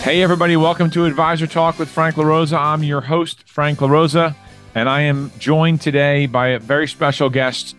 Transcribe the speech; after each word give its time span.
Hey, 0.00 0.22
everybody, 0.22 0.56
welcome 0.56 0.90
to 0.92 1.04
Advisor 1.04 1.46
Talk 1.46 1.78
with 1.78 1.90
Frank 1.90 2.16
LaRosa. 2.16 2.58
I'm 2.58 2.82
your 2.82 3.02
host, 3.02 3.46
Frank 3.46 3.80
LaRosa, 3.80 4.34
and 4.74 4.88
I 4.88 5.02
am 5.02 5.30
joined 5.38 5.82
today 5.82 6.24
by 6.24 6.48
a 6.48 6.58
very 6.58 6.88
special 6.88 7.28
guest, 7.28 7.76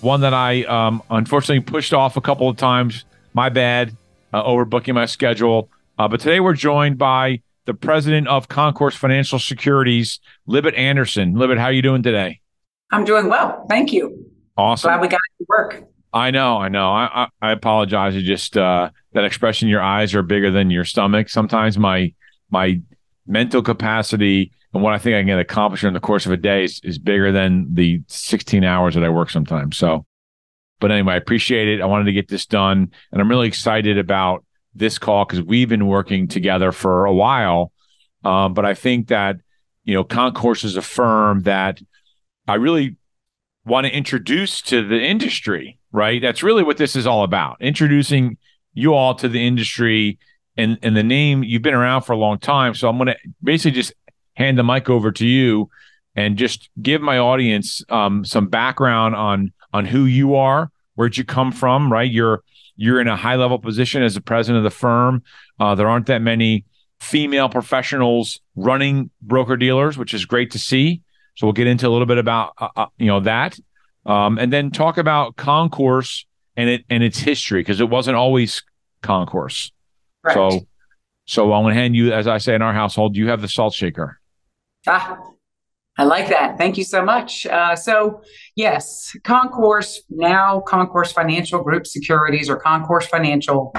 one 0.00 0.20
that 0.20 0.32
I 0.32 0.62
um, 0.62 1.02
unfortunately 1.10 1.60
pushed 1.64 1.92
off 1.92 2.16
a 2.16 2.20
couple 2.20 2.48
of 2.48 2.56
times. 2.56 3.04
My 3.32 3.48
bad, 3.48 3.96
uh, 4.32 4.44
overbooking 4.44 4.94
my 4.94 5.06
schedule. 5.06 5.68
Uh, 5.98 6.06
but 6.06 6.20
today 6.20 6.38
we're 6.38 6.54
joined 6.54 6.96
by 6.96 7.42
the 7.64 7.74
president 7.74 8.28
of 8.28 8.46
Concourse 8.46 8.94
Financial 8.94 9.40
Securities, 9.40 10.20
Libet 10.48 10.78
Anderson. 10.78 11.34
Libet, 11.34 11.58
how 11.58 11.64
are 11.64 11.72
you 11.72 11.82
doing 11.82 12.04
today? 12.04 12.40
I'm 12.92 13.04
doing 13.04 13.28
well. 13.28 13.66
Thank 13.68 13.92
you. 13.92 14.30
Awesome. 14.56 14.88
Glad 14.90 15.00
we 15.00 15.08
got 15.08 15.20
to 15.38 15.46
work. 15.48 15.88
I 16.14 16.30
know, 16.30 16.58
I 16.58 16.68
know. 16.68 16.90
I 16.90 17.24
I, 17.24 17.28
I 17.42 17.52
apologize. 17.52 18.14
Just 18.22 18.56
uh, 18.56 18.90
that 19.12 19.24
expression, 19.24 19.68
your 19.68 19.82
eyes 19.82 20.14
are 20.14 20.22
bigger 20.22 20.50
than 20.50 20.70
your 20.70 20.84
stomach. 20.84 21.28
Sometimes 21.28 21.76
my 21.76 22.14
my 22.50 22.80
mental 23.26 23.62
capacity 23.62 24.52
and 24.72 24.82
what 24.82 24.92
I 24.92 24.98
think 24.98 25.16
I 25.16 25.28
can 25.28 25.38
accomplish 25.38 25.84
in 25.84 25.92
the 25.92 26.00
course 26.00 26.26
of 26.26 26.32
a 26.32 26.36
day 26.36 26.64
is, 26.64 26.80
is 26.82 26.98
bigger 26.98 27.30
than 27.30 27.72
the 27.72 28.02
16 28.08 28.64
hours 28.64 28.94
that 28.94 29.04
I 29.04 29.08
work 29.08 29.30
sometimes. 29.30 29.76
So, 29.76 30.04
but 30.80 30.90
anyway, 30.90 31.14
I 31.14 31.16
appreciate 31.16 31.68
it. 31.68 31.80
I 31.80 31.86
wanted 31.86 32.04
to 32.04 32.12
get 32.12 32.28
this 32.28 32.46
done, 32.46 32.90
and 33.12 33.20
I'm 33.20 33.28
really 33.28 33.48
excited 33.48 33.98
about 33.98 34.44
this 34.74 34.98
call 34.98 35.24
because 35.24 35.42
we've 35.42 35.68
been 35.68 35.86
working 35.86 36.28
together 36.28 36.72
for 36.72 37.06
a 37.06 37.14
while. 37.14 37.72
Um, 38.24 38.54
but 38.54 38.64
I 38.64 38.74
think 38.74 39.08
that 39.08 39.36
you 39.84 39.94
know, 39.94 40.04
Concourse 40.04 40.64
is 40.64 40.76
a 40.76 40.82
firm 40.82 41.42
that 41.42 41.80
I 42.48 42.54
really 42.54 42.96
want 43.64 43.86
to 43.86 43.92
introduce 43.92 44.60
to 44.62 44.86
the 44.86 45.00
industry 45.00 45.78
right? 45.94 46.20
That's 46.20 46.42
really 46.42 46.64
what 46.64 46.76
this 46.76 46.96
is 46.96 47.06
all 47.06 47.22
about. 47.22 47.56
Introducing 47.60 48.36
you 48.74 48.94
all 48.94 49.14
to 49.14 49.28
the 49.28 49.46
industry 49.46 50.18
and 50.56 50.76
and 50.82 50.96
the 50.96 51.04
name 51.04 51.44
you've 51.44 51.62
been 51.62 51.72
around 51.72 52.02
for 52.02 52.12
a 52.12 52.18
long 52.18 52.38
time. 52.38 52.74
So 52.74 52.88
I'm 52.88 52.98
going 52.98 53.06
to 53.06 53.16
basically 53.42 53.70
just 53.80 53.94
hand 54.34 54.58
the 54.58 54.64
mic 54.64 54.90
over 54.90 55.12
to 55.12 55.26
you 55.26 55.70
and 56.16 56.36
just 56.36 56.68
give 56.82 57.00
my 57.00 57.18
audience 57.18 57.82
um, 57.88 58.24
some 58.24 58.48
background 58.48 59.14
on 59.14 59.52
on 59.72 59.86
who 59.86 60.04
you 60.04 60.34
are, 60.34 60.70
where'd 60.96 61.16
you 61.16 61.24
come 61.24 61.52
from, 61.52 61.90
right? 61.90 62.10
You're 62.10 62.42
you're 62.76 63.00
in 63.00 63.06
a 63.06 63.16
high 63.16 63.36
level 63.36 63.60
position 63.60 64.02
as 64.02 64.14
the 64.14 64.20
president 64.20 64.58
of 64.58 64.64
the 64.64 64.76
firm. 64.76 65.22
Uh, 65.60 65.76
there 65.76 65.88
aren't 65.88 66.06
that 66.06 66.22
many 66.22 66.64
female 66.98 67.48
professionals 67.48 68.40
running 68.56 69.10
broker 69.22 69.56
dealers, 69.56 69.96
which 69.96 70.12
is 70.12 70.24
great 70.24 70.50
to 70.50 70.58
see. 70.58 71.02
So 71.36 71.46
we'll 71.46 71.52
get 71.52 71.66
into 71.66 71.88
a 71.88 71.90
little 71.90 72.06
bit 72.06 72.18
about 72.18 72.52
uh, 72.58 72.68
uh 72.76 72.86
you 72.98 73.06
know 73.06 73.20
that 73.20 73.58
um, 74.06 74.38
and 74.38 74.52
then 74.52 74.70
talk 74.70 74.98
about 74.98 75.36
concourse 75.36 76.26
and 76.56 76.68
it 76.68 76.84
and 76.90 77.02
its 77.02 77.18
history 77.18 77.60
because 77.60 77.80
it 77.80 77.88
wasn't 77.88 78.16
always 78.16 78.62
concourse. 79.02 79.72
Right. 80.22 80.34
So, 80.34 80.66
so 81.26 81.52
I'm 81.52 81.62
going 81.62 81.74
to 81.74 81.80
hand 81.80 81.96
you, 81.96 82.12
as 82.12 82.26
I 82.26 82.38
say 82.38 82.54
in 82.54 82.62
our 82.62 82.72
household, 82.72 83.16
you 83.16 83.28
have 83.28 83.40
the 83.40 83.48
salt 83.48 83.74
shaker. 83.74 84.20
Ah, 84.86 85.18
I 85.96 86.04
like 86.04 86.28
that. 86.28 86.58
Thank 86.58 86.76
you 86.76 86.84
so 86.84 87.04
much. 87.04 87.46
Uh, 87.46 87.76
so, 87.76 88.20
yes, 88.56 89.16
Concourse, 89.22 90.02
now 90.10 90.60
Concourse 90.60 91.12
Financial 91.12 91.62
Group 91.62 91.86
Securities 91.86 92.50
or 92.50 92.56
Concourse 92.56 93.06
Financial, 93.06 93.74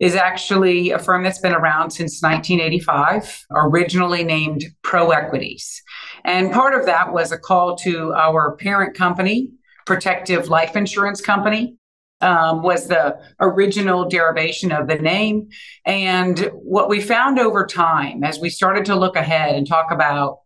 is 0.00 0.16
actually 0.16 0.90
a 0.90 0.98
firm 0.98 1.22
that's 1.22 1.38
been 1.38 1.52
around 1.52 1.90
since 1.90 2.22
1985, 2.22 3.46
originally 3.52 4.24
named 4.24 4.64
Pro 4.82 5.10
Equities. 5.10 5.82
And 6.24 6.52
part 6.52 6.78
of 6.78 6.86
that 6.86 7.12
was 7.12 7.32
a 7.32 7.38
call 7.38 7.76
to 7.78 8.12
our 8.12 8.56
parent 8.56 8.96
company, 8.96 9.50
Protective 9.86 10.48
Life 10.48 10.76
Insurance 10.76 11.20
Company. 11.20 11.76
Um, 12.22 12.62
was 12.62 12.86
the 12.86 13.18
original 13.40 14.06
derivation 14.06 14.72
of 14.72 14.88
the 14.88 14.96
name. 14.96 15.48
And 15.86 16.50
what 16.52 16.90
we 16.90 17.00
found 17.00 17.38
over 17.38 17.64
time, 17.64 18.22
as 18.22 18.38
we 18.38 18.50
started 18.50 18.84
to 18.84 18.94
look 18.94 19.16
ahead 19.16 19.54
and 19.54 19.66
talk 19.66 19.90
about, 19.90 20.40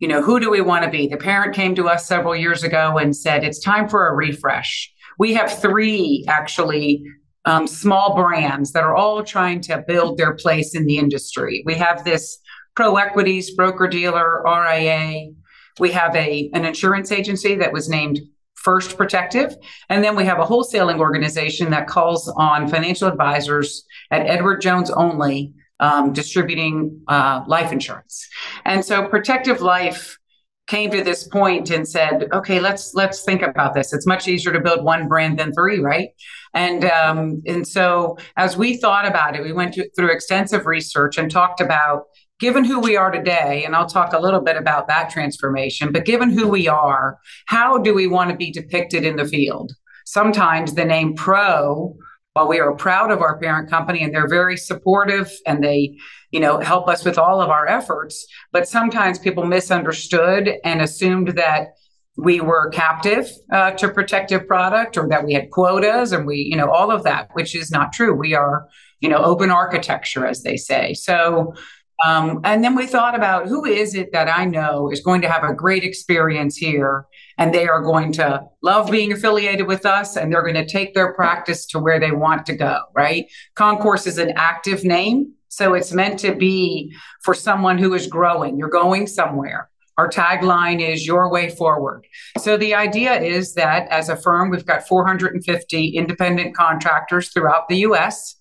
you 0.00 0.08
know, 0.08 0.20
who 0.20 0.40
do 0.40 0.50
we 0.50 0.60
want 0.60 0.84
to 0.84 0.90
be? 0.90 1.06
The 1.06 1.16
parent 1.16 1.54
came 1.54 1.76
to 1.76 1.88
us 1.88 2.08
several 2.08 2.34
years 2.34 2.64
ago 2.64 2.98
and 2.98 3.14
said, 3.14 3.44
it's 3.44 3.60
time 3.60 3.88
for 3.88 4.08
a 4.08 4.12
refresh. 4.12 4.92
We 5.16 5.34
have 5.34 5.60
three 5.60 6.24
actually 6.26 7.04
um, 7.44 7.68
small 7.68 8.16
brands 8.16 8.72
that 8.72 8.82
are 8.82 8.96
all 8.96 9.22
trying 9.22 9.60
to 9.60 9.84
build 9.86 10.18
their 10.18 10.34
place 10.34 10.74
in 10.74 10.84
the 10.84 10.98
industry. 10.98 11.62
We 11.64 11.74
have 11.74 12.04
this 12.04 12.38
pro 12.74 12.96
equities 12.96 13.54
broker 13.54 13.86
dealer, 13.86 14.42
RIA. 14.44 15.30
We 15.78 15.90
have 15.92 16.14
a, 16.14 16.50
an 16.54 16.64
insurance 16.64 17.10
agency 17.10 17.54
that 17.56 17.72
was 17.72 17.88
named 17.88 18.20
First 18.64 18.96
Protective. 18.96 19.56
And 19.90 20.02
then 20.02 20.16
we 20.16 20.24
have 20.24 20.38
a 20.38 20.44
wholesaling 20.44 20.98
organization 20.98 21.70
that 21.70 21.86
calls 21.86 22.28
on 22.36 22.66
financial 22.68 23.08
advisors 23.08 23.84
at 24.10 24.26
Edward 24.26 24.62
Jones 24.62 24.90
only, 24.90 25.52
um, 25.80 26.12
distributing 26.12 27.02
uh, 27.08 27.44
life 27.46 27.72
insurance. 27.72 28.26
And 28.64 28.84
so 28.84 29.06
Protective 29.06 29.60
Life 29.60 30.18
came 30.66 30.90
to 30.90 31.04
this 31.04 31.28
point 31.28 31.70
and 31.70 31.86
said, 31.86 32.26
"Okay, 32.32 32.58
let's 32.58 32.94
let's 32.94 33.22
think 33.22 33.42
about 33.42 33.74
this. 33.74 33.92
It's 33.92 34.06
much 34.06 34.28
easier 34.28 34.52
to 34.52 34.60
build 34.60 34.82
one 34.82 35.08
brand 35.08 35.38
than 35.38 35.52
three, 35.52 35.80
right?" 35.80 36.08
And 36.54 36.86
um, 36.86 37.42
and 37.46 37.68
so 37.68 38.16
as 38.36 38.56
we 38.56 38.78
thought 38.78 39.06
about 39.06 39.36
it, 39.36 39.42
we 39.42 39.52
went 39.52 39.74
to, 39.74 39.90
through 39.90 40.10
extensive 40.12 40.64
research 40.64 41.18
and 41.18 41.30
talked 41.30 41.60
about 41.60 42.04
given 42.40 42.64
who 42.64 42.80
we 42.80 42.96
are 42.96 43.10
today, 43.10 43.64
and 43.64 43.74
I'll 43.76 43.86
talk 43.86 44.12
a 44.12 44.18
little 44.18 44.40
bit 44.40 44.56
about 44.56 44.88
that 44.88 45.10
transformation, 45.10 45.92
but 45.92 46.04
given 46.04 46.30
who 46.30 46.48
we 46.48 46.68
are, 46.68 47.18
how 47.46 47.78
do 47.78 47.94
we 47.94 48.06
want 48.06 48.30
to 48.30 48.36
be 48.36 48.50
depicted 48.50 49.04
in 49.04 49.16
the 49.16 49.26
field? 49.26 49.72
Sometimes 50.04 50.74
the 50.74 50.84
name 50.84 51.14
pro, 51.14 51.96
while 52.34 52.48
we 52.48 52.58
are 52.58 52.74
proud 52.74 53.12
of 53.12 53.20
our 53.20 53.38
parent 53.38 53.70
company 53.70 54.02
and 54.02 54.12
they're 54.12 54.28
very 54.28 54.56
supportive 54.56 55.30
and 55.46 55.62
they, 55.62 55.96
you 56.32 56.40
know, 56.40 56.58
help 56.58 56.88
us 56.88 57.04
with 57.04 57.16
all 57.16 57.40
of 57.40 57.48
our 57.48 57.66
efforts, 57.68 58.26
but 58.52 58.68
sometimes 58.68 59.18
people 59.20 59.46
misunderstood 59.46 60.54
and 60.64 60.82
assumed 60.82 61.28
that 61.36 61.68
we 62.16 62.40
were 62.40 62.70
captive 62.70 63.30
uh, 63.52 63.72
to 63.72 63.88
protective 63.88 64.46
product 64.46 64.96
or 64.96 65.08
that 65.08 65.24
we 65.24 65.32
had 65.32 65.50
quotas 65.50 66.12
and 66.12 66.26
we, 66.26 66.36
you 66.36 66.56
know, 66.56 66.70
all 66.70 66.90
of 66.90 67.04
that, 67.04 67.28
which 67.34 67.54
is 67.54 67.70
not 67.70 67.92
true. 67.92 68.14
We 68.14 68.34
are, 68.34 68.68
you 69.00 69.08
know, 69.08 69.18
open 69.18 69.50
architecture, 69.50 70.26
as 70.26 70.42
they 70.42 70.56
say. 70.56 70.94
So 70.94 71.54
um, 72.02 72.40
and 72.44 72.64
then 72.64 72.74
we 72.74 72.86
thought 72.86 73.14
about 73.14 73.46
who 73.46 73.64
is 73.64 73.94
it 73.94 74.12
that 74.12 74.28
I 74.28 74.44
know 74.44 74.90
is 74.90 75.00
going 75.00 75.22
to 75.22 75.30
have 75.30 75.44
a 75.44 75.54
great 75.54 75.84
experience 75.84 76.56
here 76.56 77.06
and 77.38 77.54
they 77.54 77.68
are 77.68 77.80
going 77.80 78.12
to 78.12 78.42
love 78.62 78.90
being 78.90 79.12
affiliated 79.12 79.66
with 79.66 79.86
us 79.86 80.16
and 80.16 80.32
they're 80.32 80.42
going 80.42 80.54
to 80.54 80.66
take 80.66 80.94
their 80.94 81.14
practice 81.14 81.66
to 81.66 81.78
where 81.78 82.00
they 82.00 82.10
want 82.10 82.46
to 82.46 82.56
go, 82.56 82.80
right? 82.94 83.26
Concourse 83.54 84.06
is 84.06 84.18
an 84.18 84.32
active 84.36 84.84
name. 84.84 85.32
So 85.48 85.74
it's 85.74 85.92
meant 85.92 86.18
to 86.20 86.34
be 86.34 86.92
for 87.22 87.32
someone 87.32 87.78
who 87.78 87.94
is 87.94 88.08
growing. 88.08 88.58
You're 88.58 88.68
going 88.68 89.06
somewhere. 89.06 89.70
Our 89.96 90.10
tagline 90.10 90.80
is 90.80 91.06
your 91.06 91.30
way 91.30 91.48
forward. 91.48 92.06
So 92.38 92.56
the 92.56 92.74
idea 92.74 93.20
is 93.20 93.54
that 93.54 93.86
as 93.88 94.08
a 94.08 94.16
firm, 94.16 94.50
we've 94.50 94.66
got 94.66 94.88
450 94.88 95.88
independent 95.90 96.56
contractors 96.56 97.28
throughout 97.28 97.68
the 97.68 97.76
US. 97.76 98.34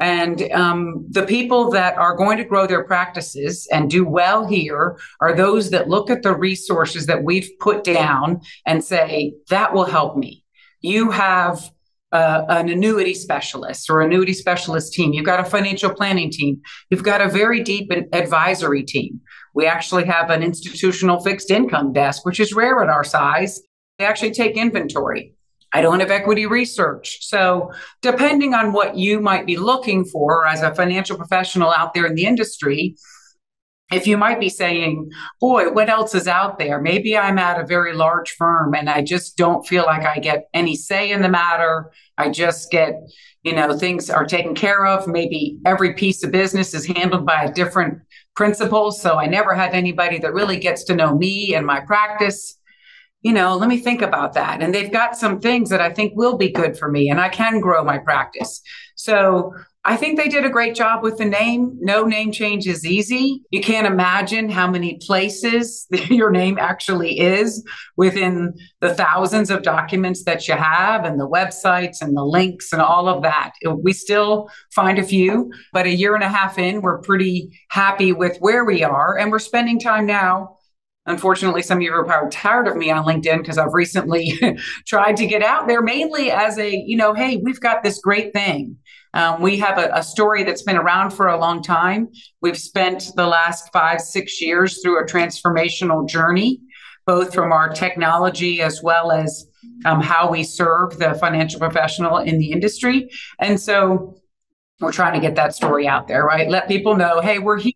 And 0.00 0.50
um, 0.52 1.06
the 1.08 1.24
people 1.24 1.70
that 1.70 1.96
are 1.96 2.16
going 2.16 2.36
to 2.38 2.44
grow 2.44 2.66
their 2.66 2.84
practices 2.84 3.68
and 3.70 3.88
do 3.88 4.04
well 4.04 4.46
here 4.46 4.98
are 5.20 5.34
those 5.34 5.70
that 5.70 5.88
look 5.88 6.10
at 6.10 6.22
the 6.22 6.34
resources 6.34 7.06
that 7.06 7.22
we've 7.22 7.50
put 7.60 7.84
down 7.84 8.40
and 8.66 8.82
say, 8.82 9.34
that 9.50 9.72
will 9.72 9.84
help 9.84 10.16
me. 10.16 10.44
You 10.80 11.10
have 11.12 11.70
uh, 12.10 12.44
an 12.48 12.68
annuity 12.68 13.14
specialist 13.14 13.88
or 13.88 14.00
annuity 14.00 14.32
specialist 14.32 14.92
team. 14.92 15.12
You've 15.12 15.24
got 15.26 15.40
a 15.40 15.44
financial 15.44 15.90
planning 15.90 16.30
team. 16.30 16.60
You've 16.90 17.02
got 17.02 17.20
a 17.20 17.28
very 17.28 17.62
deep 17.62 17.92
advisory 18.12 18.82
team. 18.82 19.20
We 19.54 19.66
actually 19.66 20.04
have 20.06 20.30
an 20.30 20.42
institutional 20.42 21.20
fixed 21.20 21.50
income 21.50 21.92
desk, 21.92 22.24
which 22.26 22.40
is 22.40 22.52
rare 22.52 22.82
at 22.82 22.88
our 22.88 23.04
size. 23.04 23.60
They 23.98 24.04
actually 24.04 24.32
take 24.32 24.56
inventory. 24.56 25.34
I 25.74 25.82
don't 25.82 25.98
have 26.00 26.12
equity 26.12 26.46
research. 26.46 27.18
So, 27.22 27.72
depending 28.00 28.54
on 28.54 28.72
what 28.72 28.96
you 28.96 29.20
might 29.20 29.44
be 29.44 29.56
looking 29.56 30.04
for 30.04 30.46
as 30.46 30.62
a 30.62 30.74
financial 30.74 31.16
professional 31.16 31.72
out 31.72 31.92
there 31.92 32.06
in 32.06 32.14
the 32.14 32.24
industry, 32.26 32.94
if 33.92 34.06
you 34.06 34.16
might 34.16 34.40
be 34.40 34.48
saying, 34.48 35.10
boy, 35.40 35.70
what 35.70 35.90
else 35.90 36.14
is 36.14 36.26
out 36.26 36.58
there? 36.58 36.80
Maybe 36.80 37.18
I'm 37.18 37.38
at 37.38 37.60
a 37.60 37.66
very 37.66 37.92
large 37.92 38.30
firm 38.32 38.74
and 38.74 38.88
I 38.88 39.02
just 39.02 39.36
don't 39.36 39.66
feel 39.66 39.84
like 39.84 40.06
I 40.06 40.20
get 40.20 40.48
any 40.54 40.76
say 40.76 41.10
in 41.10 41.22
the 41.22 41.28
matter. 41.28 41.90
I 42.16 42.30
just 42.30 42.70
get, 42.70 42.94
you 43.42 43.54
know, 43.54 43.76
things 43.76 44.08
are 44.08 44.24
taken 44.24 44.54
care 44.54 44.86
of. 44.86 45.06
Maybe 45.06 45.58
every 45.66 45.92
piece 45.94 46.24
of 46.24 46.30
business 46.30 46.72
is 46.72 46.86
handled 46.86 47.26
by 47.26 47.44
a 47.44 47.52
different 47.52 48.00
principal. 48.34 48.90
So 48.90 49.16
I 49.16 49.26
never 49.26 49.54
have 49.54 49.74
anybody 49.74 50.18
that 50.18 50.32
really 50.32 50.56
gets 50.56 50.84
to 50.84 50.94
know 50.94 51.16
me 51.16 51.54
and 51.54 51.66
my 51.66 51.80
practice. 51.80 52.58
You 53.24 53.32
know, 53.32 53.56
let 53.56 53.70
me 53.70 53.78
think 53.78 54.02
about 54.02 54.34
that. 54.34 54.60
And 54.60 54.74
they've 54.74 54.92
got 54.92 55.16
some 55.16 55.40
things 55.40 55.70
that 55.70 55.80
I 55.80 55.90
think 55.90 56.12
will 56.14 56.36
be 56.36 56.50
good 56.50 56.78
for 56.78 56.90
me 56.90 57.08
and 57.08 57.18
I 57.18 57.30
can 57.30 57.58
grow 57.58 57.82
my 57.82 57.96
practice. 57.96 58.60
So 58.96 59.54
I 59.86 59.96
think 59.96 60.18
they 60.18 60.28
did 60.28 60.44
a 60.44 60.50
great 60.50 60.74
job 60.74 61.02
with 61.02 61.16
the 61.16 61.24
name. 61.24 61.74
No 61.80 62.04
name 62.04 62.32
change 62.32 62.66
is 62.66 62.84
easy. 62.84 63.42
You 63.50 63.62
can't 63.62 63.86
imagine 63.86 64.50
how 64.50 64.70
many 64.70 64.98
places 64.98 65.86
your 66.10 66.30
name 66.30 66.58
actually 66.58 67.18
is 67.18 67.64
within 67.96 68.52
the 68.82 68.94
thousands 68.94 69.50
of 69.50 69.62
documents 69.62 70.24
that 70.24 70.46
you 70.46 70.54
have 70.54 71.06
and 71.06 71.18
the 71.18 71.28
websites 71.28 72.02
and 72.02 72.14
the 72.14 72.24
links 72.24 72.74
and 72.74 72.82
all 72.82 73.08
of 73.08 73.22
that. 73.22 73.52
We 73.82 73.94
still 73.94 74.50
find 74.74 74.98
a 74.98 75.02
few, 75.02 75.50
but 75.72 75.86
a 75.86 75.94
year 75.94 76.14
and 76.14 76.24
a 76.24 76.28
half 76.28 76.58
in, 76.58 76.82
we're 76.82 76.98
pretty 76.98 77.58
happy 77.70 78.12
with 78.12 78.36
where 78.40 78.66
we 78.66 78.84
are. 78.84 79.16
And 79.16 79.30
we're 79.30 79.38
spending 79.38 79.80
time 79.80 80.04
now 80.04 80.56
Unfortunately, 81.06 81.62
some 81.62 81.78
of 81.78 81.82
you 81.82 81.92
are 81.92 82.04
probably 82.04 82.30
tired 82.30 82.66
of 82.66 82.76
me 82.76 82.90
on 82.90 83.04
LinkedIn 83.04 83.38
because 83.38 83.58
I've 83.58 83.74
recently 83.74 84.32
tried 84.86 85.16
to 85.18 85.26
get 85.26 85.42
out 85.42 85.68
there 85.68 85.82
mainly 85.82 86.30
as 86.30 86.58
a, 86.58 86.74
you 86.74 86.96
know, 86.96 87.12
hey, 87.12 87.36
we've 87.36 87.60
got 87.60 87.82
this 87.82 88.00
great 88.00 88.32
thing. 88.32 88.78
Um, 89.12 89.40
we 89.40 89.58
have 89.58 89.78
a, 89.78 89.90
a, 89.94 90.02
story 90.02 90.42
that's 90.42 90.62
been 90.62 90.76
around 90.76 91.10
for 91.10 91.28
a 91.28 91.38
long 91.38 91.62
time. 91.62 92.08
We've 92.42 92.58
spent 92.58 93.12
the 93.14 93.26
last 93.26 93.70
five, 93.72 94.00
six 94.00 94.40
years 94.40 94.82
through 94.82 95.00
a 95.00 95.06
transformational 95.06 96.08
journey, 96.08 96.60
both 97.06 97.32
from 97.32 97.52
our 97.52 97.68
technology 97.68 98.60
as 98.60 98.82
well 98.82 99.12
as 99.12 99.46
um, 99.84 100.00
how 100.00 100.30
we 100.30 100.42
serve 100.42 100.98
the 100.98 101.14
financial 101.14 101.60
professional 101.60 102.18
in 102.18 102.38
the 102.38 102.50
industry. 102.50 103.08
And 103.38 103.60
so 103.60 104.16
we're 104.80 104.90
trying 104.90 105.14
to 105.14 105.20
get 105.20 105.36
that 105.36 105.54
story 105.54 105.86
out 105.86 106.08
there, 106.08 106.24
right? 106.24 106.48
Let 106.48 106.66
people 106.66 106.96
know, 106.96 107.20
hey, 107.20 107.38
we're 107.38 107.60
here 107.60 107.72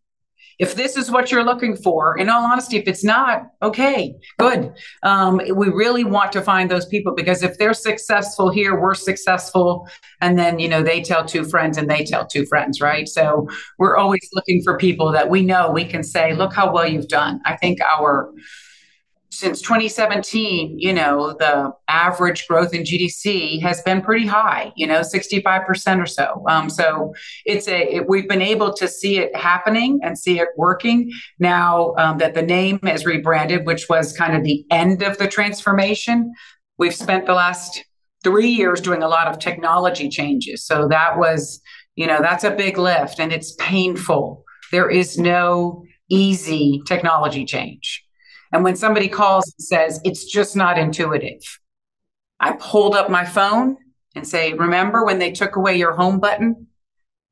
if 0.58 0.74
this 0.74 0.96
is 0.96 1.10
what 1.10 1.30
you're 1.30 1.44
looking 1.44 1.76
for, 1.76 2.18
in 2.18 2.28
all 2.28 2.44
honesty, 2.44 2.76
if 2.76 2.88
it's 2.88 3.04
not, 3.04 3.50
okay, 3.62 4.14
good. 4.38 4.74
Um, 5.02 5.40
we 5.54 5.68
really 5.68 6.04
want 6.04 6.32
to 6.32 6.42
find 6.42 6.70
those 6.70 6.86
people 6.86 7.14
because 7.14 7.42
if 7.42 7.58
they're 7.58 7.74
successful 7.74 8.50
here, 8.50 8.78
we're 8.78 8.94
successful. 8.94 9.88
And 10.20 10.38
then, 10.38 10.58
you 10.58 10.68
know, 10.68 10.82
they 10.82 11.00
tell 11.00 11.24
two 11.24 11.44
friends 11.44 11.78
and 11.78 11.88
they 11.88 12.04
tell 12.04 12.26
two 12.26 12.44
friends, 12.46 12.80
right? 12.80 13.08
So 13.08 13.48
we're 13.78 13.96
always 13.96 14.28
looking 14.32 14.62
for 14.62 14.76
people 14.76 15.12
that 15.12 15.30
we 15.30 15.42
know 15.42 15.70
we 15.70 15.84
can 15.84 16.02
say, 16.02 16.34
look 16.34 16.52
how 16.52 16.72
well 16.72 16.88
you've 16.88 17.08
done. 17.08 17.40
I 17.44 17.56
think 17.56 17.80
our 17.80 18.32
since 19.38 19.62
2017, 19.62 20.80
you 20.80 20.92
know, 20.92 21.32
the 21.38 21.72
average 21.86 22.48
growth 22.48 22.74
in 22.74 22.82
GDC 22.82 23.62
has 23.62 23.80
been 23.82 24.02
pretty 24.02 24.26
high, 24.26 24.72
you 24.74 24.84
know, 24.84 25.00
65% 25.02 26.02
or 26.02 26.06
so. 26.06 26.42
Um, 26.48 26.68
so 26.68 27.14
it's 27.46 27.68
a, 27.68 27.94
it, 27.94 28.08
we've 28.08 28.28
been 28.28 28.42
able 28.42 28.72
to 28.74 28.88
see 28.88 29.18
it 29.18 29.34
happening 29.36 30.00
and 30.02 30.18
see 30.18 30.40
it 30.40 30.48
working 30.56 31.12
now 31.38 31.94
um, 31.98 32.18
that 32.18 32.34
the 32.34 32.42
name 32.42 32.80
is 32.82 33.06
rebranded, 33.06 33.64
which 33.64 33.88
was 33.88 34.12
kind 34.12 34.36
of 34.36 34.42
the 34.42 34.64
end 34.72 35.04
of 35.04 35.18
the 35.18 35.28
transformation. 35.28 36.34
We've 36.76 36.94
spent 36.94 37.26
the 37.26 37.34
last 37.34 37.84
three 38.24 38.48
years 38.48 38.80
doing 38.80 39.04
a 39.04 39.08
lot 39.08 39.28
of 39.28 39.38
technology 39.38 40.08
changes. 40.08 40.66
So 40.66 40.88
that 40.88 41.16
was, 41.16 41.60
you 41.94 42.08
know, 42.08 42.18
that's 42.20 42.42
a 42.42 42.50
big 42.50 42.76
lift 42.76 43.20
and 43.20 43.32
it's 43.32 43.54
painful. 43.60 44.44
There 44.72 44.90
is 44.90 45.16
no 45.16 45.84
easy 46.10 46.82
technology 46.88 47.44
change. 47.44 48.04
And 48.52 48.64
when 48.64 48.76
somebody 48.76 49.08
calls 49.08 49.52
and 49.58 49.64
says, 49.64 50.00
it's 50.04 50.24
just 50.24 50.56
not 50.56 50.78
intuitive, 50.78 51.60
I 52.40 52.56
hold 52.60 52.94
up 52.94 53.10
my 53.10 53.24
phone 53.24 53.76
and 54.14 54.26
say, 54.26 54.52
remember 54.52 55.04
when 55.04 55.18
they 55.18 55.32
took 55.32 55.56
away 55.56 55.76
your 55.76 55.92
home 55.92 56.20
button? 56.20 56.66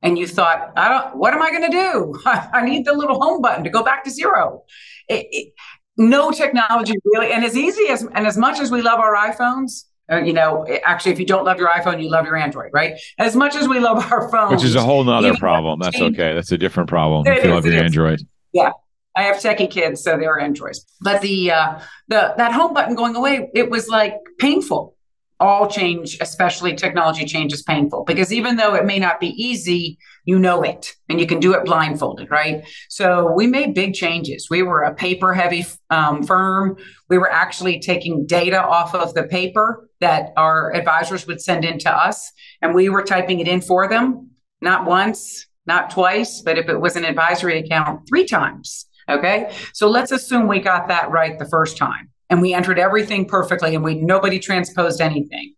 And 0.03 0.17
you 0.17 0.27
thought, 0.27 0.73
I 0.75 0.89
don't, 0.89 1.17
what 1.17 1.33
am 1.33 1.41
I 1.41 1.49
going 1.49 1.71
to 1.71 1.77
do? 1.77 2.19
I 2.25 2.63
need 2.63 2.85
the 2.85 2.93
little 2.93 3.19
home 3.19 3.41
button 3.41 3.63
to 3.63 3.69
go 3.69 3.83
back 3.83 4.03
to 4.03 4.11
zero. 4.11 4.63
It, 5.09 5.27
it, 5.31 5.53
no 5.97 6.31
technology 6.31 6.93
really. 7.05 7.31
And 7.31 7.43
as 7.43 7.57
easy 7.57 7.87
as, 7.89 8.03
and 8.03 8.27
as 8.27 8.37
much 8.37 8.59
as 8.59 8.69
we 8.69 8.81
love 8.83 8.99
our 8.99 9.15
iPhones, 9.15 9.85
uh, 10.09 10.17
you 10.17 10.31
know, 10.31 10.65
actually, 10.85 11.11
if 11.11 11.19
you 11.19 11.25
don't 11.25 11.43
love 11.43 11.57
your 11.57 11.67
iPhone, 11.67 12.01
you 12.01 12.09
love 12.09 12.25
your 12.25 12.37
Android, 12.37 12.69
right? 12.73 12.93
As 13.17 13.35
much 13.35 13.55
as 13.55 13.67
we 13.67 13.79
love 13.79 14.09
our 14.11 14.31
phones, 14.31 14.51
which 14.51 14.63
is 14.63 14.75
a 14.75 14.81
whole 14.81 15.03
nother 15.03 15.35
problem. 15.35 15.79
That's 15.79 15.99
okay. 15.99 16.33
That's 16.33 16.51
a 16.51 16.57
different 16.57 16.87
problem. 16.87 17.27
If 17.27 17.43
you 17.43 17.53
love 17.53 17.65
your 17.65 17.83
Android. 17.83 18.21
Yeah. 18.53 18.71
I 19.17 19.23
have 19.23 19.37
techie 19.37 19.69
kids, 19.69 20.03
so 20.03 20.15
they're 20.15 20.39
Androids. 20.39 20.85
But 21.01 21.21
the 21.21 21.51
uh, 21.51 21.79
the 22.07 22.35
that 22.37 22.53
home 22.53 22.73
button 22.73 22.95
going 22.95 23.15
away, 23.15 23.49
it 23.53 23.69
was 23.69 23.89
like 23.89 24.13
painful. 24.37 24.93
All 25.39 25.67
change, 25.67 26.17
especially 26.19 26.75
technology 26.75 27.23
change, 27.25 27.53
is 27.53 27.61
painful 27.61 28.05
because 28.05 28.33
even 28.33 28.55
though 28.55 28.73
it 28.73 28.85
may 28.85 28.97
not 28.97 29.19
be 29.19 29.27
easy, 29.27 29.99
you 30.25 30.39
know 30.39 30.63
it 30.63 30.93
and 31.09 31.19
you 31.19 31.27
can 31.27 31.39
do 31.39 31.53
it 31.53 31.63
blindfolded, 31.63 32.31
right? 32.31 32.67
So 32.89 33.31
we 33.31 33.45
made 33.45 33.75
big 33.75 33.93
changes. 33.93 34.47
We 34.49 34.63
were 34.63 34.81
a 34.81 34.95
paper 34.95 35.33
heavy 35.33 35.65
um, 35.91 36.23
firm. 36.23 36.77
We 37.07 37.19
were 37.19 37.31
actually 37.31 37.79
taking 37.79 38.25
data 38.25 38.63
off 38.63 38.95
of 38.95 39.13
the 39.13 39.23
paper 39.23 39.87
that 39.99 40.31
our 40.37 40.73
advisors 40.73 41.27
would 41.27 41.41
send 41.41 41.65
in 41.65 41.77
to 41.79 41.91
us, 41.91 42.31
and 42.61 42.73
we 42.73 42.89
were 42.89 43.03
typing 43.03 43.39
it 43.39 43.47
in 43.47 43.61
for 43.61 43.87
them, 43.87 44.31
not 44.61 44.85
once, 44.85 45.45
not 45.67 45.91
twice, 45.91 46.41
but 46.41 46.57
if 46.57 46.67
it 46.67 46.79
was 46.79 46.95
an 46.95 47.05
advisory 47.05 47.59
account, 47.59 48.07
three 48.07 48.25
times. 48.25 48.87
Okay. 49.09 49.51
So 49.73 49.89
let's 49.89 50.11
assume 50.11 50.47
we 50.47 50.59
got 50.59 50.87
that 50.89 51.09
right 51.11 51.37
the 51.39 51.47
first 51.47 51.77
time 51.77 52.09
and 52.29 52.41
we 52.41 52.53
entered 52.53 52.79
everything 52.79 53.25
perfectly 53.25 53.75
and 53.75 53.83
we 53.83 53.95
nobody 53.95 54.39
transposed 54.39 55.01
anything. 55.01 55.53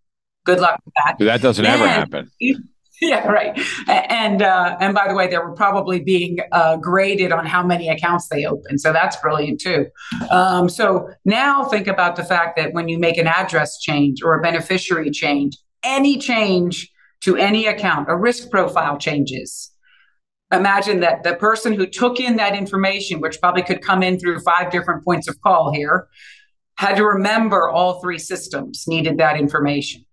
Good 0.46 0.60
luck 0.60 0.80
with 0.86 0.94
that. 1.06 1.18
That 1.20 1.42
doesn't 1.42 1.64
then, 1.64 1.74
ever 1.74 1.88
happen. 1.88 2.32
Yeah, 3.02 3.28
right. 3.30 3.58
And 3.88 4.42
uh, 4.42 4.76
and 4.80 4.94
by 4.94 5.08
the 5.08 5.16
way, 5.16 5.28
they 5.28 5.38
were 5.38 5.54
probably 5.54 6.02
being 6.02 6.40
uh, 6.52 6.76
graded 6.78 7.32
on 7.32 7.46
how 7.46 7.66
many 7.66 7.88
accounts 7.88 8.28
they 8.28 8.46
opened, 8.46 8.82
so 8.82 8.92
that's 8.92 9.16
brilliant 9.18 9.62
too. 9.62 9.86
Um, 10.30 10.68
so 10.68 11.10
now 11.24 11.64
think 11.64 11.88
about 11.88 12.18
the 12.18 12.26
fact 12.26 12.58
that 12.58 12.74
when 12.74 12.90
you 12.90 13.00
make 13.00 13.18
an 13.18 13.28
address 13.28 13.80
change 13.80 14.22
or 14.22 14.38
a 14.38 14.42
beneficiary 14.42 15.12
change, 15.12 15.58
any 15.82 16.18
change 16.18 16.92
to 17.22 17.38
any 17.38 17.68
account, 17.68 18.10
a 18.10 18.18
risk 18.18 18.50
profile 18.50 18.98
changes, 18.98 19.72
imagine 20.52 21.00
that 21.02 21.24
the 21.24 21.36
person 21.36 21.74
who 21.74 21.86
took 21.86 22.20
in 22.20 22.38
that 22.38 22.56
information, 22.56 23.20
which 23.20 23.40
probably 23.40 23.62
could 23.62 23.82
come 23.82 24.04
in 24.04 24.20
through 24.20 24.40
five 24.40 24.72
different 24.72 25.04
points 25.04 25.28
of 25.28 25.40
call 25.42 25.72
here, 25.72 26.08
had 26.78 26.96
to 26.96 27.06
remember 27.06 27.70
all 27.70 28.00
three 28.00 28.18
systems 28.18 28.86
needed 28.88 29.18
that 29.18 29.38
information. 29.38 30.06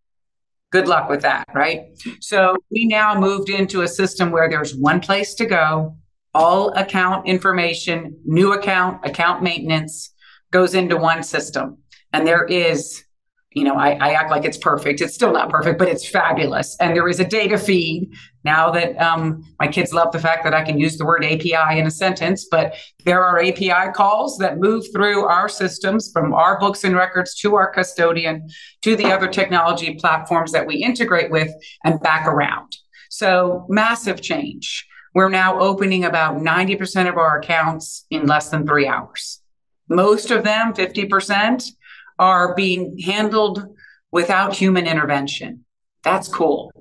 Good 0.72 0.88
luck 0.88 1.08
with 1.08 1.22
that, 1.22 1.46
right? 1.54 1.86
So 2.20 2.56
we 2.70 2.86
now 2.86 3.18
moved 3.18 3.48
into 3.48 3.82
a 3.82 3.88
system 3.88 4.30
where 4.30 4.50
there's 4.50 4.74
one 4.74 5.00
place 5.00 5.34
to 5.36 5.46
go, 5.46 5.96
all 6.34 6.70
account 6.72 7.26
information, 7.26 8.18
new 8.24 8.52
account, 8.52 9.06
account 9.06 9.42
maintenance 9.42 10.12
goes 10.50 10.74
into 10.74 10.96
one 10.96 11.22
system. 11.22 11.78
And 12.12 12.26
there 12.26 12.44
is 12.44 13.04
you 13.56 13.64
know, 13.64 13.76
I, 13.76 13.92
I, 13.92 14.12
act 14.12 14.30
like 14.30 14.44
it's 14.44 14.58
perfect. 14.58 15.00
It's 15.00 15.14
still 15.14 15.32
not 15.32 15.48
perfect, 15.48 15.78
but 15.78 15.88
it's 15.88 16.06
fabulous. 16.06 16.76
And 16.78 16.94
there 16.94 17.08
is 17.08 17.20
a 17.20 17.24
data 17.24 17.56
feed 17.56 18.12
now 18.44 18.70
that 18.72 19.00
um, 19.00 19.42
my 19.58 19.66
kids 19.66 19.94
love 19.94 20.12
the 20.12 20.18
fact 20.18 20.44
that 20.44 20.52
I 20.52 20.62
can 20.62 20.78
use 20.78 20.98
the 20.98 21.06
word 21.06 21.24
API 21.24 21.78
in 21.78 21.86
a 21.86 21.90
sentence, 21.90 22.46
but 22.50 22.74
there 23.06 23.24
are 23.24 23.42
API 23.42 23.92
calls 23.94 24.36
that 24.38 24.58
move 24.58 24.84
through 24.92 25.24
our 25.24 25.48
systems 25.48 26.10
from 26.12 26.34
our 26.34 26.60
books 26.60 26.84
and 26.84 26.94
records 26.94 27.34
to 27.36 27.54
our 27.54 27.70
custodian 27.70 28.46
to 28.82 28.94
the 28.94 29.06
other 29.06 29.26
technology 29.26 29.94
platforms 29.94 30.52
that 30.52 30.66
we 30.66 30.76
integrate 30.76 31.30
with 31.30 31.50
and 31.82 31.98
back 32.02 32.26
around. 32.26 32.76
So 33.08 33.64
massive 33.70 34.20
change. 34.20 34.86
We're 35.14 35.30
now 35.30 35.58
opening 35.60 36.04
about 36.04 36.36
90% 36.36 37.08
of 37.08 37.16
our 37.16 37.38
accounts 37.38 38.04
in 38.10 38.26
less 38.26 38.50
than 38.50 38.66
three 38.66 38.86
hours. 38.86 39.40
Most 39.88 40.30
of 40.30 40.44
them, 40.44 40.74
50%, 40.74 41.70
are 42.18 42.54
being 42.54 42.98
handled 42.98 43.76
without 44.10 44.54
human 44.54 44.86
intervention. 44.86 45.64
That's 46.02 46.28
cool. 46.28 46.72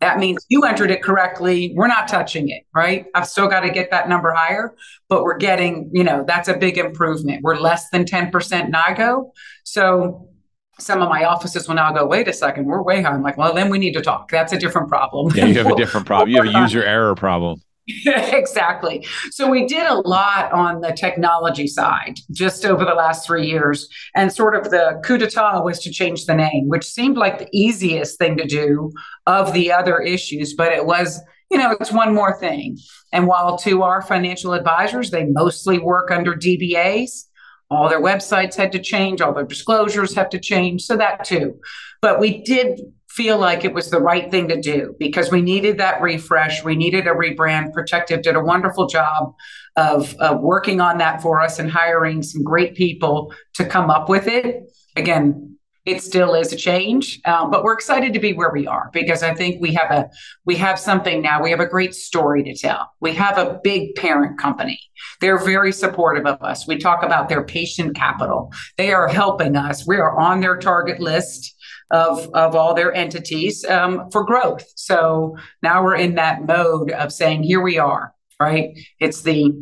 That 0.00 0.18
means 0.18 0.46
you 0.48 0.64
entered 0.64 0.90
it 0.90 1.02
correctly. 1.02 1.72
We're 1.74 1.86
not 1.86 2.08
touching 2.08 2.48
it, 2.48 2.62
right? 2.74 3.06
I've 3.14 3.26
still 3.26 3.48
got 3.48 3.60
to 3.60 3.70
get 3.70 3.90
that 3.90 4.08
number 4.08 4.32
higher, 4.32 4.74
but 5.08 5.24
we're 5.24 5.36
getting, 5.36 5.90
you 5.92 6.04
know, 6.04 6.24
that's 6.26 6.48
a 6.48 6.56
big 6.56 6.78
improvement. 6.78 7.42
We're 7.42 7.56
less 7.56 7.90
than 7.90 8.04
10% 8.04 8.30
NIGO. 8.70 9.30
So 9.64 10.30
some 10.78 11.02
of 11.02 11.10
my 11.10 11.24
offices 11.24 11.68
will 11.68 11.74
now 11.74 11.92
go, 11.92 12.06
wait 12.06 12.28
a 12.28 12.32
second, 12.32 12.64
we're 12.64 12.82
way 12.82 13.02
high. 13.02 13.10
I'm 13.10 13.22
like, 13.22 13.36
well, 13.36 13.52
then 13.52 13.68
we 13.68 13.78
need 13.78 13.92
to 13.92 14.00
talk. 14.00 14.30
That's 14.30 14.54
a 14.54 14.58
different 14.58 14.88
problem. 14.88 15.34
Yeah, 15.34 15.44
you 15.46 15.58
have 15.58 15.66
a 15.66 15.76
different 15.76 16.06
problem. 16.06 16.30
You 16.30 16.42
have 16.42 16.54
a 16.54 16.58
user 16.62 16.82
error 16.82 17.14
problem. 17.14 17.60
exactly. 18.06 19.06
So 19.30 19.48
we 19.48 19.66
did 19.66 19.86
a 19.86 19.94
lot 19.94 20.52
on 20.52 20.80
the 20.80 20.92
technology 20.92 21.66
side 21.66 22.14
just 22.30 22.64
over 22.64 22.84
the 22.84 22.94
last 22.94 23.26
three 23.26 23.46
years. 23.46 23.88
And 24.14 24.32
sort 24.32 24.54
of 24.54 24.70
the 24.70 25.00
coup 25.04 25.18
d'etat 25.18 25.60
was 25.62 25.80
to 25.80 25.90
change 25.90 26.26
the 26.26 26.34
name, 26.34 26.68
which 26.68 26.84
seemed 26.84 27.16
like 27.16 27.38
the 27.38 27.48
easiest 27.52 28.18
thing 28.18 28.36
to 28.36 28.46
do 28.46 28.92
of 29.26 29.52
the 29.52 29.72
other 29.72 29.98
issues, 30.00 30.54
but 30.54 30.72
it 30.72 30.86
was 30.86 31.20
you 31.50 31.58
know, 31.58 31.76
it's 31.80 31.90
one 31.90 32.14
more 32.14 32.38
thing. 32.38 32.78
And 33.12 33.26
while 33.26 33.58
to 33.58 33.82
our 33.82 34.02
financial 34.02 34.52
advisors, 34.52 35.10
they 35.10 35.24
mostly 35.24 35.78
work 35.78 36.10
under 36.12 36.34
DBAs, 36.34 37.24
all 37.70 37.88
their 37.88 38.00
websites 38.00 38.54
had 38.54 38.72
to 38.72 38.78
change, 38.78 39.20
all 39.20 39.34
their 39.34 39.44
disclosures 39.44 40.14
have 40.14 40.30
to 40.30 40.38
change. 40.38 40.82
So 40.82 40.96
that 40.96 41.24
too. 41.24 41.58
But 42.00 42.20
we 42.20 42.42
did 42.42 42.80
feel 43.20 43.36
like 43.36 43.66
it 43.66 43.74
was 43.74 43.90
the 43.90 44.00
right 44.00 44.30
thing 44.30 44.48
to 44.48 44.58
do 44.58 44.96
because 44.98 45.30
we 45.30 45.42
needed 45.42 45.76
that 45.76 46.00
refresh. 46.00 46.64
We 46.64 46.74
needed 46.74 47.06
a 47.06 47.10
rebrand. 47.10 47.70
Protective 47.74 48.22
did 48.22 48.34
a 48.34 48.40
wonderful 48.40 48.86
job 48.86 49.34
of, 49.76 50.16
of 50.20 50.40
working 50.40 50.80
on 50.80 50.96
that 50.96 51.20
for 51.20 51.38
us 51.38 51.58
and 51.58 51.70
hiring 51.70 52.22
some 52.22 52.42
great 52.42 52.74
people 52.74 53.34
to 53.56 53.66
come 53.66 53.90
up 53.90 54.08
with 54.08 54.26
it. 54.26 54.72
Again, 54.96 55.58
it 55.84 56.02
still 56.02 56.34
is 56.34 56.50
a 56.54 56.56
change, 56.56 57.20
um, 57.26 57.50
but 57.50 57.62
we're 57.62 57.74
excited 57.74 58.14
to 58.14 58.20
be 58.20 58.32
where 58.32 58.52
we 58.54 58.66
are 58.66 58.88
because 58.94 59.22
I 59.22 59.34
think 59.34 59.60
we 59.60 59.74
have 59.74 59.90
a 59.90 60.08
we 60.46 60.56
have 60.56 60.78
something 60.78 61.20
now. 61.20 61.42
We 61.42 61.50
have 61.50 61.60
a 61.60 61.66
great 61.66 61.94
story 61.94 62.42
to 62.44 62.54
tell. 62.54 62.90
We 63.00 63.12
have 63.14 63.36
a 63.36 63.60
big 63.62 63.96
parent 63.96 64.38
company. 64.38 64.80
They're 65.20 65.38
very 65.38 65.72
supportive 65.72 66.26
of 66.26 66.40
us. 66.42 66.66
We 66.66 66.78
talk 66.78 67.02
about 67.02 67.28
their 67.28 67.44
patient 67.44 67.96
capital. 67.96 68.50
They 68.78 68.92
are 68.92 69.08
helping 69.08 69.56
us. 69.56 69.86
We 69.86 69.96
are 69.96 70.18
on 70.18 70.40
their 70.40 70.56
target 70.56 71.00
list 71.00 71.54
of 71.90 72.28
of 72.34 72.54
all 72.54 72.74
their 72.74 72.92
entities 72.92 73.64
um, 73.64 74.10
for 74.10 74.24
growth. 74.24 74.64
So 74.76 75.36
now 75.62 75.82
we're 75.82 75.96
in 75.96 76.14
that 76.16 76.46
mode 76.46 76.90
of 76.92 77.12
saying, 77.12 77.42
here 77.42 77.60
we 77.60 77.78
are. 77.78 78.14
Right? 78.40 78.78
It's 79.00 79.22
the 79.22 79.52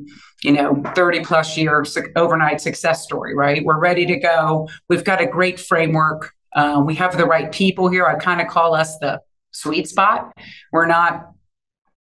you 0.42 0.52
know 0.52 0.82
30 0.94 1.24
plus 1.24 1.56
year 1.56 1.84
overnight 2.14 2.60
success 2.60 3.02
story 3.02 3.34
right? 3.34 3.64
We're 3.64 3.80
ready 3.80 4.06
to 4.06 4.16
go. 4.16 4.68
We've 4.88 5.04
got 5.04 5.20
a 5.20 5.26
great 5.26 5.58
framework. 5.58 6.32
Um, 6.54 6.86
we 6.86 6.94
have 6.94 7.16
the 7.16 7.26
right 7.26 7.50
people 7.50 7.88
here. 7.88 8.06
I 8.06 8.14
kind 8.16 8.40
of 8.40 8.46
call 8.46 8.74
us 8.74 8.96
the 8.98 9.20
sweet 9.50 9.88
spot. 9.88 10.32
We're 10.72 10.86
not 10.86 11.32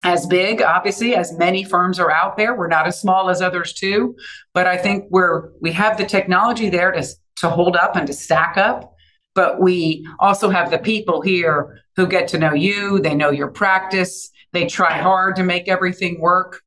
as 0.02 0.26
big 0.26 0.60
obviously 0.60 1.14
as 1.14 1.32
many 1.38 1.64
firms 1.64 1.98
are 1.98 2.10
out 2.10 2.36
there. 2.36 2.54
We're 2.54 2.68
not 2.68 2.86
as 2.86 3.00
small 3.00 3.30
as 3.30 3.40
others 3.40 3.72
too. 3.72 4.16
But 4.52 4.66
i 4.66 4.76
think 4.76 5.04
we're 5.10 5.50
we 5.60 5.70
have 5.72 5.96
the 5.96 6.04
technology 6.04 6.70
there 6.70 6.90
to 6.90 7.06
to 7.36 7.50
hold 7.50 7.76
up 7.76 7.96
and 7.96 8.06
to 8.06 8.12
stack 8.12 8.56
up 8.56 8.93
but 9.34 9.60
we 9.60 10.06
also 10.20 10.48
have 10.48 10.70
the 10.70 10.78
people 10.78 11.20
here 11.20 11.82
who 11.96 12.06
get 12.06 12.28
to 12.28 12.38
know 12.38 12.54
you. 12.54 13.00
They 13.00 13.14
know 13.14 13.30
your 13.30 13.50
practice. 13.50 14.30
They 14.52 14.66
try 14.66 14.98
hard 14.98 15.36
to 15.36 15.42
make 15.42 15.68
everything 15.68 16.20
work. 16.20 16.62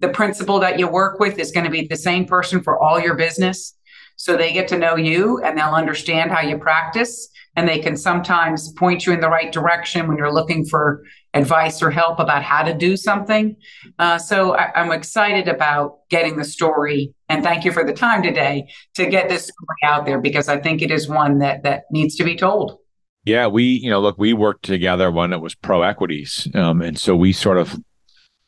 The 0.00 0.08
principal 0.08 0.60
that 0.60 0.78
you 0.78 0.88
work 0.88 1.18
with 1.18 1.38
is 1.38 1.50
going 1.50 1.64
to 1.64 1.70
be 1.70 1.86
the 1.86 1.96
same 1.96 2.26
person 2.26 2.62
for 2.62 2.78
all 2.78 3.00
your 3.00 3.14
business. 3.14 3.74
So 4.16 4.36
they 4.36 4.52
get 4.52 4.68
to 4.68 4.78
know 4.78 4.96
you 4.96 5.42
and 5.42 5.58
they'll 5.58 5.66
understand 5.66 6.30
how 6.30 6.40
you 6.40 6.58
practice. 6.58 7.28
And 7.54 7.68
they 7.68 7.78
can 7.78 7.96
sometimes 7.96 8.72
point 8.72 9.06
you 9.06 9.12
in 9.12 9.20
the 9.20 9.30
right 9.30 9.52
direction 9.52 10.06
when 10.06 10.18
you're 10.18 10.32
looking 10.32 10.64
for 10.66 11.02
advice 11.36 11.82
or 11.82 11.90
help 11.90 12.18
about 12.18 12.42
how 12.42 12.62
to 12.62 12.74
do 12.74 12.96
something. 12.96 13.56
Uh, 13.98 14.18
so 14.18 14.54
I, 14.54 14.80
am 14.80 14.92
excited 14.92 15.48
about 15.48 16.08
getting 16.08 16.36
the 16.36 16.44
story 16.44 17.14
and 17.28 17.42
thank 17.42 17.64
you 17.64 17.72
for 17.72 17.84
the 17.84 17.92
time 17.92 18.22
today 18.22 18.68
to 18.94 19.06
get 19.06 19.28
this 19.28 19.44
story 19.44 19.78
out 19.84 20.06
there 20.06 20.20
because 20.20 20.48
I 20.48 20.58
think 20.58 20.82
it 20.82 20.90
is 20.90 21.08
one 21.08 21.38
that 21.38 21.62
that 21.64 21.84
needs 21.90 22.16
to 22.16 22.24
be 22.24 22.36
told. 22.36 22.78
Yeah, 23.24 23.48
we, 23.48 23.64
you 23.64 23.90
know, 23.90 24.00
look, 24.00 24.18
we 24.18 24.32
worked 24.32 24.64
together 24.64 25.10
when 25.10 25.32
it 25.32 25.40
was 25.40 25.54
pro 25.54 25.82
equities. 25.82 26.46
Um, 26.54 26.80
and 26.80 26.98
so 26.98 27.16
we 27.16 27.32
sort 27.32 27.58
of 27.58 27.76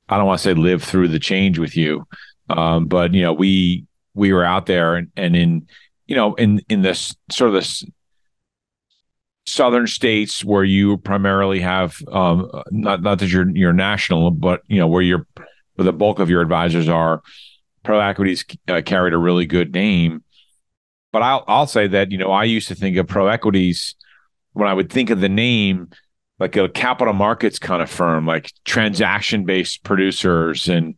I 0.08 0.16
don't 0.16 0.26
want 0.26 0.38
to 0.38 0.42
say 0.42 0.54
live 0.54 0.82
through 0.82 1.08
the 1.08 1.18
change 1.18 1.58
with 1.58 1.76
you, 1.76 2.06
um, 2.48 2.86
but 2.86 3.12
you 3.12 3.22
know 3.22 3.32
we 3.32 3.84
we 4.14 4.32
were 4.32 4.44
out 4.44 4.66
there 4.66 4.96
and, 4.96 5.10
and 5.16 5.36
in 5.36 5.66
you 6.06 6.16
know 6.16 6.34
in 6.34 6.62
in 6.68 6.82
this 6.82 7.14
sort 7.30 7.48
of 7.48 7.54
this 7.54 7.84
southern 9.48 9.86
states 9.86 10.44
where 10.44 10.64
you 10.64 10.98
primarily 10.98 11.60
have 11.60 11.96
um, 12.12 12.50
not 12.70 13.02
not 13.02 13.18
that 13.18 13.30
you're 13.30 13.48
you're 13.50 13.72
national, 13.72 14.30
but 14.30 14.62
you 14.68 14.78
know 14.78 14.86
where 14.86 15.02
you're 15.02 15.26
where 15.74 15.84
the 15.84 15.92
bulk 15.92 16.18
of 16.18 16.30
your 16.30 16.40
advisors 16.40 16.88
are. 16.88 17.22
Pro 17.82 18.00
Equities 18.00 18.44
uh, 18.68 18.82
carried 18.84 19.14
a 19.14 19.18
really 19.18 19.46
good 19.46 19.72
name, 19.72 20.22
but 21.12 21.22
I'll 21.22 21.44
I'll 21.48 21.66
say 21.66 21.86
that 21.88 22.10
you 22.10 22.18
know 22.18 22.30
I 22.30 22.44
used 22.44 22.68
to 22.68 22.74
think 22.74 22.96
of 22.96 23.06
Pro 23.06 23.28
Equities 23.28 23.94
when 24.52 24.68
I 24.68 24.74
would 24.74 24.90
think 24.90 25.10
of 25.10 25.20
the 25.20 25.28
name 25.28 25.88
like 26.38 26.56
a 26.56 26.68
capital 26.68 27.14
markets 27.14 27.58
kind 27.58 27.82
of 27.82 27.90
firm, 27.90 28.26
like 28.26 28.52
transaction 28.64 29.44
based 29.44 29.82
producers 29.82 30.68
and 30.68 30.94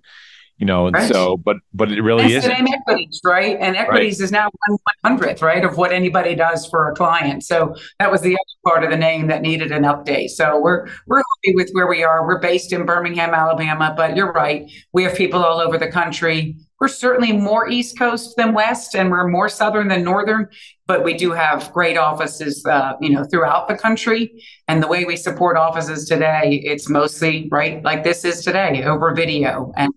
you 0.61 0.67
know, 0.67 0.87
and 0.87 0.95
right. 0.95 1.11
so, 1.11 1.39
but 1.39 1.57
but 1.73 1.91
it 1.91 2.03
really 2.03 2.35
is 2.35 2.45
equities, 2.47 3.21
right? 3.25 3.57
And 3.59 3.77
equities 3.77 4.21
right. 4.21 4.25
is 4.25 4.31
now 4.31 4.51
one 4.69 4.79
hundredth, 5.03 5.41
right, 5.41 5.65
of 5.65 5.79
what 5.79 5.91
anybody 5.91 6.35
does 6.35 6.67
for 6.67 6.91
a 6.91 6.95
client. 6.95 7.43
So 7.43 7.75
that 7.99 8.13
was 8.13 8.21
the 8.21 8.35
other 8.35 8.59
part 8.67 8.85
of 8.85 8.91
the 8.91 8.97
name 8.97 9.27
that 9.29 9.41
needed 9.41 9.73
an 9.73 9.85
update. 9.85 10.29
So 10.29 10.61
we're 10.61 10.87
we're 11.07 11.17
happy 11.17 11.55
with 11.55 11.71
where 11.73 11.89
we 11.89 12.05
are. 12.05 12.27
We're 12.27 12.41
based 12.41 12.75
in 12.75 12.85
Birmingham, 12.85 13.33
Alabama, 13.33 13.95
but 13.97 14.15
you're 14.17 14.33
right, 14.33 14.71
we 14.93 15.03
have 15.05 15.15
people 15.17 15.43
all 15.43 15.61
over 15.61 15.79
the 15.79 15.91
country. 15.91 16.57
We're 16.79 16.89
certainly 16.89 17.33
more 17.33 17.69
East 17.69 17.99
Coast 17.99 18.37
than 18.37 18.55
West, 18.55 18.95
and 18.95 19.11
we're 19.11 19.29
more 19.29 19.49
Southern 19.49 19.89
than 19.89 20.03
Northern. 20.03 20.47
But 20.87 21.05
we 21.05 21.15
do 21.15 21.33
have 21.33 21.73
great 21.73 21.97
offices, 21.97 22.65
uh, 22.67 22.95
you 23.01 23.11
know, 23.11 23.25
throughout 23.25 23.69
the 23.69 23.77
country. 23.77 24.43
And 24.67 24.83
the 24.83 24.89
way 24.89 25.05
we 25.05 25.17
support 25.17 25.57
offices 25.57 26.07
today, 26.07 26.61
it's 26.65 26.89
mostly 26.89 27.49
right 27.51 27.83
like 27.83 28.03
this 28.05 28.25
is 28.25 28.45
today 28.45 28.85
over 28.85 29.15
video 29.15 29.73
and 29.77 29.93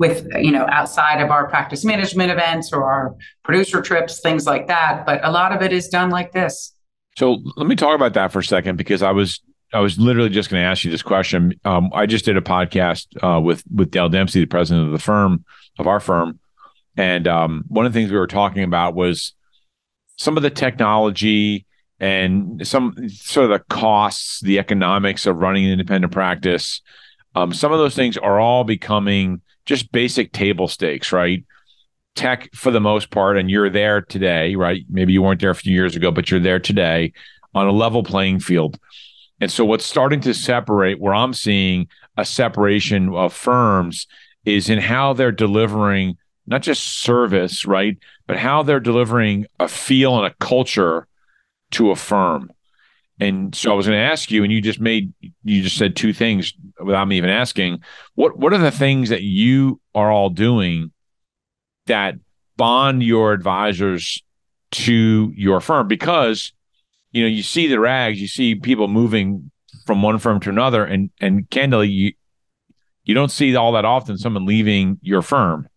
with 0.00 0.26
you 0.40 0.50
know 0.50 0.66
outside 0.70 1.20
of 1.20 1.30
our 1.30 1.46
practice 1.46 1.84
management 1.84 2.32
events 2.32 2.72
or 2.72 2.90
our 2.90 3.14
producer 3.44 3.82
trips, 3.82 4.20
things 4.20 4.46
like 4.46 4.66
that. 4.66 5.04
But 5.06 5.20
a 5.22 5.30
lot 5.30 5.52
of 5.52 5.62
it 5.62 5.72
is 5.72 5.88
done 5.88 6.10
like 6.10 6.32
this. 6.32 6.74
So 7.16 7.38
let 7.56 7.66
me 7.66 7.76
talk 7.76 7.94
about 7.94 8.14
that 8.14 8.32
for 8.32 8.38
a 8.38 8.44
second 8.44 8.76
because 8.76 9.02
I 9.02 9.12
was 9.12 9.40
I 9.72 9.80
was 9.80 9.98
literally 9.98 10.30
just 10.30 10.48
going 10.48 10.60
to 10.62 10.66
ask 10.66 10.84
you 10.84 10.90
this 10.90 11.02
question. 11.02 11.52
Um, 11.64 11.90
I 11.92 12.06
just 12.06 12.24
did 12.24 12.36
a 12.38 12.40
podcast 12.40 13.06
uh, 13.22 13.40
with 13.40 13.62
with 13.72 13.90
Dale 13.90 14.08
Dempsey, 14.08 14.40
the 14.40 14.46
president 14.46 14.86
of 14.86 14.92
the 14.92 14.98
firm, 14.98 15.44
of 15.78 15.86
our 15.86 16.00
firm. 16.00 16.40
And 16.96 17.28
um, 17.28 17.64
one 17.68 17.84
of 17.86 17.92
the 17.92 18.00
things 18.00 18.10
we 18.10 18.18
were 18.18 18.26
talking 18.26 18.64
about 18.64 18.94
was 18.94 19.34
some 20.16 20.36
of 20.36 20.42
the 20.42 20.50
technology 20.50 21.66
and 22.00 22.66
some 22.66 22.94
sort 23.10 23.50
of 23.50 23.58
the 23.58 23.64
costs, 23.74 24.40
the 24.40 24.58
economics 24.58 25.26
of 25.26 25.36
running 25.36 25.66
an 25.66 25.72
independent 25.72 26.12
practice. 26.12 26.80
Um, 27.34 27.52
some 27.52 27.70
of 27.70 27.78
those 27.78 27.94
things 27.94 28.16
are 28.16 28.40
all 28.40 28.64
becoming 28.64 29.42
just 29.66 29.92
basic 29.92 30.32
table 30.32 30.68
stakes, 30.68 31.12
right? 31.12 31.44
Tech 32.14 32.52
for 32.54 32.70
the 32.70 32.80
most 32.80 33.10
part, 33.10 33.36
and 33.36 33.50
you're 33.50 33.70
there 33.70 34.00
today, 34.00 34.56
right? 34.56 34.84
Maybe 34.88 35.12
you 35.12 35.22
weren't 35.22 35.40
there 35.40 35.50
a 35.50 35.54
few 35.54 35.72
years 35.72 35.96
ago, 35.96 36.10
but 36.10 36.30
you're 36.30 36.40
there 36.40 36.58
today 36.58 37.12
on 37.54 37.66
a 37.66 37.72
level 37.72 38.02
playing 38.02 38.40
field. 38.40 38.78
And 39.40 39.50
so, 39.50 39.64
what's 39.64 39.86
starting 39.86 40.20
to 40.22 40.34
separate, 40.34 41.00
where 41.00 41.14
I'm 41.14 41.32
seeing 41.32 41.88
a 42.16 42.24
separation 42.24 43.14
of 43.14 43.32
firms, 43.32 44.06
is 44.44 44.68
in 44.68 44.78
how 44.78 45.12
they're 45.12 45.32
delivering 45.32 46.16
not 46.46 46.62
just 46.62 47.02
service, 47.02 47.64
right, 47.64 47.96
but 48.26 48.36
how 48.36 48.62
they're 48.62 48.80
delivering 48.80 49.46
a 49.60 49.68
feel 49.68 50.16
and 50.16 50.26
a 50.26 50.34
culture 50.44 51.06
to 51.70 51.90
a 51.90 51.96
firm. 51.96 52.50
And 53.20 53.54
so 53.54 53.70
I 53.70 53.74
was 53.74 53.86
going 53.86 53.98
to 53.98 54.02
ask 54.02 54.30
you, 54.30 54.42
and 54.42 54.50
you 54.50 54.62
just 54.62 54.80
made 54.80 55.12
you 55.44 55.62
just 55.62 55.76
said 55.76 55.94
two 55.94 56.14
things 56.14 56.54
without 56.82 57.06
me 57.06 57.18
even 57.18 57.28
asking. 57.28 57.82
What 58.14 58.38
what 58.38 58.54
are 58.54 58.58
the 58.58 58.70
things 58.70 59.10
that 59.10 59.22
you 59.22 59.78
are 59.94 60.10
all 60.10 60.30
doing 60.30 60.90
that 61.86 62.14
bond 62.56 63.02
your 63.02 63.32
advisors 63.34 64.22
to 64.72 65.32
your 65.36 65.60
firm? 65.60 65.86
Because 65.86 66.54
you 67.12 67.22
know 67.22 67.28
you 67.28 67.42
see 67.42 67.66
the 67.66 67.78
rags, 67.78 68.20
you 68.20 68.26
see 68.26 68.54
people 68.54 68.88
moving 68.88 69.50
from 69.84 70.00
one 70.00 70.18
firm 70.18 70.40
to 70.40 70.48
another, 70.48 70.82
and 70.82 71.10
and 71.20 71.48
candidly, 71.50 71.88
you 71.88 72.12
you 73.04 73.14
don't 73.14 73.30
see 73.30 73.54
all 73.54 73.72
that 73.72 73.84
often 73.84 74.16
someone 74.16 74.46
leaving 74.46 74.98
your 75.02 75.20
firm, 75.20 75.68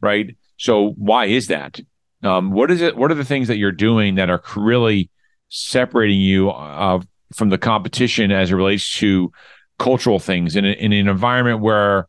right? 0.00 0.36
So 0.58 0.90
why 0.90 1.26
is 1.26 1.48
that? 1.48 1.80
Um, 2.22 2.52
what 2.52 2.70
is 2.70 2.82
it? 2.82 2.96
What 2.96 3.10
are 3.10 3.16
the 3.16 3.24
things 3.24 3.48
that 3.48 3.56
you're 3.56 3.72
doing 3.72 4.14
that 4.14 4.30
are 4.30 4.42
really 4.54 5.10
separating 5.54 6.18
you 6.18 6.50
uh, 6.50 7.00
from 7.34 7.50
the 7.50 7.58
competition 7.58 8.32
as 8.32 8.50
it 8.50 8.54
relates 8.54 8.98
to 8.98 9.30
cultural 9.78 10.18
things 10.18 10.56
in, 10.56 10.64
a, 10.64 10.70
in 10.72 10.92
an 10.92 11.08
environment 11.08 11.60
where 11.60 12.08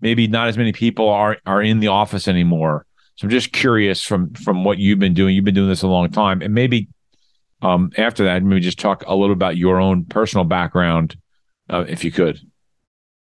maybe 0.00 0.26
not 0.26 0.48
as 0.48 0.58
many 0.58 0.72
people 0.72 1.08
are 1.08 1.38
are 1.46 1.62
in 1.62 1.78
the 1.78 1.86
office 1.86 2.26
anymore? 2.26 2.84
So 3.14 3.26
I'm 3.26 3.30
just 3.30 3.52
curious 3.52 4.02
from 4.02 4.34
from 4.34 4.64
what 4.64 4.78
you've 4.78 4.98
been 4.98 5.14
doing. 5.14 5.34
You've 5.34 5.44
been 5.44 5.54
doing 5.54 5.68
this 5.68 5.82
a 5.82 5.88
long 5.88 6.10
time, 6.10 6.42
and 6.42 6.52
maybe 6.52 6.88
um, 7.62 7.92
after 7.96 8.24
that, 8.24 8.42
maybe 8.42 8.60
just 8.60 8.78
talk 8.78 9.04
a 9.06 9.14
little 9.14 9.34
about 9.34 9.56
your 9.56 9.78
own 9.80 10.04
personal 10.06 10.44
background, 10.44 11.16
uh, 11.68 11.84
if 11.86 12.04
you 12.04 12.10
could. 12.10 12.40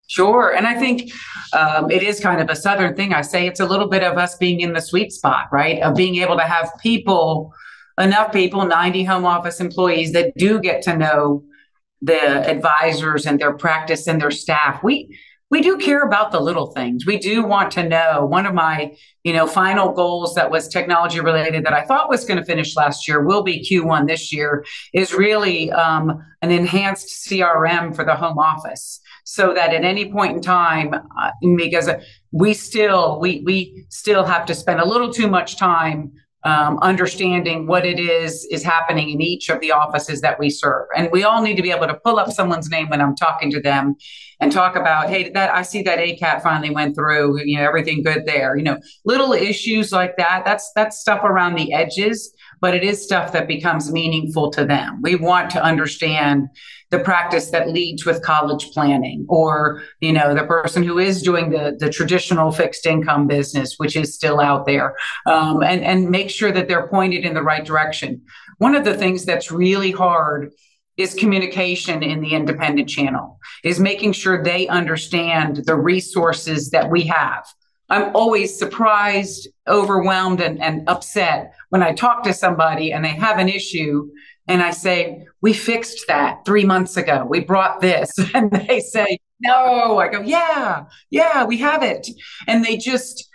Sure. 0.07 0.53
And 0.53 0.67
I 0.67 0.75
think 0.75 1.11
um, 1.53 1.89
it 1.89 2.03
is 2.03 2.19
kind 2.19 2.39
of 2.39 2.49
a 2.49 2.55
Southern 2.55 2.95
thing. 2.95 3.13
I 3.13 3.21
say 3.21 3.47
it's 3.47 3.59
a 3.59 3.65
little 3.65 3.87
bit 3.87 4.03
of 4.03 4.17
us 4.17 4.35
being 4.35 4.59
in 4.59 4.73
the 4.73 4.81
sweet 4.81 5.11
spot, 5.11 5.47
right? 5.51 5.81
Of 5.81 5.95
being 5.95 6.17
able 6.17 6.37
to 6.37 6.43
have 6.43 6.69
people, 6.79 7.53
enough 7.99 8.31
people, 8.31 8.65
90 8.65 9.03
home 9.03 9.25
office 9.25 9.59
employees 9.59 10.11
that 10.13 10.33
do 10.37 10.59
get 10.59 10.81
to 10.83 10.97
know 10.97 11.43
the 12.01 12.49
advisors 12.49 13.25
and 13.25 13.39
their 13.39 13.53
practice 13.53 14.07
and 14.07 14.21
their 14.21 14.31
staff. 14.31 14.83
We, 14.83 15.17
we 15.51 15.61
do 15.61 15.77
care 15.77 16.01
about 16.01 16.31
the 16.31 16.39
little 16.39 16.67
things. 16.71 17.05
We 17.05 17.17
do 17.17 17.43
want 17.43 17.71
to 17.71 17.87
know. 17.87 18.25
One 18.25 18.45
of 18.45 18.53
my, 18.53 18.95
you 19.23 19.31
know, 19.31 19.45
final 19.45 19.93
goals 19.93 20.35
that 20.35 20.49
was 20.49 20.67
technology 20.67 21.19
related 21.19 21.63
that 21.65 21.73
I 21.73 21.83
thought 21.83 22.09
was 22.09 22.25
going 22.25 22.39
to 22.39 22.45
finish 22.45 22.75
last 22.75 23.07
year 23.07 23.23
will 23.23 23.43
be 23.43 23.65
Q1 23.65 24.07
this 24.07 24.33
year 24.33 24.65
is 24.93 25.13
really 25.13 25.71
um, 25.71 26.23
an 26.41 26.51
enhanced 26.51 27.27
CRM 27.27 27.95
for 27.95 28.03
the 28.03 28.15
home 28.15 28.39
office, 28.39 28.99
so 29.23 29.53
that 29.53 29.73
at 29.73 29.83
any 29.83 30.11
point 30.11 30.35
in 30.35 30.41
time, 30.41 30.93
uh, 30.93 31.31
because 31.57 31.89
we 32.31 32.53
still 32.53 33.19
we 33.19 33.41
we 33.45 33.85
still 33.89 34.23
have 34.25 34.45
to 34.47 34.55
spend 34.55 34.79
a 34.79 34.85
little 34.85 35.13
too 35.13 35.27
much 35.27 35.57
time 35.57 36.11
um, 36.45 36.77
understanding 36.83 37.65
what 37.65 37.85
it 37.85 37.99
is 37.99 38.45
is 38.51 38.63
happening 38.63 39.09
in 39.09 39.19
each 39.19 39.49
of 39.49 39.59
the 39.61 39.71
offices 39.71 40.21
that 40.21 40.39
we 40.39 40.51
serve. 40.51 40.85
And 40.95 41.09
we 41.11 41.23
all 41.23 41.41
need 41.41 41.55
to 41.55 41.63
be 41.63 41.71
able 41.71 41.87
to 41.87 41.95
pull 41.95 42.19
up 42.19 42.31
someone's 42.31 42.69
name 42.69 42.87
when 42.89 43.01
I'm 43.01 43.15
talking 43.15 43.49
to 43.51 43.59
them 43.59 43.95
and 44.39 44.51
talk 44.51 44.75
about, 44.75 45.09
hey, 45.09 45.29
that 45.31 45.53
I 45.53 45.63
see 45.63 45.81
that 45.83 45.97
ACAT 45.97 46.43
finally 46.43 46.69
went 46.69 46.95
through, 46.95 47.41
you 47.43 47.57
know, 47.57 47.63
everything 47.63 48.03
good 48.03 48.27
there. 48.27 48.55
You 48.55 48.63
know, 48.63 48.79
little 49.05 49.33
issues 49.33 49.91
like 49.91 50.17
that. 50.17 50.43
That's 50.45 50.71
that's 50.75 50.99
stuff 50.99 51.23
around 51.23 51.55
the 51.55 51.73
edges, 51.73 52.31
but 52.65 52.73
it 52.73 52.83
is 52.83 53.03
stuff 53.03 53.31
that 53.31 53.47
becomes 53.47 53.91
meaningful 53.91 54.49
to 54.49 54.65
them. 54.65 54.99
We 55.03 55.13
want 55.13 55.51
to 55.51 55.63
understand 55.63 56.47
the 56.89 56.97
practice 56.97 57.51
that 57.51 57.69
leads 57.69 58.07
with 58.07 58.23
college 58.23 58.71
planning 58.71 59.23
or 59.29 59.83
you 59.99 60.11
know 60.11 60.33
the 60.33 60.47
person 60.47 60.81
who 60.81 60.97
is 60.97 61.21
doing 61.21 61.51
the, 61.51 61.77
the 61.79 61.91
traditional 61.91 62.51
fixed 62.51 62.87
income 62.87 63.27
business 63.27 63.75
which 63.77 63.95
is 63.95 64.15
still 64.15 64.39
out 64.39 64.65
there 64.65 64.95
um, 65.27 65.61
and, 65.61 65.83
and 65.83 66.09
make 66.09 66.31
sure 66.31 66.51
that 66.51 66.67
they're 66.67 66.87
pointed 66.87 67.23
in 67.23 67.35
the 67.35 67.43
right 67.43 67.65
direction 67.65 68.19
one 68.57 68.73
of 68.73 68.83
the 68.83 68.97
things 68.97 69.25
that's 69.25 69.51
really 69.51 69.91
hard 69.91 70.51
is 70.97 71.13
communication 71.13 72.01
in 72.01 72.19
the 72.19 72.33
independent 72.33 72.89
channel 72.89 73.37
is 73.63 73.79
making 73.79 74.11
sure 74.11 74.43
they 74.43 74.67
understand 74.69 75.57
the 75.65 75.75
resources 75.75 76.71
that 76.71 76.89
we 76.89 77.03
have 77.03 77.45
i'm 77.89 78.15
always 78.15 78.57
surprised 78.57 79.47
overwhelmed 79.67 80.41
and, 80.41 80.61
and 80.61 80.87
upset 80.87 81.53
when 81.69 81.83
i 81.83 81.91
talk 81.93 82.23
to 82.23 82.33
somebody 82.33 82.91
and 82.91 83.03
they 83.03 83.09
have 83.09 83.39
an 83.39 83.49
issue 83.49 84.09
and 84.47 84.61
I 84.61 84.71
say, 84.71 85.25
We 85.41 85.53
fixed 85.53 86.07
that 86.07 86.45
three 86.45 86.65
months 86.65 86.97
ago. 86.97 87.25
We 87.27 87.39
brought 87.41 87.81
this. 87.81 88.11
And 88.33 88.51
they 88.51 88.79
say, 88.79 89.17
No. 89.39 89.97
I 89.99 90.07
go, 90.07 90.21
Yeah, 90.21 90.85
yeah, 91.09 91.45
we 91.45 91.57
have 91.57 91.83
it. 91.83 92.07
And 92.47 92.63
they 92.63 92.77
just, 92.77 93.27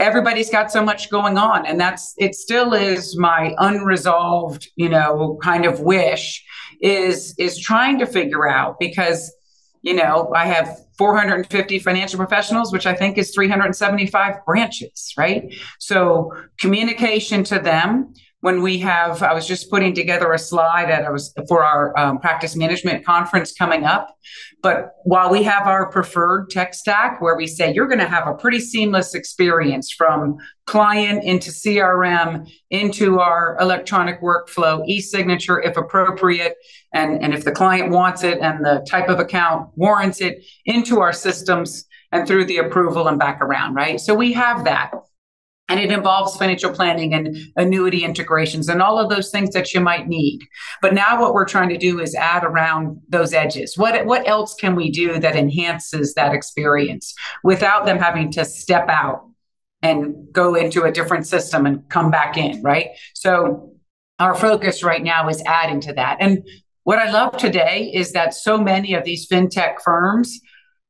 everybody's 0.00 0.50
got 0.50 0.72
so 0.72 0.82
much 0.82 1.10
going 1.10 1.36
on. 1.36 1.66
And 1.66 1.78
that's, 1.78 2.14
it 2.18 2.34
still 2.34 2.72
is 2.72 3.18
my 3.18 3.54
unresolved, 3.58 4.68
you 4.76 4.88
know, 4.88 5.38
kind 5.42 5.66
of 5.66 5.80
wish 5.80 6.44
is, 6.80 7.34
is 7.38 7.58
trying 7.58 7.98
to 7.98 8.06
figure 8.06 8.48
out 8.48 8.78
because, 8.78 9.32
you 9.82 9.94
know, 9.94 10.32
I 10.34 10.46
have 10.46 10.78
450 10.98 11.78
financial 11.80 12.18
professionals, 12.18 12.72
which 12.72 12.86
I 12.86 12.94
think 12.94 13.18
is 13.18 13.34
375 13.34 14.44
branches, 14.44 15.12
right? 15.16 15.52
So 15.78 16.32
communication 16.58 17.44
to 17.44 17.58
them, 17.58 18.14
when 18.46 18.62
we 18.62 18.78
have 18.78 19.24
i 19.24 19.34
was 19.34 19.44
just 19.44 19.68
putting 19.72 19.92
together 19.92 20.32
a 20.32 20.38
slide 20.38 20.88
that 20.88 21.04
i 21.04 21.10
was 21.10 21.34
for 21.48 21.64
our 21.64 21.82
um, 21.98 22.16
practice 22.20 22.54
management 22.54 23.04
conference 23.04 23.52
coming 23.52 23.82
up. 23.84 24.16
But 24.62 24.92
while 25.02 25.30
we 25.30 25.42
have 25.42 25.66
our 25.66 25.90
preferred 25.90 26.50
tech 26.50 26.72
stack 26.72 27.20
where 27.20 27.36
we 27.36 27.48
say 27.48 27.74
you're 27.74 27.88
going 27.88 28.06
to 28.06 28.08
have 28.16 28.28
a 28.28 28.34
pretty 28.34 28.60
seamless 28.60 29.14
experience 29.14 29.92
from 29.92 30.36
client 30.66 31.24
into 31.24 31.50
crm 31.50 32.48
into 32.70 33.18
our 33.18 33.56
electronic 33.60 34.20
workflow 34.22 34.74
e-signature 34.86 35.60
if 35.60 35.76
appropriate 35.76 36.54
and, 36.94 37.20
and 37.22 37.34
if 37.34 37.44
the 37.44 37.52
client 37.52 37.90
wants 37.90 38.22
it 38.22 38.38
and 38.38 38.64
the 38.64 38.86
type 38.88 39.08
of 39.08 39.18
account 39.18 39.68
warrants 39.74 40.20
it 40.20 40.44
into 40.66 41.00
our 41.00 41.12
systems 41.12 41.84
and 42.12 42.28
through 42.28 42.44
the 42.44 42.58
approval 42.58 43.08
and 43.08 43.18
back 43.18 43.40
around 43.40 43.74
right? 43.74 43.98
So 43.98 44.14
we 44.14 44.32
have 44.34 44.64
that 44.64 44.92
and 45.68 45.80
it 45.80 45.90
involves 45.90 46.36
financial 46.36 46.72
planning 46.72 47.12
and 47.12 47.36
annuity 47.56 48.04
integrations 48.04 48.68
and 48.68 48.80
all 48.80 48.98
of 48.98 49.10
those 49.10 49.30
things 49.30 49.50
that 49.50 49.74
you 49.74 49.80
might 49.80 50.06
need. 50.06 50.46
But 50.80 50.94
now 50.94 51.20
what 51.20 51.34
we're 51.34 51.44
trying 51.44 51.70
to 51.70 51.78
do 51.78 52.00
is 52.00 52.14
add 52.14 52.44
around 52.44 53.00
those 53.08 53.32
edges. 53.32 53.76
What, 53.76 54.06
what 54.06 54.26
else 54.28 54.54
can 54.54 54.76
we 54.76 54.90
do 54.90 55.18
that 55.18 55.34
enhances 55.34 56.14
that 56.14 56.34
experience 56.34 57.14
without 57.42 57.84
them 57.84 57.98
having 57.98 58.30
to 58.32 58.44
step 58.44 58.88
out 58.88 59.28
and 59.82 60.32
go 60.32 60.54
into 60.54 60.84
a 60.84 60.92
different 60.92 61.26
system 61.26 61.66
and 61.66 61.88
come 61.88 62.10
back 62.10 62.36
in, 62.36 62.62
right? 62.62 62.90
So 63.14 63.72
our 64.18 64.34
focus 64.34 64.82
right 64.82 65.02
now 65.02 65.28
is 65.28 65.42
adding 65.46 65.80
to 65.82 65.92
that. 65.94 66.18
And 66.20 66.46
what 66.84 66.98
I 66.98 67.10
love 67.10 67.36
today 67.36 67.90
is 67.92 68.12
that 68.12 68.34
so 68.34 68.56
many 68.56 68.94
of 68.94 69.04
these 69.04 69.28
fintech 69.28 69.80
firms 69.84 70.40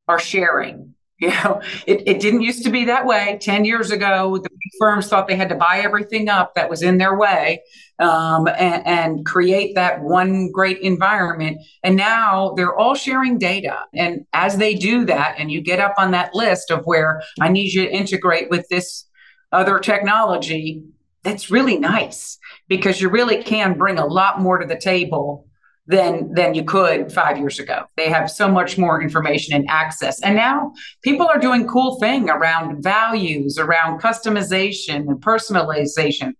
are 0.06 0.18
sharing 0.18 0.94
you 1.18 1.28
know, 1.28 1.60
it, 1.86 2.06
it 2.06 2.20
didn't 2.20 2.42
used 2.42 2.64
to 2.64 2.70
be 2.70 2.84
that 2.84 3.06
way. 3.06 3.38
10 3.40 3.64
years 3.64 3.90
ago, 3.90 4.38
the 4.38 4.50
firms 4.78 5.08
thought 5.08 5.26
they 5.28 5.36
had 5.36 5.48
to 5.48 5.54
buy 5.54 5.80
everything 5.82 6.28
up 6.28 6.54
that 6.54 6.68
was 6.68 6.82
in 6.82 6.98
their 6.98 7.16
way 7.16 7.62
um, 7.98 8.46
and, 8.48 8.86
and 8.86 9.26
create 9.26 9.74
that 9.74 10.02
one 10.02 10.50
great 10.52 10.78
environment. 10.80 11.58
And 11.82 11.96
now 11.96 12.52
they're 12.56 12.76
all 12.76 12.94
sharing 12.94 13.38
data. 13.38 13.78
And 13.94 14.26
as 14.34 14.58
they 14.58 14.74
do 14.74 15.06
that, 15.06 15.36
and 15.38 15.50
you 15.50 15.62
get 15.62 15.80
up 15.80 15.94
on 15.96 16.10
that 16.10 16.34
list 16.34 16.70
of 16.70 16.84
where 16.84 17.22
I 17.40 17.48
need 17.48 17.72
you 17.72 17.84
to 17.84 17.90
integrate 17.90 18.50
with 18.50 18.68
this 18.68 19.04
other 19.52 19.78
technology, 19.78 20.82
that's 21.22 21.50
really 21.50 21.78
nice 21.78 22.38
because 22.68 23.00
you 23.00 23.08
really 23.08 23.42
can 23.42 23.78
bring 23.78 23.98
a 23.98 24.06
lot 24.06 24.40
more 24.40 24.58
to 24.58 24.66
the 24.66 24.78
table 24.78 25.46
than 25.86 26.32
than 26.34 26.54
you 26.54 26.64
could 26.64 27.12
five 27.12 27.38
years 27.38 27.58
ago. 27.58 27.84
They 27.96 28.08
have 28.08 28.30
so 28.30 28.50
much 28.50 28.76
more 28.76 29.00
information 29.00 29.54
and 29.54 29.68
access. 29.68 30.20
And 30.22 30.36
now 30.36 30.72
people 31.02 31.28
are 31.28 31.38
doing 31.38 31.66
cool 31.66 31.98
thing 32.00 32.28
around 32.28 32.82
values, 32.82 33.58
around 33.58 34.00
customization 34.00 35.08
and 35.08 35.20
personalization. 35.22 36.32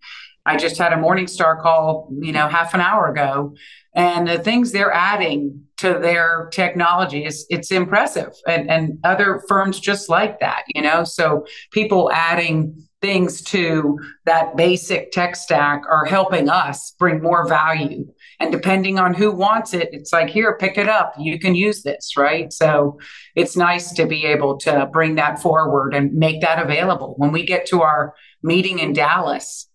I 0.45 0.57
just 0.57 0.79
had 0.79 0.93
a 0.93 0.97
Morningstar 0.97 1.61
call, 1.61 2.09
you 2.21 2.33
know, 2.33 2.49
half 2.49 2.73
an 2.75 2.81
hour 2.81 3.11
ago, 3.11 3.55
and 3.95 4.29
the 4.29 4.39
things 4.39 4.73
they're 4.73 4.93
adding 4.93 5.63
to 5.79 5.99
their 5.99 6.49
technology 6.53 7.25
is 7.25 7.47
it's 7.49 7.71
impressive. 7.71 8.33
And 8.47 8.71
and 8.71 8.99
other 9.05 9.43
firms 9.49 9.79
just 9.79 10.09
like 10.09 10.41
that, 10.41 10.65
you 10.75 10.83
know. 10.83 11.05
So 11.05 11.47
people 11.71 12.11
adding 12.13 12.83
things 13.01 13.43
to 13.43 13.99
that 14.25 14.57
basic 14.57 15.13
tech 15.13 15.37
stack 15.37 15.83
are 15.89 16.07
helping 16.07 16.49
us 16.49 16.95
bring 16.99 17.23
more 17.23 17.47
value 17.47 18.07
and 18.41 18.53
depending 18.53 18.99
on 18.99 19.15
who 19.15 19.33
wants 19.33 19.75
it, 19.75 19.89
it's 19.93 20.13
like, 20.13 20.29
here, 20.29 20.57
pick 20.59 20.77
it 20.79 20.89
up. 20.89 21.15
You 21.19 21.39
can 21.39 21.55
use 21.55 21.83
this, 21.83 22.17
right? 22.17 22.53
So 22.53 22.99
it's 23.35 23.57
nice 23.57 23.93
to 23.95 24.07
be 24.07 24.25
able 24.27 24.59
to 24.59 24.87
bring 24.93 25.15
that 25.15 25.41
forward 25.41 25.95
and 25.95 26.13
make 26.13 26.41
that 26.43 26.63
available. 26.63 27.15
When 27.17 27.33
we 27.33 27.45
get 27.45 27.67
to 27.67 27.83
our 27.83 28.15
meeting 28.43 28.79
in 28.79 28.93
Dallas, 28.93 29.69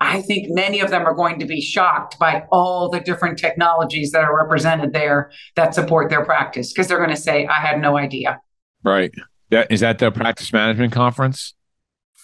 I 0.00 0.20
think 0.20 0.48
many 0.50 0.80
of 0.80 0.90
them 0.90 1.06
are 1.06 1.14
going 1.14 1.38
to 1.38 1.46
be 1.46 1.60
shocked 1.60 2.18
by 2.18 2.44
all 2.52 2.90
the 2.90 3.00
different 3.00 3.38
technologies 3.38 4.12
that 4.12 4.24
are 4.24 4.36
represented 4.36 4.92
there 4.92 5.30
that 5.54 5.74
support 5.74 6.10
their 6.10 6.24
practice 6.24 6.72
because 6.72 6.86
they're 6.86 6.98
going 6.98 7.10
to 7.10 7.16
say, 7.16 7.46
I 7.46 7.66
had 7.66 7.80
no 7.80 7.96
idea. 7.96 8.40
Right. 8.84 9.12
That, 9.50 9.72
is 9.72 9.80
that 9.80 9.98
the 9.98 10.10
practice 10.10 10.52
management 10.52 10.92
conference? 10.92 11.54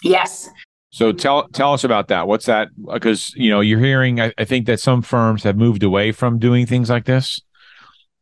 Yes. 0.03 0.51
So 0.93 1.11
tell 1.11 1.49
tell 1.49 1.73
us 1.73 1.85
about 1.85 2.09
that. 2.09 2.29
What's 2.29 2.47
that? 2.47 2.69
Because 2.93 3.35
you 3.35 3.51
know 3.51 3.61
you're 3.61 3.81
hearing. 3.81 4.21
I, 4.21 4.33
I, 4.37 4.45
think 4.45 4.67
that 4.67 4.79
some 4.79 5.01
firms 5.01 5.43
have 5.43 5.57
moved 5.57 5.83
away 5.83 6.13
from 6.13 6.39
doing 6.39 6.67
things 6.67 6.91
like 6.91 7.07
this. 7.07 7.41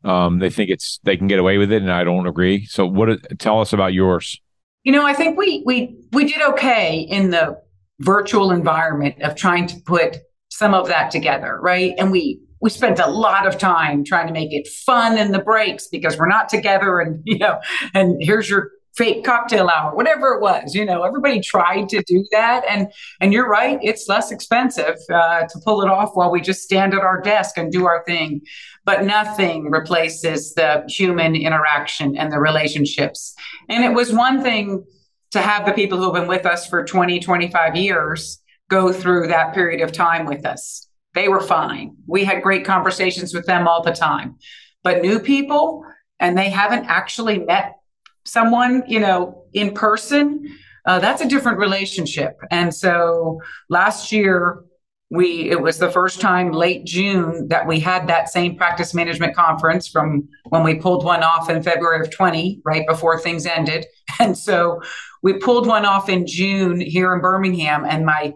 Um, 0.04 0.38
they 0.38 0.50
think 0.50 0.70
it's 0.70 1.00
they 1.02 1.16
can 1.16 1.26
get 1.26 1.40
away 1.40 1.58
with 1.58 1.72
it, 1.72 1.82
and 1.82 1.90
I 1.90 2.04
don't 2.04 2.28
agree. 2.28 2.66
So 2.66 2.86
what? 2.86 3.38
Tell 3.40 3.60
us 3.60 3.72
about 3.72 3.92
yours. 3.92 4.40
You 4.84 4.92
know, 4.92 5.04
I 5.04 5.14
think 5.14 5.36
we 5.36 5.64
we 5.66 5.96
we 6.12 6.24
did 6.26 6.40
okay 6.42 7.00
in 7.00 7.30
the 7.30 7.60
virtual 7.98 8.52
environment 8.52 9.20
of 9.22 9.34
trying 9.34 9.66
to 9.66 9.76
put 9.84 10.18
some 10.48 10.72
of 10.72 10.86
that 10.86 11.10
together, 11.10 11.58
right? 11.60 11.94
And 11.98 12.12
we 12.12 12.40
we 12.60 12.70
spent 12.70 13.00
a 13.00 13.08
lot 13.08 13.48
of 13.48 13.58
time 13.58 14.04
trying 14.04 14.28
to 14.28 14.32
make 14.32 14.52
it 14.52 14.68
fun 14.68 15.18
in 15.18 15.32
the 15.32 15.40
breaks 15.40 15.88
because 15.88 16.16
we're 16.16 16.28
not 16.28 16.48
together, 16.48 17.00
and 17.00 17.20
you 17.26 17.38
know, 17.38 17.58
and 17.94 18.22
here's 18.22 18.48
your 18.48 18.70
fake 19.00 19.24
cocktail 19.24 19.70
hour, 19.70 19.96
whatever 19.96 20.34
it 20.34 20.42
was. 20.42 20.74
You 20.74 20.84
know, 20.84 21.04
everybody 21.04 21.40
tried 21.40 21.88
to 21.88 22.02
do 22.02 22.22
that, 22.32 22.64
and 22.68 22.88
and 23.22 23.32
you're 23.32 23.48
right, 23.48 23.78
it's 23.82 24.06
less 24.10 24.30
expensive 24.30 24.96
uh, 25.10 25.46
to 25.46 25.58
pull 25.64 25.80
it 25.80 25.88
off 25.88 26.10
while 26.12 26.30
we 26.30 26.42
just 26.42 26.62
stand 26.62 26.92
at 26.92 27.00
our 27.00 27.18
desk 27.22 27.56
and 27.56 27.72
do 27.72 27.86
our 27.86 28.04
thing. 28.04 28.42
But 28.84 29.04
nothing 29.04 29.70
replaces 29.70 30.52
the 30.52 30.84
human 30.86 31.34
interaction 31.34 32.14
and 32.14 32.30
the 32.30 32.38
relationships. 32.38 33.34
And 33.70 33.84
it 33.84 33.94
was 33.94 34.12
one 34.12 34.42
thing 34.42 34.84
to 35.30 35.40
have 35.40 35.64
the 35.64 35.72
people 35.72 35.96
who 35.96 36.12
have 36.12 36.14
been 36.14 36.28
with 36.28 36.44
us 36.44 36.66
for 36.66 36.84
20, 36.84 37.20
25 37.20 37.76
years 37.76 38.38
go 38.68 38.92
through 38.92 39.28
that 39.28 39.54
period 39.54 39.80
of 39.80 39.92
time 39.92 40.26
with 40.26 40.44
us. 40.44 40.88
They 41.14 41.28
were 41.28 41.40
fine. 41.40 41.96
We 42.06 42.24
had 42.24 42.42
great 42.42 42.66
conversations 42.66 43.32
with 43.32 43.46
them 43.46 43.66
all 43.66 43.82
the 43.82 43.92
time. 43.92 44.36
But 44.82 45.02
new 45.02 45.20
people, 45.20 45.84
and 46.18 46.36
they 46.36 46.50
haven't 46.50 46.86
actually 46.86 47.38
met 47.38 47.79
someone, 48.24 48.82
you 48.86 49.00
know, 49.00 49.44
in 49.52 49.72
person, 49.72 50.46
uh, 50.86 50.98
that's 50.98 51.22
a 51.22 51.28
different 51.28 51.58
relationship. 51.58 52.38
And 52.50 52.74
so 52.74 53.40
last 53.68 54.12
year, 54.12 54.64
we 55.10 55.50
it 55.50 55.60
was 55.60 55.78
the 55.78 55.90
first 55.90 56.20
time 56.20 56.52
late 56.52 56.86
June 56.86 57.48
that 57.48 57.66
we 57.66 57.80
had 57.80 58.06
that 58.06 58.28
same 58.28 58.56
practice 58.56 58.94
management 58.94 59.34
conference 59.34 59.88
from 59.88 60.28
when 60.50 60.62
we 60.62 60.76
pulled 60.76 61.04
one 61.04 61.22
off 61.22 61.50
in 61.50 61.62
February 61.62 62.00
of 62.00 62.10
20, 62.10 62.62
right 62.64 62.86
before 62.86 63.18
things 63.20 63.46
ended. 63.46 63.86
And 64.18 64.36
so 64.36 64.82
we 65.22 65.34
pulled 65.34 65.66
one 65.66 65.86
off 65.86 66.08
in 66.08 66.26
June 66.26 66.80
here 66.80 67.14
in 67.14 67.20
Birmingham 67.20 67.86
and 67.86 68.04
my 68.04 68.34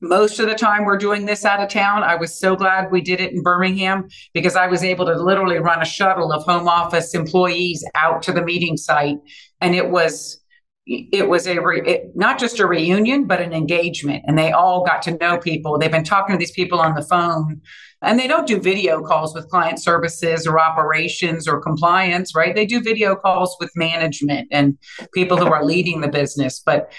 most 0.00 0.38
of 0.38 0.48
the 0.48 0.54
time 0.54 0.84
we're 0.84 0.96
doing 0.96 1.26
this 1.26 1.44
out 1.44 1.60
of 1.60 1.68
town. 1.68 2.02
I 2.02 2.16
was 2.16 2.38
so 2.38 2.56
glad 2.56 2.90
we 2.90 3.00
did 3.00 3.20
it 3.20 3.32
in 3.32 3.42
Birmingham 3.42 4.08
because 4.32 4.56
I 4.56 4.66
was 4.66 4.82
able 4.82 5.06
to 5.06 5.22
literally 5.22 5.58
run 5.58 5.82
a 5.82 5.84
shuttle 5.84 6.32
of 6.32 6.44
home 6.44 6.68
office 6.68 7.14
employees 7.14 7.84
out 7.94 8.22
to 8.22 8.32
the 8.32 8.42
meeting 8.42 8.76
site. 8.76 9.18
And 9.60 9.74
it 9.74 9.90
was 9.90 10.38
it 10.86 11.28
was 11.28 11.46
a 11.46 11.60
re, 11.60 11.82
it, 11.86 12.10
not 12.16 12.38
just 12.38 12.58
a 12.58 12.66
reunion 12.66 13.26
but 13.26 13.40
an 13.40 13.52
engagement. 13.52 14.24
And 14.26 14.36
they 14.36 14.50
all 14.50 14.84
got 14.84 15.02
to 15.02 15.16
know 15.18 15.38
people. 15.38 15.78
They've 15.78 15.90
been 15.90 16.02
talking 16.02 16.34
to 16.34 16.38
these 16.38 16.50
people 16.50 16.80
on 16.80 16.94
the 16.94 17.02
phone. 17.02 17.60
And 18.02 18.18
they 18.18 18.26
don't 18.26 18.46
do 18.46 18.58
video 18.58 19.02
calls 19.02 19.34
with 19.34 19.48
client 19.50 19.80
services 19.80 20.46
or 20.46 20.58
operations 20.58 21.46
or 21.46 21.60
compliance 21.60 22.34
right? 22.34 22.54
They 22.54 22.66
do 22.66 22.80
video 22.80 23.14
calls 23.14 23.56
with 23.60 23.70
management 23.76 24.48
and 24.50 24.78
people 25.12 25.36
who 25.36 25.46
are 25.46 25.64
leading 25.64 26.00
the 26.00 26.08
business. 26.08 26.60
But 26.64 26.90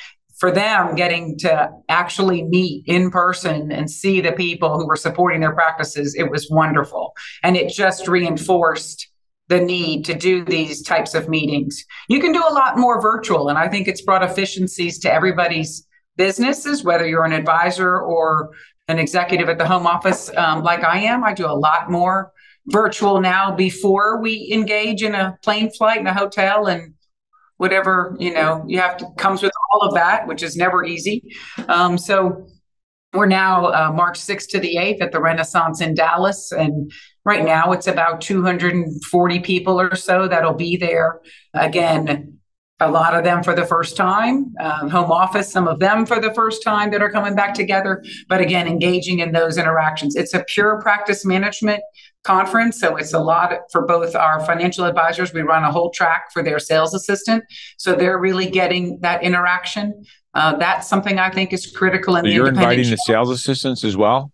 for 0.42 0.52
them 0.52 0.96
getting 0.96 1.38
to 1.38 1.70
actually 1.88 2.42
meet 2.42 2.84
in 2.88 3.12
person 3.12 3.72
and 3.72 3.90
see 3.90 4.22
the 4.22 4.32
people 4.32 4.76
who 4.76 4.88
were 4.88 4.96
supporting 4.96 5.40
their 5.40 5.54
practices 5.54 6.16
it 6.16 6.32
was 6.32 6.50
wonderful 6.50 7.14
and 7.44 7.56
it 7.56 7.72
just 7.72 8.08
reinforced 8.08 9.08
the 9.50 9.60
need 9.60 10.04
to 10.06 10.16
do 10.16 10.44
these 10.44 10.82
types 10.82 11.14
of 11.14 11.30
meetings. 11.30 11.86
You 12.08 12.20
can 12.20 12.32
do 12.32 12.40
a 12.40 12.54
lot 12.54 12.78
more 12.78 13.02
virtual, 13.02 13.50
and 13.50 13.58
I 13.58 13.68
think 13.68 13.88
it's 13.88 14.02
brought 14.02 14.24
efficiencies 14.24 14.98
to 15.00 15.14
everybody's 15.14 15.86
businesses, 16.16 16.86
whether 16.86 17.06
you're 17.06 17.26
an 17.26 17.34
advisor 17.34 18.00
or 18.00 18.52
an 18.88 18.98
executive 18.98 19.50
at 19.50 19.58
the 19.58 19.68
home 19.68 19.86
office 19.86 20.32
um, 20.38 20.64
like 20.64 20.86
I 20.86 21.00
am. 21.00 21.24
I 21.26 21.34
do 21.34 21.46
a 21.46 21.54
lot 21.54 21.92
more 21.92 22.32
virtual 22.68 23.20
now 23.20 23.54
before 23.54 24.22
we 24.22 24.50
engage 24.54 25.04
in 25.04 25.16
a 25.16 25.38
plane 25.44 25.70
flight 25.70 26.00
in 26.00 26.08
a 26.08 26.14
hotel 26.14 26.68
and 26.68 26.94
whatever 27.62 28.16
you 28.20 28.34
know 28.34 28.66
you 28.68 28.80
have 28.80 28.98
to 28.98 29.06
comes 29.18 29.44
with 29.44 29.52
all 29.72 29.88
of 29.88 29.94
that 29.94 30.26
which 30.28 30.42
is 30.42 30.56
never 30.56 30.84
easy 30.84 31.24
um, 31.68 31.96
so 31.96 32.48
we're 33.14 33.28
now 33.28 33.66
uh, 33.68 33.92
March 33.92 34.20
6th 34.20 34.48
to 34.50 34.60
the 34.60 34.76
8th 34.78 35.02
at 35.02 35.12
the 35.12 35.20
Renaissance 35.20 35.82
in 35.82 35.94
Dallas. 35.94 36.52
And 36.52 36.92
right 37.26 37.44
now 37.44 37.74
it's 37.74 37.88
about 37.88 38.22
240 38.22 39.40
people 39.40 39.80
or 39.80 39.96
so 39.96 40.28
that'll 40.28 40.54
be 40.54 40.78
there. 40.78 41.20
Again, 41.54 42.38
a 42.80 42.90
lot 42.90 43.14
of 43.14 43.24
them 43.24 43.44
for 43.44 43.54
the 43.54 43.66
first 43.66 43.96
time, 43.96 44.54
um, 44.60 44.90
home 44.90 45.12
office, 45.12 45.52
some 45.52 45.68
of 45.68 45.80
them 45.80 46.06
for 46.06 46.20
the 46.20 46.34
first 46.34 46.64
time 46.64 46.90
that 46.92 47.02
are 47.02 47.12
coming 47.12 47.36
back 47.36 47.54
together. 47.54 48.04
But 48.28 48.42
again, 48.42 48.68
engaging 48.68 49.20
in 49.20 49.34
those 49.34 49.58
interactions. 49.58 50.16
It's 50.16 50.34
a 50.34 50.44
pure 50.46 50.82
practice 50.82 51.24
management 51.24 51.82
conference. 52.24 52.80
So 52.80 52.96
it's 52.98 53.14
a 53.14 53.20
lot 53.20 53.54
for 53.72 53.86
both 53.86 54.16
our 54.16 54.44
financial 54.46 54.86
advisors. 54.86 55.34
We 55.34 55.42
run 55.42 55.64
a 55.64 55.72
whole 55.72 55.90
track 55.90 56.32
for 56.32 56.44
their 56.44 56.60
sales 56.60 56.94
assistant. 56.94 57.44
So 57.78 57.96
they're 57.96 58.20
really 58.20 58.50
getting 58.50 59.00
that 59.02 59.24
interaction. 59.24 60.04
Uh, 60.34 60.56
that's 60.58 60.88
something 60.88 61.20
I 61.20 61.30
think 61.30 61.52
is 61.52 61.66
critical. 61.66 62.16
In 62.16 62.24
so 62.24 62.30
the 62.30 62.34
you're 62.34 62.48
inviting 62.48 62.90
the 62.90 62.98
sales 62.98 63.30
assistants 63.30 63.84
as 63.84 63.98
well. 63.98 64.32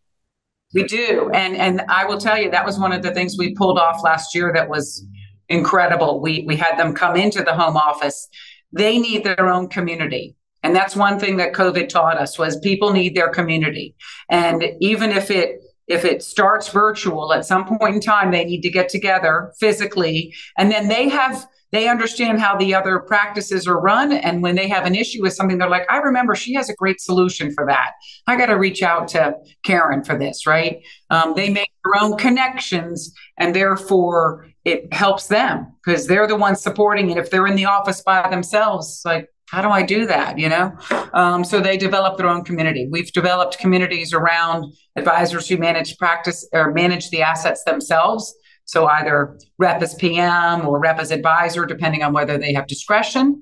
We 0.74 0.84
do, 0.84 1.32
and 1.34 1.56
and 1.56 1.82
I 1.88 2.06
will 2.06 2.18
tell 2.18 2.38
you 2.38 2.52
that 2.52 2.66
was 2.66 2.78
one 2.78 2.92
of 2.92 3.02
the 3.02 3.14
things 3.14 3.38
we 3.38 3.56
pulled 3.56 3.80
off 3.80 4.04
last 4.04 4.36
year. 4.36 4.52
That 4.54 4.68
was 4.70 5.06
incredible. 5.48 6.20
We 6.20 6.44
we 6.46 6.58
had 6.58 6.78
them 6.78 6.94
come 6.94 7.16
into 7.16 7.42
the 7.42 7.56
home 7.56 7.78
office. 7.78 8.28
They 8.74 9.00
need 9.00 9.24
their 9.24 9.48
own 9.48 9.70
community. 9.70 10.36
And 10.64 10.76
that's 10.76 10.96
one 10.96 11.20
thing 11.20 11.38
that 11.38 11.54
COVID 11.54 11.88
taught 11.88 12.18
us 12.18 12.38
was 12.38 12.60
people 12.60 12.92
need 12.92 13.16
their 13.16 13.30
community. 13.30 13.96
And 14.30 14.64
even 14.82 15.12
if 15.12 15.32
it 15.32 15.62
if 15.88 16.04
it 16.06 16.22
starts 16.22 16.70
virtual 16.70 17.34
at 17.34 17.46
some 17.46 17.66
point 17.66 17.96
in 17.96 18.02
time 18.02 18.32
they 18.32 18.46
need 18.46 18.62
to 18.62 18.70
get 18.70 18.90
together 18.90 19.54
physically 19.60 20.34
and 20.58 20.72
then 20.72 20.88
they 20.88 21.10
have 21.10 21.48
they 21.72 21.90
understand 21.90 22.40
how 22.40 22.56
the 22.56 22.74
other 22.74 23.00
practices 23.00 23.68
are 23.68 23.80
run. 23.80 24.14
And 24.14 24.42
when 24.42 24.56
they 24.56 24.68
have 24.70 24.86
an 24.86 24.96
issue 24.96 25.22
with 25.22 25.34
something, 25.34 25.58
they're 25.58 25.70
like, 25.70 25.90
I 25.92 25.98
remember 25.98 26.34
she 26.34 26.54
has 26.54 26.70
a 26.70 26.76
great 26.76 27.02
solution 27.02 27.54
for 27.54 27.66
that. 27.66 27.92
I 28.26 28.38
got 28.38 28.46
to 28.48 28.56
reach 28.56 28.82
out 28.82 29.10
to 29.10 29.36
Karen 29.64 30.04
for 30.04 30.18
this, 30.18 30.48
right? 30.48 30.82
Um, 31.10 31.34
they 31.36 31.50
make 31.50 31.70
their 31.84 32.02
own 32.02 32.18
connections 32.18 33.14
and 33.38 33.54
therefore 33.54 34.48
it 34.64 34.94
helps 34.94 35.28
them 35.28 35.74
because 35.86 36.08
they're 36.08 36.28
the 36.28 36.36
ones 36.36 36.62
supporting 36.62 37.10
it. 37.10 37.18
If 37.18 37.32
they're 37.32 37.48
in 37.48 37.56
the 37.56 37.66
office 37.66 38.02
by 38.02 38.30
themselves, 38.30 39.02
like, 39.04 39.30
how 39.50 39.62
do 39.62 39.70
I 39.70 39.84
do 39.84 40.06
that? 40.06 40.38
You 40.38 40.50
know? 40.50 40.78
Um, 41.14 41.44
so 41.44 41.60
they 41.60 41.78
develop 41.78 42.18
their 42.18 42.28
own 42.28 42.44
community. 42.44 42.88
We've 42.92 43.12
developed 43.12 43.60
communities 43.60 44.14
around 44.14 44.74
advisors 44.96 45.48
who 45.48 45.58
manage 45.58 45.98
practice 45.98 46.48
or 46.54 46.72
manage 46.72 47.10
the 47.10 47.22
assets 47.22 47.64
themselves 47.64 48.36
so 48.68 48.86
either 48.86 49.40
rep 49.58 49.82
as 49.82 49.96
PM 49.96 50.68
or 50.68 50.80
rep 50.80 51.00
as 51.00 51.12
advisor, 51.12 51.66
depending 51.66 52.04
on 52.04 52.12
whether 52.14 52.38
they 52.38 52.54
have 52.54 52.68
discretion. 52.68 53.42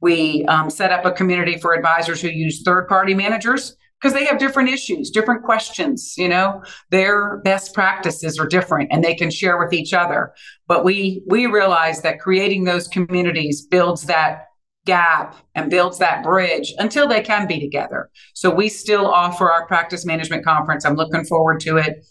We 0.00 0.44
um, 0.44 0.68
set 0.68 0.92
up 0.92 1.06
a 1.06 1.10
community 1.10 1.58
for 1.58 1.74
advisors 1.74 2.20
who 2.20 2.28
use 2.28 2.62
third 2.62 2.86
party 2.86 3.14
managers 3.14 3.74
because 3.98 4.12
they 4.12 4.26
have 4.26 4.38
different 4.38 4.68
issues, 4.68 5.10
different 5.10 5.42
questions. 5.42 6.14
You 6.18 6.28
know, 6.28 6.62
their 6.90 7.38
best 7.38 7.74
practices 7.74 8.38
are 8.38 8.46
different 8.46 8.90
and 8.92 9.02
they 9.02 9.14
can 9.14 9.30
share 9.30 9.58
with 9.58 9.72
each 9.72 9.94
other. 9.94 10.34
But 10.66 10.84
we 10.84 11.22
we 11.26 11.46
realize 11.46 12.02
that 12.02 12.20
creating 12.20 12.64
those 12.64 12.88
communities 12.88 13.62
builds 13.62 14.02
that 14.02 14.47
gap 14.88 15.36
and 15.54 15.70
builds 15.70 15.98
that 15.98 16.24
bridge 16.24 16.72
until 16.78 17.06
they 17.06 17.20
can 17.20 17.46
be 17.46 17.60
together. 17.60 18.08
So 18.32 18.48
we 18.48 18.70
still 18.70 19.06
offer 19.06 19.52
our 19.52 19.66
practice 19.66 20.06
management 20.06 20.46
conference. 20.46 20.86
I'm 20.86 20.96
looking 20.96 21.26
forward 21.26 21.60
to 21.60 21.76
it. 21.76 22.06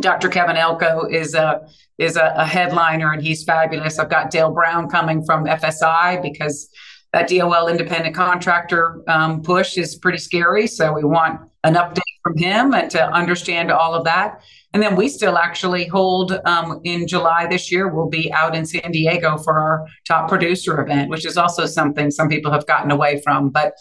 Dr. 0.00 0.30
Kevin 0.30 0.56
Elko 0.56 1.06
is 1.06 1.34
a 1.34 1.68
is 1.98 2.16
a, 2.16 2.32
a, 2.36 2.46
headliner 2.46 3.12
and 3.12 3.22
he's 3.22 3.44
fabulous. 3.44 3.98
I've 3.98 4.08
got 4.08 4.30
Dale 4.30 4.50
Brown 4.50 4.88
coming 4.88 5.24
from 5.24 5.44
FSI 5.44 6.20
because 6.22 6.68
that 7.12 7.28
DOL 7.28 7.68
independent 7.68 8.16
contractor 8.16 9.02
um, 9.06 9.42
push 9.42 9.76
is 9.76 9.94
pretty 9.94 10.18
scary. 10.18 10.66
So 10.66 10.92
we 10.92 11.04
want 11.04 11.40
an 11.62 11.74
update 11.74 12.13
from 12.24 12.36
him 12.38 12.72
and 12.74 12.90
to 12.90 13.06
understand 13.12 13.70
all 13.70 13.94
of 13.94 14.04
that. 14.04 14.42
And 14.72 14.82
then 14.82 14.96
we 14.96 15.08
still 15.08 15.36
actually 15.36 15.86
hold 15.86 16.32
um, 16.46 16.80
in 16.82 17.06
July 17.06 17.46
this 17.46 17.70
year, 17.70 17.86
we'll 17.86 18.08
be 18.08 18.32
out 18.32 18.56
in 18.56 18.64
San 18.64 18.90
Diego 18.90 19.36
for 19.36 19.60
our 19.60 19.86
top 20.08 20.28
producer 20.28 20.80
event, 20.80 21.10
which 21.10 21.26
is 21.26 21.36
also 21.36 21.66
something 21.66 22.10
some 22.10 22.28
people 22.28 22.50
have 22.50 22.66
gotten 22.66 22.90
away 22.90 23.20
from. 23.20 23.50
But 23.50 23.74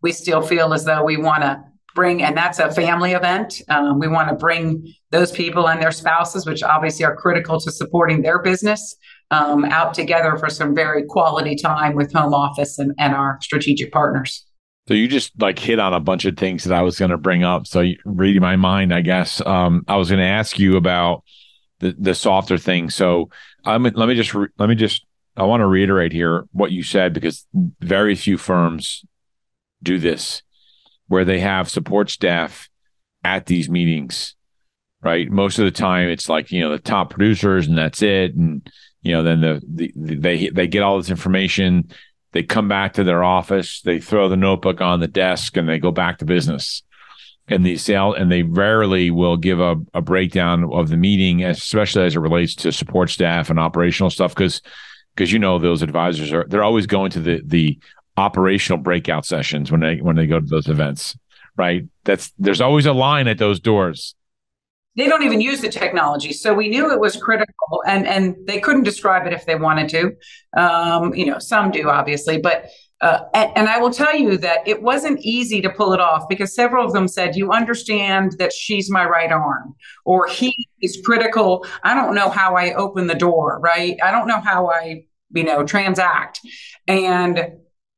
we 0.00 0.12
still 0.12 0.40
feel 0.40 0.72
as 0.72 0.84
though 0.84 1.04
we 1.04 1.16
want 1.16 1.42
to 1.42 1.62
bring, 1.94 2.22
and 2.22 2.36
that's 2.36 2.60
a 2.60 2.70
family 2.70 3.12
event. 3.12 3.60
Um, 3.68 3.98
we 3.98 4.06
want 4.06 4.28
to 4.28 4.36
bring 4.36 4.94
those 5.10 5.32
people 5.32 5.68
and 5.68 5.82
their 5.82 5.90
spouses, 5.90 6.46
which 6.46 6.62
obviously 6.62 7.04
are 7.04 7.16
critical 7.16 7.58
to 7.58 7.72
supporting 7.72 8.22
their 8.22 8.40
business, 8.40 8.94
um, 9.32 9.64
out 9.64 9.92
together 9.92 10.36
for 10.36 10.48
some 10.48 10.74
very 10.74 11.04
quality 11.04 11.56
time 11.56 11.96
with 11.96 12.12
home 12.12 12.32
office 12.32 12.78
and, 12.78 12.92
and 12.98 13.14
our 13.14 13.38
strategic 13.42 13.90
partners. 13.90 14.47
So 14.88 14.94
you 14.94 15.06
just 15.06 15.38
like 15.38 15.58
hit 15.58 15.78
on 15.78 15.92
a 15.92 16.00
bunch 16.00 16.24
of 16.24 16.38
things 16.38 16.64
that 16.64 16.74
I 16.74 16.80
was 16.80 16.98
going 16.98 17.10
to 17.10 17.18
bring 17.18 17.44
up. 17.44 17.66
So 17.66 17.84
reading 18.06 18.40
my 18.40 18.56
mind, 18.56 18.94
I 18.94 19.02
guess 19.02 19.44
um, 19.44 19.84
I 19.86 19.96
was 19.96 20.08
going 20.08 20.20
to 20.20 20.24
ask 20.24 20.58
you 20.58 20.78
about 20.78 21.24
the 21.80 21.94
the 21.98 22.14
softer 22.14 22.56
thing. 22.56 22.88
So 22.88 23.28
um, 23.66 23.82
let 23.82 24.08
me 24.08 24.14
just 24.14 24.32
re- 24.32 24.48
let 24.56 24.70
me 24.70 24.74
just 24.74 25.04
I 25.36 25.44
want 25.44 25.60
to 25.60 25.66
reiterate 25.66 26.12
here 26.12 26.46
what 26.52 26.72
you 26.72 26.82
said 26.82 27.12
because 27.12 27.46
very 27.80 28.14
few 28.14 28.38
firms 28.38 29.04
do 29.82 29.98
this 29.98 30.42
where 31.06 31.26
they 31.26 31.40
have 31.40 31.68
support 31.68 32.08
staff 32.08 32.70
at 33.22 33.44
these 33.44 33.68
meetings, 33.68 34.36
right? 35.02 35.30
Most 35.30 35.58
of 35.58 35.66
the 35.66 35.70
time, 35.70 36.08
it's 36.08 36.30
like 36.30 36.50
you 36.50 36.60
know 36.60 36.70
the 36.70 36.78
top 36.78 37.10
producers, 37.10 37.66
and 37.66 37.76
that's 37.76 38.00
it. 38.00 38.34
And 38.34 38.66
you 39.02 39.12
know, 39.12 39.22
then 39.22 39.42
the, 39.42 39.62
the, 39.68 39.92
the 39.94 40.14
they 40.14 40.48
they 40.48 40.66
get 40.66 40.82
all 40.82 40.96
this 40.96 41.10
information. 41.10 41.90
They 42.32 42.42
come 42.42 42.68
back 42.68 42.94
to 42.94 43.04
their 43.04 43.24
office, 43.24 43.80
they 43.80 44.00
throw 44.00 44.28
the 44.28 44.36
notebook 44.36 44.80
on 44.80 45.00
the 45.00 45.08
desk, 45.08 45.56
and 45.56 45.68
they 45.68 45.78
go 45.78 45.90
back 45.90 46.18
to 46.18 46.24
business. 46.24 46.82
And 47.50 47.64
the 47.64 47.78
sale, 47.78 48.12
and 48.12 48.30
they 48.30 48.42
rarely 48.42 49.10
will 49.10 49.38
give 49.38 49.58
a, 49.58 49.76
a 49.94 50.02
breakdown 50.02 50.70
of 50.70 50.90
the 50.90 50.98
meeting, 50.98 51.42
especially 51.42 52.04
as 52.04 52.14
it 52.14 52.20
relates 52.20 52.54
to 52.56 52.72
support 52.72 53.08
staff 53.08 53.48
and 53.48 53.58
operational 53.58 54.10
stuff, 54.10 54.34
because 54.34 54.60
because 55.18 55.32
you 55.32 55.38
know 55.38 55.58
those 55.58 55.82
advisors 55.82 56.32
are 56.32 56.44
they're 56.48 56.62
always 56.62 56.86
going 56.86 57.10
to 57.10 57.20
the 57.20 57.42
the 57.44 57.78
operational 58.16 58.78
breakout 58.78 59.26
sessions 59.26 59.70
when 59.70 59.80
they 59.80 59.96
when 59.96 60.14
they 60.14 60.26
go 60.26 60.38
to 60.38 60.46
those 60.46 60.68
events 60.68 61.16
right 61.56 61.84
that's 62.04 62.32
there's 62.38 62.60
always 62.60 62.86
a 62.86 62.92
line 62.92 63.26
at 63.26 63.38
those 63.38 63.58
doors 63.58 64.14
they 64.96 65.06
don't 65.06 65.22
even 65.22 65.40
use 65.40 65.60
the 65.60 65.68
technology 65.68 66.32
so 66.32 66.52
we 66.52 66.68
knew 66.68 66.90
it 66.90 67.00
was 67.00 67.16
critical 67.16 67.82
and 67.86 68.06
and 68.06 68.36
they 68.46 68.58
couldn't 68.60 68.82
describe 68.82 69.26
it 69.26 69.32
if 69.32 69.46
they 69.46 69.54
wanted 69.54 69.88
to 69.88 70.12
um, 70.60 71.14
you 71.14 71.26
know 71.26 71.38
some 71.38 71.70
do 71.70 71.88
obviously 71.88 72.38
but 72.38 72.66
uh, 73.00 73.20
and, 73.32 73.52
and, 73.54 73.68
I 73.68 73.78
will 73.78 73.92
tell 73.92 74.16
you 74.16 74.36
that 74.38 74.66
it 74.66 74.82
wasn't 74.82 75.20
easy 75.20 75.60
to 75.60 75.70
pull 75.70 75.92
it 75.92 76.00
off 76.00 76.28
because 76.28 76.52
several 76.52 76.84
of 76.84 76.92
them 76.92 77.06
said, 77.06 77.36
You 77.36 77.52
understand 77.52 78.32
that 78.40 78.52
she's 78.52 78.90
my 78.90 79.04
right 79.04 79.30
arm, 79.30 79.76
or 80.04 80.26
he 80.26 80.68
is 80.82 81.00
critical. 81.04 81.64
I 81.84 81.94
don't 81.94 82.16
know 82.16 82.28
how 82.28 82.56
I 82.56 82.72
open 82.74 83.06
the 83.06 83.14
door, 83.14 83.60
right? 83.62 83.96
I 84.02 84.10
don't 84.10 84.26
know 84.26 84.40
how 84.40 84.68
I, 84.68 85.04
you 85.30 85.44
know, 85.44 85.64
transact. 85.64 86.40
And 86.88 87.52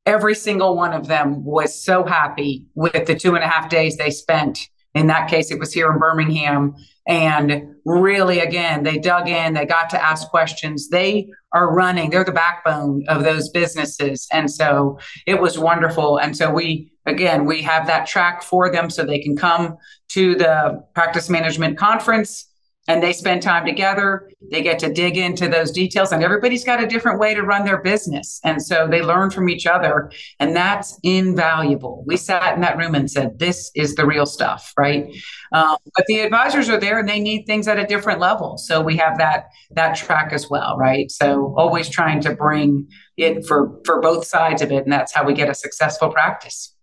every 0.05 0.35
single 0.35 0.77
one 0.77 0.93
of 0.93 1.07
them 1.07 1.45
was 1.45 1.83
so 1.83 2.05
happy 2.05 2.67
with 2.75 3.07
the 3.07 3.15
two 3.15 3.35
and 3.35 3.45
a 3.45 3.49
half 3.49 3.71
days 3.71 3.97
they 3.97 4.11
spent 4.11 4.69
In 4.95 5.07
that 5.07 5.31
case, 5.31 5.51
it 5.51 5.59
was 5.59 5.73
here 5.73 5.91
in 5.93 5.99
Birmingham. 5.99 6.75
And 7.07 7.75
really, 7.85 8.41
again, 8.41 8.83
they 8.83 8.99
dug 8.99 9.29
in, 9.29 9.55
they 9.55 9.67
got 9.67 9.91
to 9.91 10.05
ask 10.05 10.29
questions. 10.29 10.89
They 10.89 11.31
are 11.53 11.73
running, 11.73 12.11
they're 12.11 12.25
the 12.25 12.33
backbone 12.33 13.05
of 13.09 13.25
those 13.25 13.49
businesses. 13.49 14.29
And 14.33 14.51
so 14.51 14.99
it 15.27 15.41
was 15.41 15.59
wonderful. 15.59 16.19
And 16.19 16.37
so 16.37 16.51
we, 16.51 16.93
again, 17.07 17.47
we 17.47 17.63
have 17.63 17.87
that 17.87 18.07
track 18.07 18.43
for 18.43 18.71
them 18.71 18.91
so 18.91 19.05
they 19.05 19.21
can 19.21 19.37
come 19.37 19.77
to 20.11 20.35
the 20.35 20.85
practice 20.95 21.29
management 21.29 21.79
conference 21.79 22.50
and 22.91 23.01
they 23.01 23.13
spend 23.13 23.41
time 23.41 23.65
together. 23.65 24.29
They 24.51 24.63
get 24.63 24.81
to 24.81 24.93
dig 24.93 25.17
into 25.17 25.47
those 25.47 25.71
details, 25.71 26.11
and 26.11 26.25
everybody's 26.25 26.65
got 26.65 26.83
a 26.83 26.89
different 26.89 27.21
way 27.21 27.35
to 27.35 27.43
run 27.43 27.65
their 27.65 27.81
business. 27.81 28.41
And 28.43 28.61
so 28.61 28.89
they 28.89 29.01
learn 29.01 29.31
from 29.31 29.49
each 29.49 29.65
other, 29.65 30.11
and 30.41 30.57
that's 30.57 30.99
invaluable. 31.05 32.03
We 32.05 32.17
sat 32.17 32.57
in 32.57 32.63
that 32.63 32.77
room 32.77 32.97
and 32.97 33.09
said, 33.09 33.39
This 33.39 33.71
is 33.77 33.95
the 33.95 34.05
real 34.05 34.27
stuff, 34.27 34.73
right? 34.77 35.07
Um, 35.53 35.77
but 35.97 36.05
the 36.07 36.19
advisors 36.21 36.69
are 36.69 36.81
there 36.81 36.99
and 36.99 37.09
they 37.09 37.21
need 37.21 37.45
things 37.45 37.69
at 37.69 37.79
a 37.79 37.87
different 37.87 38.19
level. 38.19 38.59
So 38.59 38.81
we 38.81 38.97
have 38.97 39.19
that 39.19 39.51
that 39.71 39.95
track 39.95 40.33
as 40.33 40.51
well, 40.51 40.77
right? 40.77 41.13
So 41.13 41.55
always 41.57 41.89
trying 41.89 42.21
to 42.23 42.35
bring 42.35 42.89
it 43.17 43.47
for 43.47 43.81
for 43.85 44.01
both 44.01 44.27
sides 44.27 44.63
of 44.63 44.73
it, 44.73 44.83
and 44.83 44.93
that's 44.93 45.15
how 45.15 45.25
we 45.25 45.33
get 45.33 45.49
a 45.49 45.55
successful 45.55 46.11
practice. 46.11 46.75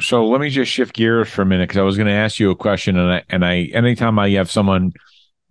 So 0.00 0.26
let 0.26 0.40
me 0.40 0.48
just 0.48 0.72
shift 0.72 0.94
gears 0.94 1.28
for 1.28 1.42
a 1.42 1.46
minute 1.46 1.68
because 1.68 1.78
I 1.78 1.82
was 1.82 1.98
going 1.98 2.06
to 2.06 2.14
ask 2.14 2.40
you 2.40 2.50
a 2.50 2.56
question, 2.56 2.96
and 2.96 3.12
I 3.12 3.22
and 3.28 3.44
I 3.44 3.64
anytime 3.74 4.18
I 4.18 4.30
have 4.30 4.50
someone 4.50 4.92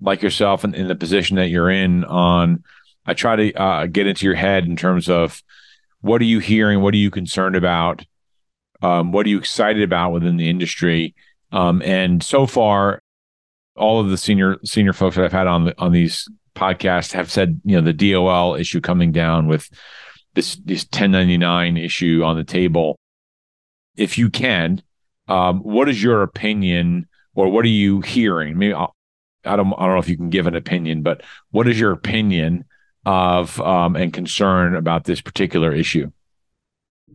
like 0.02 0.22
yourself 0.22 0.64
in, 0.64 0.74
in 0.74 0.88
the 0.88 0.96
position 0.96 1.38
that 1.38 1.50
you're 1.50 1.70
in 1.70 2.04
on 2.06 2.64
i 3.06 3.14
try 3.14 3.36
to 3.36 3.54
uh, 3.54 3.86
get 3.86 4.08
into 4.08 4.26
your 4.26 4.36
head 4.36 4.66
in 4.66 4.76
terms 4.76 5.10
of 5.10 5.42
what 6.02 6.22
are 6.22 6.26
you 6.26 6.40
hearing? 6.40 6.82
What 6.82 6.94
are 6.94 6.98
you 6.98 7.12
concerned 7.12 7.56
about? 7.56 8.06
Um, 8.82 9.12
what 9.12 9.26
are 9.26 9.30
you 9.30 9.38
excited 9.38 9.84
about 9.84 10.12
within 10.12 10.38
the 10.38 10.50
industry? 10.50 11.16
Um, 11.52 11.82
and 11.84 12.24
so 12.24 12.48
far 12.48 13.02
all 13.76 14.00
of 14.00 14.10
the 14.10 14.18
senior 14.18 14.58
senior 14.66 14.92
folks 14.92 15.16
that 15.16 15.24
i've 15.24 15.32
had 15.32 15.48
on 15.48 15.64
the, 15.64 15.80
on 15.80 15.94
these 15.94 16.28
podcasts 16.56 17.14
have 17.14 17.32
said 17.32 17.62
you 17.64 17.80
know 17.80 17.82
the 17.82 17.94
dol 17.94 18.56
issue 18.56 18.82
coming 18.82 19.14
down 19.14 19.48
with 19.48 19.70
this 20.34 20.58
this 20.66 20.84
1099 20.84 21.78
issue 21.78 22.22
on 22.24 22.36
the 22.36 22.44
table. 22.44 22.98
If 23.96 24.18
you 24.18 24.30
can 24.30 24.82
um, 25.28 25.60
what 25.60 25.88
is 25.88 26.02
your 26.02 26.24
opinion 26.24 27.08
or 27.36 27.50
what 27.50 27.64
are 27.64 27.70
you 27.70 28.02
hearing? 28.02 28.58
Maybe 28.58 28.74
I'll, 28.74 28.96
I 29.46 29.56
don't 29.56 29.74
I 29.74 29.86
don't 29.86 29.96
know 29.96 30.00
if 30.00 30.10
you 30.10 30.18
can 30.18 30.30
give 30.30 30.48
an 30.48 30.56
opinion, 30.56 31.02
but 31.02 31.22
what 31.52 31.68
is 31.68 31.80
your 31.80 31.92
opinion 31.92 32.66
of 33.06 33.60
um, 33.62 33.96
and 33.96 34.14
concern 34.14 34.76
about 34.76 35.06
this 35.06 35.22
particular 35.22 35.74
issue? 35.74 36.12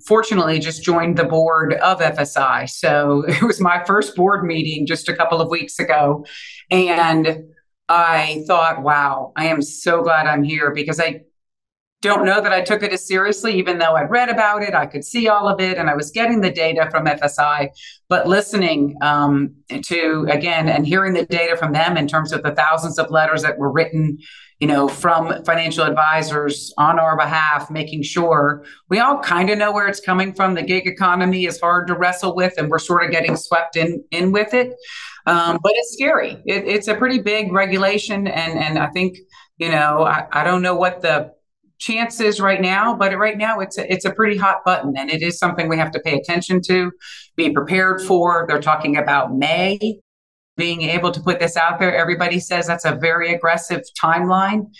Fortunately, 0.07 0.59
just 0.59 0.83
joined 0.83 1.17
the 1.17 1.25
board 1.25 1.75
of 1.75 2.01
FSI, 2.01 2.69
so 2.69 3.25
it 3.29 3.43
was 3.43 3.61
my 3.61 3.83
first 3.85 4.15
board 4.15 4.45
meeting 4.45 4.87
just 4.87 5.09
a 5.09 5.17
couple 5.17 5.41
of 5.41 5.51
weeks 5.51 5.79
ago, 5.79 6.25
and 6.71 7.45
I 7.89 8.43
thought, 8.47 8.83
wow, 8.83 9.33
I 9.37 9.47
am 9.47 9.63
so 9.63 10.03
glad 10.03 10.27
I'm 10.27 10.43
here 10.43 10.73
because 10.75 11.01
I 11.01 11.23
don't 12.03 12.27
know 12.27 12.41
that 12.41 12.53
I 12.53 12.61
took 12.61 12.83
it 12.83 12.93
as 12.93 13.07
seriously, 13.07 13.55
even 13.59 13.79
though 13.79 13.97
I'd 13.97 14.11
read 14.11 14.29
about 14.29 14.63
it, 14.63 14.75
I 14.75 14.87
could 14.87 15.05
see 15.05 15.29
all 15.29 15.49
of 15.49 15.61
it, 15.61 15.79
and 15.79 15.89
I 15.89 15.95
was 15.95 16.11
getting 16.11 16.41
the 16.41 16.51
data 16.51 16.89
from 16.91 17.07
FSI. 17.07 17.69
But 18.09 18.29
listening 18.29 18.97
um, 19.01 19.55
to 19.71 20.27
again 20.31 20.69
and 20.69 20.87
hearing 20.87 21.15
the 21.15 21.25
data 21.25 21.57
from 21.57 21.73
them 21.73 21.97
in 21.97 22.07
terms 22.07 22.33
of 22.33 22.43
the 22.43 22.55
thousands 22.55 22.99
of 22.99 23.11
letters 23.11 23.43
that 23.43 23.59
were 23.59 23.73
written, 23.73 24.19
you 24.61 24.69
know, 24.69 24.89
from 24.89 25.43
financial 25.45 25.85
advisors 25.85 26.73
on 26.77 26.99
our 26.99 27.17
behalf, 27.17 27.71
making 27.71 28.03
sure 28.03 28.65
we 28.91 28.99
all 28.99 29.19
kind 29.21 29.49
of 29.49 29.57
know 29.57 29.73
where 29.73 29.89
it's 29.89 30.01
coming 30.01 30.35
from. 30.35 30.55
The 30.55 30.63
gig 30.63 30.87
economy 30.87 31.47
is 31.47 31.59
hard 31.59 31.87
to 31.87 31.95
wrestle 31.95 32.37
with, 32.37 32.55
and 32.59 32.69
we're 32.69 32.79
sort 32.79 33.05
of 33.05 33.11
getting 33.11 33.37
swept 33.37 33.75
in 33.75 34.05
in 34.11 34.33
with 34.33 34.53
it. 34.53 34.75
Um, 35.27 35.59
but 35.63 35.73
it's 35.75 35.95
scary. 35.95 36.43
It, 36.45 36.69
it's 36.69 36.89
a 36.89 36.95
pretty 36.95 37.21
big 37.21 37.53
regulation, 37.53 38.27
and 38.27 38.59
and 38.59 38.79
I 38.79 38.89
think 38.89 39.17
you 39.57 39.71
know 39.71 40.05
I, 40.05 40.27
I 40.31 40.45
don't 40.45 40.61
know 40.61 40.77
what 40.77 41.01
the 41.01 41.35
chances 41.79 42.41
right 42.41 42.61
now, 42.61 42.95
but 42.95 43.17
right 43.17 43.37
now 43.37 43.61
it's 43.61 43.79
a, 43.79 43.93
it's 43.93 44.05
a 44.05 44.13
pretty 44.13 44.37
hot 44.37 44.65
button, 44.65 44.97
and 44.97 45.11
it 45.11 45.23
is 45.23 45.39
something 45.39 45.69
we 45.69 45.77
have 45.77 45.91
to 45.93 46.01
pay 46.01 46.19
attention 46.19 46.61
to, 46.63 46.93
be 47.37 47.51
prepared 47.51 48.01
for. 48.03 48.47
They're 48.49 48.61
talking 48.61 48.97
about 48.97 49.35
May 49.35 50.01
being 50.57 50.83
able 50.83 51.13
to 51.13 51.21
put 51.21 51.39
this 51.39 51.57
out 51.57 51.79
there. 51.79 51.95
Everybody 51.95 52.41
says 52.41 52.67
that's 52.67 52.85
a 52.85 52.95
very 52.95 53.33
aggressive 53.33 53.83
timeline. 54.01 54.71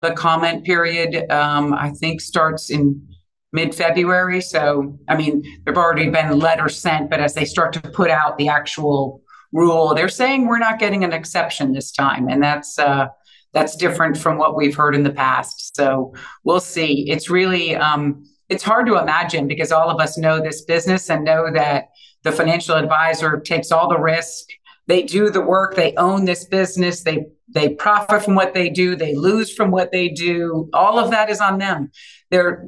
The 0.00 0.12
comment 0.12 0.64
period, 0.64 1.30
um, 1.30 1.74
I 1.74 1.90
think, 1.90 2.20
starts 2.20 2.70
in 2.70 3.06
mid 3.52 3.74
February. 3.74 4.40
So, 4.40 4.98
I 5.08 5.16
mean, 5.16 5.42
there've 5.64 5.78
already 5.78 6.10
been 6.10 6.38
letters 6.38 6.78
sent, 6.78 7.10
but 7.10 7.20
as 7.20 7.34
they 7.34 7.44
start 7.44 7.72
to 7.74 7.80
put 7.80 8.10
out 8.10 8.38
the 8.38 8.48
actual 8.48 9.22
rule, 9.52 9.94
they're 9.94 10.08
saying 10.08 10.46
we're 10.46 10.58
not 10.58 10.78
getting 10.78 11.04
an 11.04 11.12
exception 11.12 11.72
this 11.72 11.92
time, 11.92 12.28
and 12.28 12.42
that's. 12.42 12.78
Uh, 12.78 13.08
that's 13.54 13.76
different 13.76 14.18
from 14.18 14.36
what 14.36 14.56
we've 14.56 14.74
heard 14.74 14.94
in 14.94 15.04
the 15.04 15.12
past. 15.12 15.74
So 15.76 16.12
we'll 16.42 16.60
see. 16.60 17.08
It's 17.08 17.30
really 17.30 17.76
um, 17.76 18.24
it's 18.48 18.62
hard 18.62 18.86
to 18.86 18.98
imagine 18.98 19.48
because 19.48 19.72
all 19.72 19.88
of 19.88 20.00
us 20.00 20.18
know 20.18 20.40
this 20.40 20.62
business 20.62 21.08
and 21.08 21.24
know 21.24 21.50
that 21.52 21.88
the 22.24 22.32
financial 22.32 22.74
advisor 22.74 23.40
takes 23.40 23.70
all 23.70 23.88
the 23.88 23.98
risk. 23.98 24.48
They 24.86 25.02
do 25.02 25.30
the 25.30 25.40
work. 25.40 25.76
They 25.76 25.94
own 25.94 26.26
this 26.26 26.44
business. 26.44 27.04
They 27.04 27.26
they 27.48 27.70
profit 27.70 28.24
from 28.24 28.34
what 28.34 28.54
they 28.54 28.68
do. 28.68 28.96
They 28.96 29.14
lose 29.14 29.54
from 29.54 29.70
what 29.70 29.92
they 29.92 30.08
do. 30.08 30.68
All 30.72 30.98
of 30.98 31.10
that 31.12 31.30
is 31.30 31.40
on 31.40 31.58
them. 31.58 31.90
They're 32.30 32.66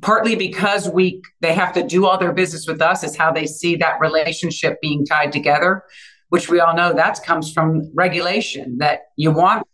partly 0.00 0.36
because 0.36 0.88
we 0.88 1.20
they 1.40 1.52
have 1.54 1.72
to 1.74 1.82
do 1.82 2.06
all 2.06 2.18
their 2.18 2.32
business 2.32 2.66
with 2.66 2.80
us. 2.80 3.02
Is 3.02 3.16
how 3.16 3.32
they 3.32 3.46
see 3.46 3.76
that 3.76 4.00
relationship 4.00 4.80
being 4.80 5.04
tied 5.04 5.32
together 5.32 5.82
which 6.30 6.48
we 6.48 6.60
all 6.60 6.74
know 6.74 6.92
that 6.92 7.20
comes 7.24 7.52
from 7.52 7.90
regulation 7.92 8.78
that 8.78 9.00
you 9.16 9.32
want 9.32 9.66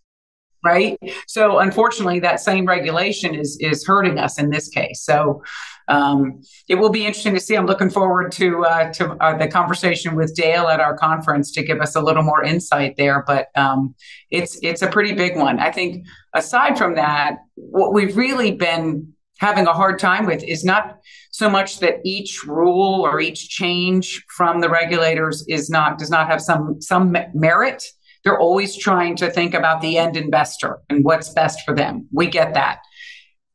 right? 0.66 0.98
So 1.26 1.58
unfortunately, 1.58 2.20
that 2.20 2.40
same 2.40 2.66
regulation 2.66 3.34
is 3.34 3.56
is 3.60 3.86
hurting 3.86 4.18
us 4.18 4.38
in 4.38 4.50
this 4.50 4.68
case. 4.68 5.02
So 5.02 5.42
um, 5.88 6.42
it 6.68 6.74
will 6.74 6.90
be 6.90 7.06
interesting 7.06 7.34
to 7.34 7.40
see. 7.40 7.54
I'm 7.54 7.66
looking 7.66 7.90
forward 7.90 8.32
to 8.32 8.64
uh, 8.64 8.92
to 8.94 9.12
uh, 9.24 9.38
the 9.38 9.48
conversation 9.48 10.16
with 10.16 10.34
Dale 10.34 10.66
at 10.66 10.80
our 10.80 10.96
conference 10.96 11.52
to 11.52 11.62
give 11.62 11.80
us 11.80 11.94
a 11.94 12.00
little 12.00 12.22
more 12.22 12.42
insight 12.42 12.96
there. 12.96 13.24
But 13.26 13.48
um, 13.54 13.94
it's 14.30 14.58
it's 14.62 14.82
a 14.82 14.88
pretty 14.88 15.14
big 15.14 15.36
one. 15.36 15.60
I 15.60 15.70
think 15.70 16.06
aside 16.34 16.76
from 16.76 16.96
that, 16.96 17.36
what 17.54 17.94
we've 17.94 18.16
really 18.16 18.52
been 18.52 19.12
having 19.38 19.66
a 19.66 19.72
hard 19.72 19.98
time 19.98 20.26
with 20.26 20.42
is 20.42 20.64
not 20.64 20.98
so 21.30 21.48
much 21.50 21.80
that 21.80 21.96
each 22.04 22.44
rule 22.44 23.02
or 23.02 23.20
each 23.20 23.50
change 23.50 24.24
from 24.28 24.60
the 24.60 24.68
regulators 24.68 25.44
is 25.48 25.68
not 25.68 25.98
does 25.98 26.10
not 26.10 26.26
have 26.26 26.40
some 26.40 26.80
some 26.80 27.16
merit 27.34 27.84
they're 28.26 28.38
always 28.38 28.76
trying 28.76 29.14
to 29.14 29.30
think 29.30 29.54
about 29.54 29.80
the 29.80 29.96
end 29.98 30.16
investor 30.16 30.80
and 30.90 31.04
what's 31.04 31.28
best 31.28 31.60
for 31.64 31.72
them. 31.72 32.08
We 32.10 32.26
get 32.26 32.54
that. 32.54 32.80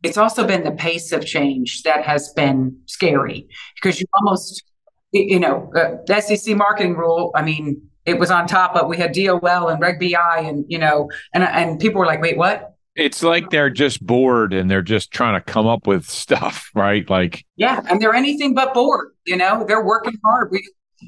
It's 0.02 0.18
also 0.18 0.48
been 0.48 0.64
the 0.64 0.72
pace 0.72 1.12
of 1.12 1.26
change 1.26 1.84
that 1.84 2.06
has 2.06 2.32
been 2.38 2.80
scary 2.86 3.50
because 3.76 4.00
you 4.00 4.08
almost, 4.18 4.64
you 5.12 5.42
know, 5.42 5.70
uh, 5.76 5.98
the 6.08 6.22
SEC 6.22 6.56
marketing 6.56 6.96
rule. 6.96 7.32
I 7.36 7.42
mean, 7.42 7.82
it 8.06 8.18
was 8.18 8.32
on 8.32 8.48
top 8.48 8.78
of 8.78 8.88
we 8.88 8.96
had 8.96 9.12
DOL 9.12 9.68
and 9.68 9.82
Reg 9.82 10.00
BI, 10.00 10.40
and 10.40 10.64
you 10.70 10.80
know, 10.80 11.10
and 11.34 11.44
and 11.44 11.78
people 11.78 12.00
were 12.00 12.06
like, 12.06 12.22
"Wait, 12.22 12.38
what?" 12.38 12.74
It's 12.96 13.22
like 13.24 13.50
they're 13.50 13.70
just 13.70 14.04
bored 14.06 14.54
and 14.54 14.72
they're 14.72 14.82
just 14.82 15.12
trying 15.12 15.34
to 15.34 15.42
come 15.42 15.68
up 15.68 15.86
with 15.86 16.06
stuff, 16.06 16.72
right? 16.76 17.08
Like, 17.10 17.46
yeah, 17.58 17.82
and 17.90 18.02
they're 18.02 18.16
anything 18.16 18.54
but 18.54 18.74
bored. 18.74 19.10
You 19.28 19.36
know, 19.36 19.66
they're 19.68 19.84
working 19.86 20.16
hard. 20.26 20.50
We, 20.50 20.66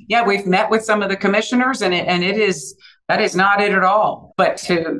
yeah, 0.09 0.25
we've 0.25 0.45
met 0.45 0.69
with 0.69 0.83
some 0.83 1.01
of 1.01 1.07
the 1.07 1.15
commissioners, 1.15 1.81
and 1.81 1.93
it 1.93 2.05
and 2.07 2.25
it 2.25 2.37
is 2.37 2.75
that 3.09 3.21
is 3.21 3.35
not 3.35 3.61
it 3.61 3.71
at 3.71 3.83
all. 3.83 4.33
But 4.37 4.57
to 4.57 4.99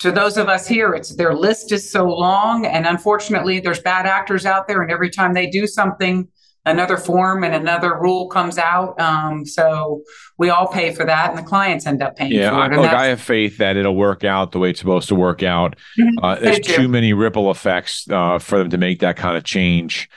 to 0.00 0.10
those 0.10 0.36
of 0.36 0.48
us 0.48 0.66
here, 0.66 0.94
it's 0.94 1.14
their 1.14 1.34
list 1.34 1.70
is 1.72 1.90
so 1.90 2.04
long, 2.04 2.66
and 2.66 2.86
unfortunately, 2.86 3.60
there's 3.60 3.80
bad 3.80 4.06
actors 4.06 4.46
out 4.46 4.66
there, 4.66 4.82
and 4.82 4.90
every 4.90 5.10
time 5.10 5.32
they 5.32 5.48
do 5.48 5.66
something, 5.66 6.26
another 6.64 6.96
form 6.96 7.44
and 7.44 7.54
another 7.54 7.98
rule 8.00 8.26
comes 8.26 8.58
out. 8.58 8.98
Um, 9.00 9.46
so 9.46 10.02
we 10.38 10.50
all 10.50 10.66
pay 10.66 10.92
for 10.92 11.04
that, 11.04 11.30
and 11.30 11.38
the 11.38 11.42
clients 11.42 11.86
end 11.86 12.02
up 12.02 12.16
paying 12.16 12.32
yeah, 12.32 12.50
for 12.50 12.72
it. 12.72 12.76
I, 12.76 12.80
look, 12.80 12.90
I 12.90 13.06
have 13.06 13.20
faith 13.20 13.58
that 13.58 13.76
it'll 13.76 13.94
work 13.94 14.24
out 14.24 14.50
the 14.50 14.58
way 14.58 14.70
it's 14.70 14.80
supposed 14.80 15.08
to 15.08 15.14
work 15.14 15.44
out. 15.44 15.76
Mm-hmm. 16.00 16.24
Uh, 16.24 16.34
there's 16.36 16.60
too 16.60 16.88
many 16.88 17.12
ripple 17.12 17.50
effects 17.50 18.08
uh, 18.10 18.40
for 18.40 18.58
them 18.58 18.70
to 18.70 18.78
make 18.78 19.00
that 19.00 19.16
kind 19.16 19.36
of 19.36 19.44
change. 19.44 20.08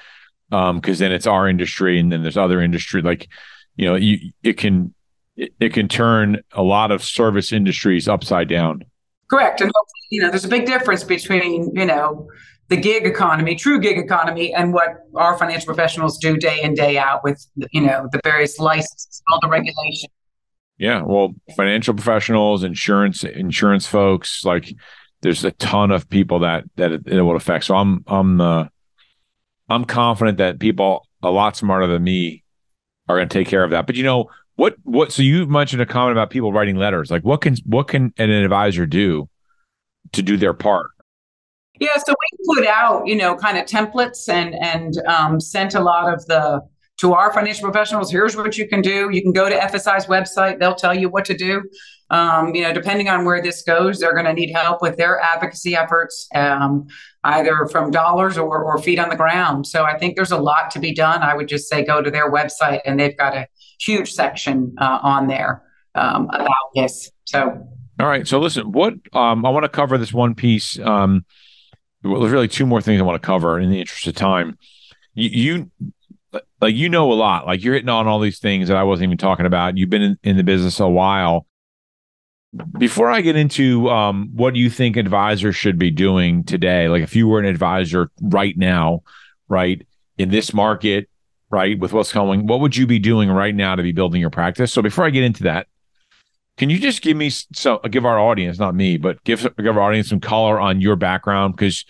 Because 0.49 0.69
um, 0.71 0.81
then 0.81 1.11
it's 1.11 1.27
our 1.27 1.47
industry, 1.47 1.99
and 1.99 2.11
then 2.11 2.23
there's 2.23 2.37
other 2.37 2.61
industry. 2.61 3.01
Like, 3.01 3.27
you 3.75 3.85
know, 3.85 3.95
you 3.95 4.31
it 4.41 4.53
can 4.53 4.94
it, 5.35 5.53
it 5.59 5.73
can 5.73 5.87
turn 5.87 6.41
a 6.53 6.63
lot 6.63 6.91
of 6.91 7.03
service 7.03 7.51
industries 7.51 8.07
upside 8.07 8.47
down. 8.47 8.83
Correct. 9.29 9.61
And 9.61 9.71
you 10.09 10.21
know, 10.21 10.29
there's 10.29 10.45
a 10.45 10.49
big 10.49 10.65
difference 10.65 11.03
between, 11.03 11.75
you 11.75 11.85
know, 11.85 12.27
the 12.67 12.77
gig 12.77 13.05
economy, 13.05 13.55
true 13.55 13.79
gig 13.79 13.97
economy, 13.97 14.53
and 14.53 14.73
what 14.73 14.89
our 15.15 15.37
financial 15.37 15.65
professionals 15.65 16.17
do 16.17 16.37
day 16.37 16.61
in, 16.61 16.73
day 16.73 16.97
out 16.97 17.23
with, 17.23 17.45
you 17.71 17.81
know, 17.81 18.07
the 18.11 18.19
various 18.23 18.59
licenses, 18.59 19.21
all 19.31 19.39
the 19.41 19.47
regulation. 19.47 20.09
Yeah. 20.77 21.01
Well, 21.03 21.33
financial 21.55 21.93
professionals, 21.93 22.63
insurance, 22.63 23.23
insurance 23.23 23.87
folks, 23.87 24.43
like 24.43 24.73
there's 25.21 25.43
a 25.45 25.51
ton 25.51 25.91
of 25.91 26.09
people 26.09 26.39
that, 26.39 26.65
that 26.75 26.91
it, 26.91 27.07
it 27.07 27.21
will 27.21 27.35
affect. 27.35 27.65
So 27.65 27.75
I'm, 27.75 28.03
I'm, 28.07 28.41
uh, 28.41 28.65
I'm 29.69 29.85
confident 29.85 30.37
that 30.39 30.59
people 30.59 31.07
a 31.23 31.31
lot 31.31 31.55
smarter 31.55 31.87
than 31.87 32.03
me 32.03 32.43
are 33.07 33.17
going 33.17 33.29
to 33.29 33.33
take 33.33 33.47
care 33.47 33.63
of 33.63 33.71
that. 33.71 33.87
But 33.87 33.95
you 33.95 34.03
know, 34.03 34.29
What 34.55 34.75
what? 34.83 35.11
So 35.11 35.21
you've 35.21 35.49
mentioned 35.49 35.81
a 35.81 35.85
comment 35.85 36.13
about 36.13 36.29
people 36.29 36.53
writing 36.53 36.77
letters. 36.77 37.11
Like, 37.11 37.23
what 37.23 37.41
can 37.41 37.55
what 37.65 37.87
can 37.87 38.13
an 38.17 38.29
advisor 38.29 38.85
do 38.85 39.29
to 40.13 40.21
do 40.21 40.37
their 40.37 40.53
part? 40.53 40.91
Yeah, 41.79 41.97
so 41.97 42.13
we 42.13 42.55
put 42.55 42.67
out, 42.67 43.05
you 43.05 43.15
know, 43.15 43.35
kind 43.35 43.57
of 43.57 43.65
templates 43.65 44.29
and 44.29 44.55
and 44.55 44.97
um, 45.07 45.41
sent 45.41 45.75
a 45.75 45.81
lot 45.81 46.13
of 46.13 46.25
the 46.27 46.61
to 46.97 47.13
our 47.13 47.33
financial 47.33 47.69
professionals. 47.69 48.09
Here's 48.09 48.37
what 48.37 48.57
you 48.57 48.67
can 48.67 48.81
do. 48.81 49.09
You 49.11 49.21
can 49.21 49.33
go 49.33 49.49
to 49.49 49.57
FSI's 49.57 50.05
website; 50.05 50.59
they'll 50.59 50.75
tell 50.75 50.97
you 50.97 51.09
what 51.09 51.25
to 51.25 51.35
do. 51.35 51.63
Um, 52.09 52.53
you 52.53 52.61
know, 52.61 52.71
depending 52.71 53.09
on 53.09 53.25
where 53.25 53.41
this 53.41 53.63
goes, 53.63 53.99
they're 53.99 54.13
going 54.13 54.25
to 54.25 54.33
need 54.33 54.53
help 54.53 54.81
with 54.81 54.95
their 54.95 55.19
advocacy 55.19 55.75
efforts, 55.75 56.27
um, 56.35 56.85
either 57.23 57.67
from 57.71 57.89
dollars 57.89 58.37
or, 58.37 58.63
or 58.63 58.77
feet 58.77 58.99
on 58.99 59.09
the 59.09 59.15
ground. 59.15 59.65
So 59.65 59.83
I 59.83 59.97
think 59.97 60.15
there's 60.15 60.31
a 60.31 60.37
lot 60.37 60.69
to 60.71 60.79
be 60.79 60.93
done. 60.93 61.23
I 61.23 61.33
would 61.33 61.47
just 61.47 61.67
say 61.67 61.83
go 61.83 62.01
to 62.01 62.11
their 62.11 62.31
website, 62.31 62.81
and 62.85 62.99
they've 62.99 63.17
got 63.17 63.35
a 63.35 63.47
huge 63.79 64.11
section 64.11 64.75
uh, 64.79 64.99
on 65.01 65.27
there 65.27 65.63
um, 65.95 66.29
about 66.29 66.71
this. 66.75 67.11
So. 67.25 67.67
All 67.99 68.07
right. 68.07 68.27
So 68.27 68.39
listen, 68.39 68.71
what 68.71 68.93
um, 69.13 69.45
I 69.45 69.49
want 69.49 69.63
to 69.63 69.69
cover 69.69 69.97
this 69.97 70.13
one 70.13 70.35
piece. 70.35 70.77
Um, 70.79 71.25
well, 72.03 72.19
there's 72.19 72.31
really 72.31 72.47
two 72.47 72.65
more 72.65 72.81
things 72.81 73.01
I 73.01 73.03
want 73.03 73.21
to 73.21 73.25
cover 73.25 73.59
in 73.59 73.69
the 73.69 73.79
interest 73.79 74.05
of 74.07 74.15
time. 74.15 74.57
You, 75.13 75.29
you, 75.29 76.41
like 76.61 76.75
you 76.75 76.89
know 76.89 77.11
a 77.11 77.15
lot. 77.15 77.45
Like 77.45 77.63
you're 77.63 77.73
hitting 77.73 77.89
on 77.89 78.07
all 78.07 78.19
these 78.19 78.39
things 78.39 78.67
that 78.67 78.77
I 78.77 78.83
wasn't 78.83 79.05
even 79.05 79.17
talking 79.17 79.45
about. 79.45 79.77
You've 79.77 79.89
been 79.89 80.01
in, 80.01 80.19
in 80.23 80.37
the 80.37 80.43
business 80.43 80.79
a 80.79 80.87
while. 80.87 81.47
Before 82.77 83.09
I 83.09 83.21
get 83.21 83.35
into 83.35 83.89
um, 83.89 84.29
what 84.33 84.55
you 84.55 84.69
think 84.69 84.95
advisors 84.95 85.55
should 85.55 85.77
be 85.77 85.91
doing 85.91 86.43
today, 86.43 86.87
like 86.87 87.03
if 87.03 87.15
you 87.15 87.27
were 87.27 87.39
an 87.39 87.45
advisor 87.45 88.09
right 88.21 88.57
now, 88.57 89.03
right 89.49 89.85
in 90.17 90.29
this 90.29 90.53
market, 90.53 91.09
right 91.49 91.77
with 91.79 91.93
what's 91.93 92.11
coming, 92.11 92.47
what 92.47 92.59
would 92.59 92.75
you 92.75 92.87
be 92.87 92.99
doing 92.99 93.29
right 93.29 93.55
now 93.55 93.75
to 93.75 93.83
be 93.83 93.91
building 93.91 94.21
your 94.21 94.29
practice? 94.29 94.71
So 94.73 94.81
before 94.81 95.05
I 95.05 95.09
get 95.09 95.23
into 95.23 95.43
that, 95.43 95.67
can 96.57 96.69
you 96.69 96.79
just 96.79 97.01
give 97.01 97.17
me 97.17 97.29
so 97.29 97.79
give 97.79 98.05
our 98.05 98.19
audience, 98.19 98.57
not 98.57 98.75
me, 98.75 98.97
but 98.97 99.23
give 99.23 99.41
give 99.57 99.77
our 99.77 99.83
audience 99.83 100.09
some 100.09 100.21
color 100.21 100.59
on 100.59 100.79
your 100.79 100.95
background 100.95 101.55
because 101.55 101.85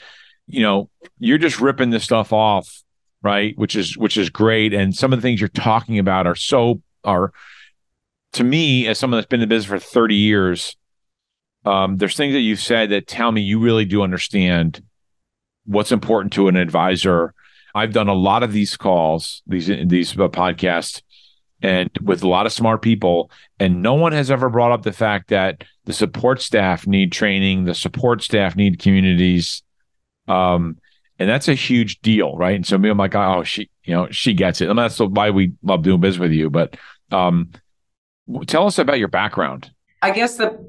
you 0.48 0.62
know 0.62 0.90
you're 1.20 1.38
just 1.38 1.60
ripping 1.60 1.92
this 1.92 2.04
stuff 2.04 2.34
off, 2.34 2.84
right? 3.22 3.56
Which 3.58 3.76
is 3.76 3.96
which 3.96 4.18
is 4.18 4.30
great, 4.30 4.74
and 4.74 4.96
some 4.96 5.14
of 5.14 5.20
the 5.20 5.22
things 5.22 5.40
you're 5.40 5.50
talking 5.50 6.00
about 6.00 6.26
are 6.26 6.36
so 6.36 6.82
are 7.04 7.32
to 8.34 8.44
me 8.44 8.88
as 8.88 8.98
someone 8.98 9.18
that's 9.20 9.28
been 9.28 9.40
in 9.40 9.48
the 9.48 9.54
business 9.54 9.70
for 9.70 9.80
30 9.80 10.16
years. 10.16 10.76
Um, 11.64 11.98
there's 11.98 12.18
things 12.18 12.34
that 12.34 12.42
you've 12.42 12.60
said 12.60 12.90
that 12.90 13.08
tell 13.08 13.32
me 13.32 13.42
you 13.42 13.60
really 13.60 13.86
do 13.86 14.02
understand 14.02 14.84
what's 15.66 15.92
important 15.92 16.34
to 16.34 16.48
an 16.48 16.56
advisor. 16.56 17.35
I've 17.76 17.94
done 17.94 18.08
a 18.08 18.14
lot 18.14 18.42
of 18.42 18.54
these 18.54 18.78
calls, 18.78 19.44
these 19.46 19.68
these 19.68 20.14
podcasts, 20.14 21.02
and 21.62 21.90
with 22.02 22.24
a 22.24 22.28
lot 22.28 22.46
of 22.46 22.54
smart 22.54 22.82
people. 22.82 23.30
And 23.60 23.82
no 23.82 23.94
one 23.94 24.14
has 24.14 24.32
ever 24.32 24.50
brought 24.50 24.72
up 24.72 24.84
the 24.84 24.94
fact 24.94 25.28
that 25.30 25.64
the 25.84 25.94
support 25.94 26.42
staff 26.42 26.88
need 26.88 27.12
training, 27.12 27.66
the 27.66 27.76
support 27.76 28.24
staff 28.24 28.56
need 28.56 28.80
communities. 28.80 29.62
Um, 30.28 30.78
and 31.20 31.30
that's 31.30 31.48
a 31.48 31.54
huge 31.54 32.00
deal, 32.00 32.36
right? 32.36 32.56
And 32.56 32.66
so 32.66 32.78
me, 32.78 32.90
I'm 32.90 32.98
like, 32.98 33.16
oh, 33.16 33.44
she, 33.44 33.70
you 33.84 33.94
know, 33.94 34.08
she 34.10 34.34
gets 34.34 34.62
it. 34.62 34.70
And 34.70 34.80
that's 34.80 35.00
why 35.00 35.30
we 35.30 35.54
love 35.62 35.84
doing 35.84 36.02
business 36.02 36.20
with 36.20 36.32
you. 36.32 36.50
But 36.50 36.78
um, 37.12 37.52
tell 38.48 38.68
us 38.68 38.80
about 38.80 39.00
your 39.00 39.08
background. 39.08 39.72
I 40.02 40.12
guess 40.12 40.38
the 40.38 40.66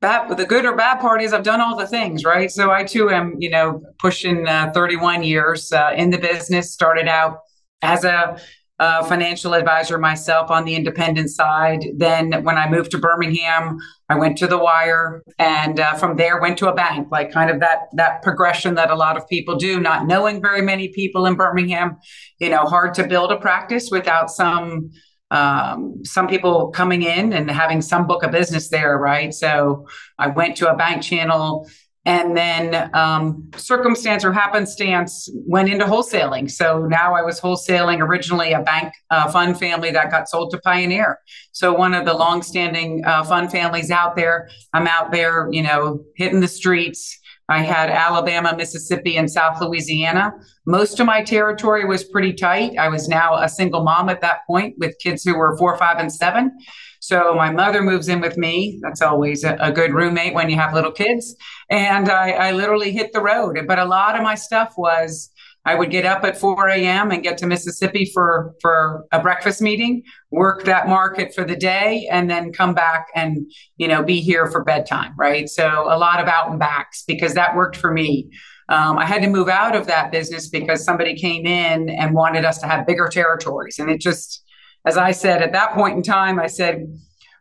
bad, 0.00 0.36
the 0.36 0.46
good 0.46 0.64
or 0.64 0.76
bad 0.76 1.00
part 1.00 1.22
is 1.22 1.32
I've 1.32 1.42
done 1.42 1.60
all 1.60 1.76
the 1.76 1.86
things, 1.86 2.24
right? 2.24 2.50
So 2.50 2.70
I 2.70 2.84
too 2.84 3.10
am, 3.10 3.34
you 3.38 3.50
know, 3.50 3.82
pushing 3.98 4.46
uh, 4.46 4.70
31 4.74 5.22
years 5.22 5.72
uh, 5.72 5.92
in 5.96 6.10
the 6.10 6.18
business. 6.18 6.72
Started 6.72 7.08
out 7.08 7.38
as 7.82 8.04
a 8.04 8.38
uh, 8.78 9.02
financial 9.04 9.54
advisor 9.54 9.96
myself 9.96 10.50
on 10.50 10.64
the 10.64 10.74
independent 10.74 11.30
side. 11.30 11.86
Then 11.96 12.44
when 12.44 12.58
I 12.58 12.68
moved 12.68 12.90
to 12.90 12.98
Birmingham, 12.98 13.78
I 14.08 14.16
went 14.16 14.36
to 14.38 14.46
the 14.46 14.58
wire 14.58 15.22
and 15.38 15.80
uh, 15.80 15.94
from 15.94 16.16
there 16.16 16.40
went 16.40 16.58
to 16.58 16.68
a 16.68 16.74
bank, 16.74 17.08
like 17.10 17.32
kind 17.32 17.50
of 17.50 17.60
that, 17.60 17.88
that 17.94 18.22
progression 18.22 18.74
that 18.74 18.90
a 18.90 18.94
lot 18.94 19.16
of 19.16 19.26
people 19.28 19.56
do, 19.56 19.80
not 19.80 20.06
knowing 20.06 20.42
very 20.42 20.60
many 20.60 20.88
people 20.88 21.24
in 21.24 21.36
Birmingham, 21.36 21.96
you 22.38 22.50
know, 22.50 22.64
hard 22.64 22.92
to 22.94 23.06
build 23.06 23.32
a 23.32 23.38
practice 23.38 23.88
without 23.90 24.30
some, 24.30 24.90
um, 25.30 26.04
some 26.04 26.28
people 26.28 26.68
coming 26.68 27.02
in 27.02 27.32
and 27.32 27.50
having 27.50 27.82
some 27.82 28.06
book 28.06 28.22
of 28.22 28.30
business 28.30 28.68
there. 28.68 28.98
Right. 28.98 29.32
So 29.34 29.86
I 30.18 30.28
went 30.28 30.56
to 30.58 30.70
a 30.70 30.76
bank 30.76 31.02
channel 31.02 31.68
and 32.06 32.36
then 32.36 32.88
um, 32.94 33.50
circumstance 33.56 34.24
or 34.24 34.32
happenstance 34.32 35.28
went 35.34 35.68
into 35.68 35.84
wholesaling. 35.84 36.48
So 36.48 36.86
now 36.86 37.16
I 37.16 37.22
was 37.22 37.40
wholesaling 37.40 37.98
originally 38.00 38.52
a 38.52 38.62
bank 38.62 38.94
uh, 39.10 39.28
fund 39.32 39.58
family 39.58 39.90
that 39.90 40.12
got 40.12 40.28
sold 40.28 40.52
to 40.52 40.58
Pioneer. 40.58 41.18
So 41.50 41.74
one 41.74 41.94
of 41.94 42.04
the 42.04 42.14
longstanding 42.14 43.04
uh, 43.04 43.24
fund 43.24 43.50
families 43.50 43.90
out 43.90 44.14
there. 44.14 44.48
I'm 44.72 44.86
out 44.86 45.10
there, 45.10 45.48
you 45.50 45.62
know, 45.64 46.04
hitting 46.14 46.38
the 46.38 46.48
streets. 46.48 47.18
I 47.48 47.62
had 47.62 47.90
Alabama, 47.90 48.54
Mississippi, 48.56 49.16
and 49.16 49.30
South 49.30 49.60
Louisiana. 49.60 50.32
Most 50.66 50.98
of 50.98 51.06
my 51.06 51.22
territory 51.22 51.84
was 51.84 52.02
pretty 52.02 52.32
tight. 52.32 52.76
I 52.76 52.88
was 52.88 53.08
now 53.08 53.36
a 53.36 53.48
single 53.48 53.84
mom 53.84 54.08
at 54.08 54.20
that 54.22 54.40
point 54.46 54.74
with 54.78 54.98
kids 54.98 55.22
who 55.22 55.36
were 55.36 55.56
four, 55.56 55.76
five, 55.78 55.98
and 55.98 56.12
seven. 56.12 56.56
So 57.00 57.34
my 57.34 57.52
mother 57.52 57.82
moves 57.82 58.08
in 58.08 58.20
with 58.20 58.36
me. 58.36 58.80
That's 58.82 59.00
always 59.00 59.44
a, 59.44 59.56
a 59.60 59.70
good 59.70 59.94
roommate 59.94 60.34
when 60.34 60.50
you 60.50 60.56
have 60.56 60.74
little 60.74 60.90
kids. 60.90 61.36
And 61.70 62.08
I, 62.08 62.30
I 62.30 62.50
literally 62.52 62.90
hit 62.90 63.12
the 63.12 63.20
road. 63.20 63.58
But 63.68 63.78
a 63.78 63.84
lot 63.84 64.16
of 64.16 64.22
my 64.22 64.34
stuff 64.34 64.74
was 64.76 65.30
I 65.66 65.74
would 65.74 65.90
get 65.90 66.06
up 66.06 66.22
at 66.22 66.38
4 66.38 66.68
a.m. 66.68 67.10
and 67.10 67.24
get 67.24 67.36
to 67.38 67.46
Mississippi 67.46 68.08
for, 68.14 68.54
for 68.62 69.04
a 69.10 69.20
breakfast 69.20 69.60
meeting, 69.60 70.04
work 70.30 70.64
that 70.64 70.88
market 70.88 71.34
for 71.34 71.44
the 71.44 71.56
day, 71.56 72.08
and 72.10 72.30
then 72.30 72.52
come 72.52 72.72
back 72.72 73.08
and, 73.16 73.50
you 73.76 73.88
know, 73.88 74.02
be 74.04 74.20
here 74.20 74.48
for 74.48 74.62
bedtime, 74.62 75.12
right? 75.18 75.48
So 75.48 75.92
a 75.92 75.98
lot 75.98 76.20
of 76.20 76.28
out 76.28 76.50
and 76.50 76.60
backs 76.60 77.02
because 77.06 77.34
that 77.34 77.56
worked 77.56 77.76
for 77.76 77.92
me. 77.92 78.30
Um, 78.68 78.96
I 78.96 79.04
had 79.04 79.22
to 79.22 79.28
move 79.28 79.48
out 79.48 79.74
of 79.74 79.88
that 79.88 80.12
business 80.12 80.48
because 80.48 80.84
somebody 80.84 81.16
came 81.16 81.46
in 81.46 81.88
and 81.90 82.14
wanted 82.14 82.44
us 82.44 82.58
to 82.58 82.66
have 82.66 82.86
bigger 82.86 83.08
territories. 83.08 83.80
And 83.80 83.90
it 83.90 84.00
just, 84.00 84.44
as 84.84 84.96
I 84.96 85.10
said 85.10 85.42
at 85.42 85.52
that 85.52 85.72
point 85.72 85.96
in 85.96 86.02
time, 86.04 86.38
I 86.38 86.46
said, 86.46 86.86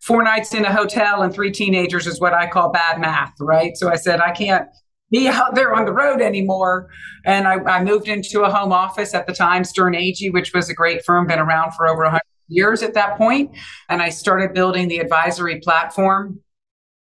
four 0.01 0.23
nights 0.23 0.53
in 0.53 0.65
a 0.65 0.71
hotel 0.71 1.23
and 1.23 1.33
three 1.33 1.51
teenagers 1.51 2.05
is 2.05 2.19
what 2.19 2.33
I 2.33 2.47
call 2.47 2.71
bad 2.71 2.99
math, 2.99 3.33
right? 3.39 3.75
So 3.75 3.89
I 3.89 3.95
said, 3.95 4.19
I 4.19 4.31
can't 4.31 4.67
be 5.15 5.28
out 5.28 5.56
there 5.56 5.73
on 5.73 5.86
the 5.86 5.93
road 5.93 6.21
anymore. 6.21 6.89
And 7.25 7.47
I, 7.47 7.56
I 7.63 7.84
moved 7.84 8.08
into 8.08 8.43
a 8.43 8.51
home 8.51 8.71
office 8.71 9.13
at 9.13 9.28
the 9.28 9.34
time, 9.34 9.63
Sterne 9.63 9.93
Agee, 9.93 10.34
which 10.34 10.54
was 10.54 10.69
a 10.69 10.73
great 10.73 11.04
firm, 11.06 11.28
been 11.28 11.39
around 11.39 11.71
for 11.71 11.88
over 11.88 12.04
100 12.04 12.21
years 12.47 12.84
at 12.84 12.93
that 12.93 13.17
point. 13.17 13.51
And 13.89 14.01
I 14.01 14.10
started 14.10 14.54
building 14.54 14.88
the 14.88 14.99
advisory 14.99 15.60
platform 15.62 16.41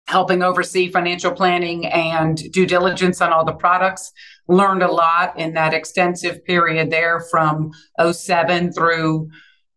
helping 0.08 0.42
oversee 0.42 0.90
financial 0.90 1.30
planning 1.30 1.84
and 1.84 2.50
due 2.50 2.64
diligence 2.64 3.20
on 3.20 3.30
all 3.30 3.44
the 3.44 3.52
products. 3.52 4.10
Learned 4.48 4.82
a 4.82 4.90
lot 4.90 5.38
in 5.38 5.52
that 5.52 5.74
extensive 5.74 6.42
period 6.46 6.90
there 6.90 7.20
from 7.30 7.72
07 8.00 8.72
through 8.72 9.28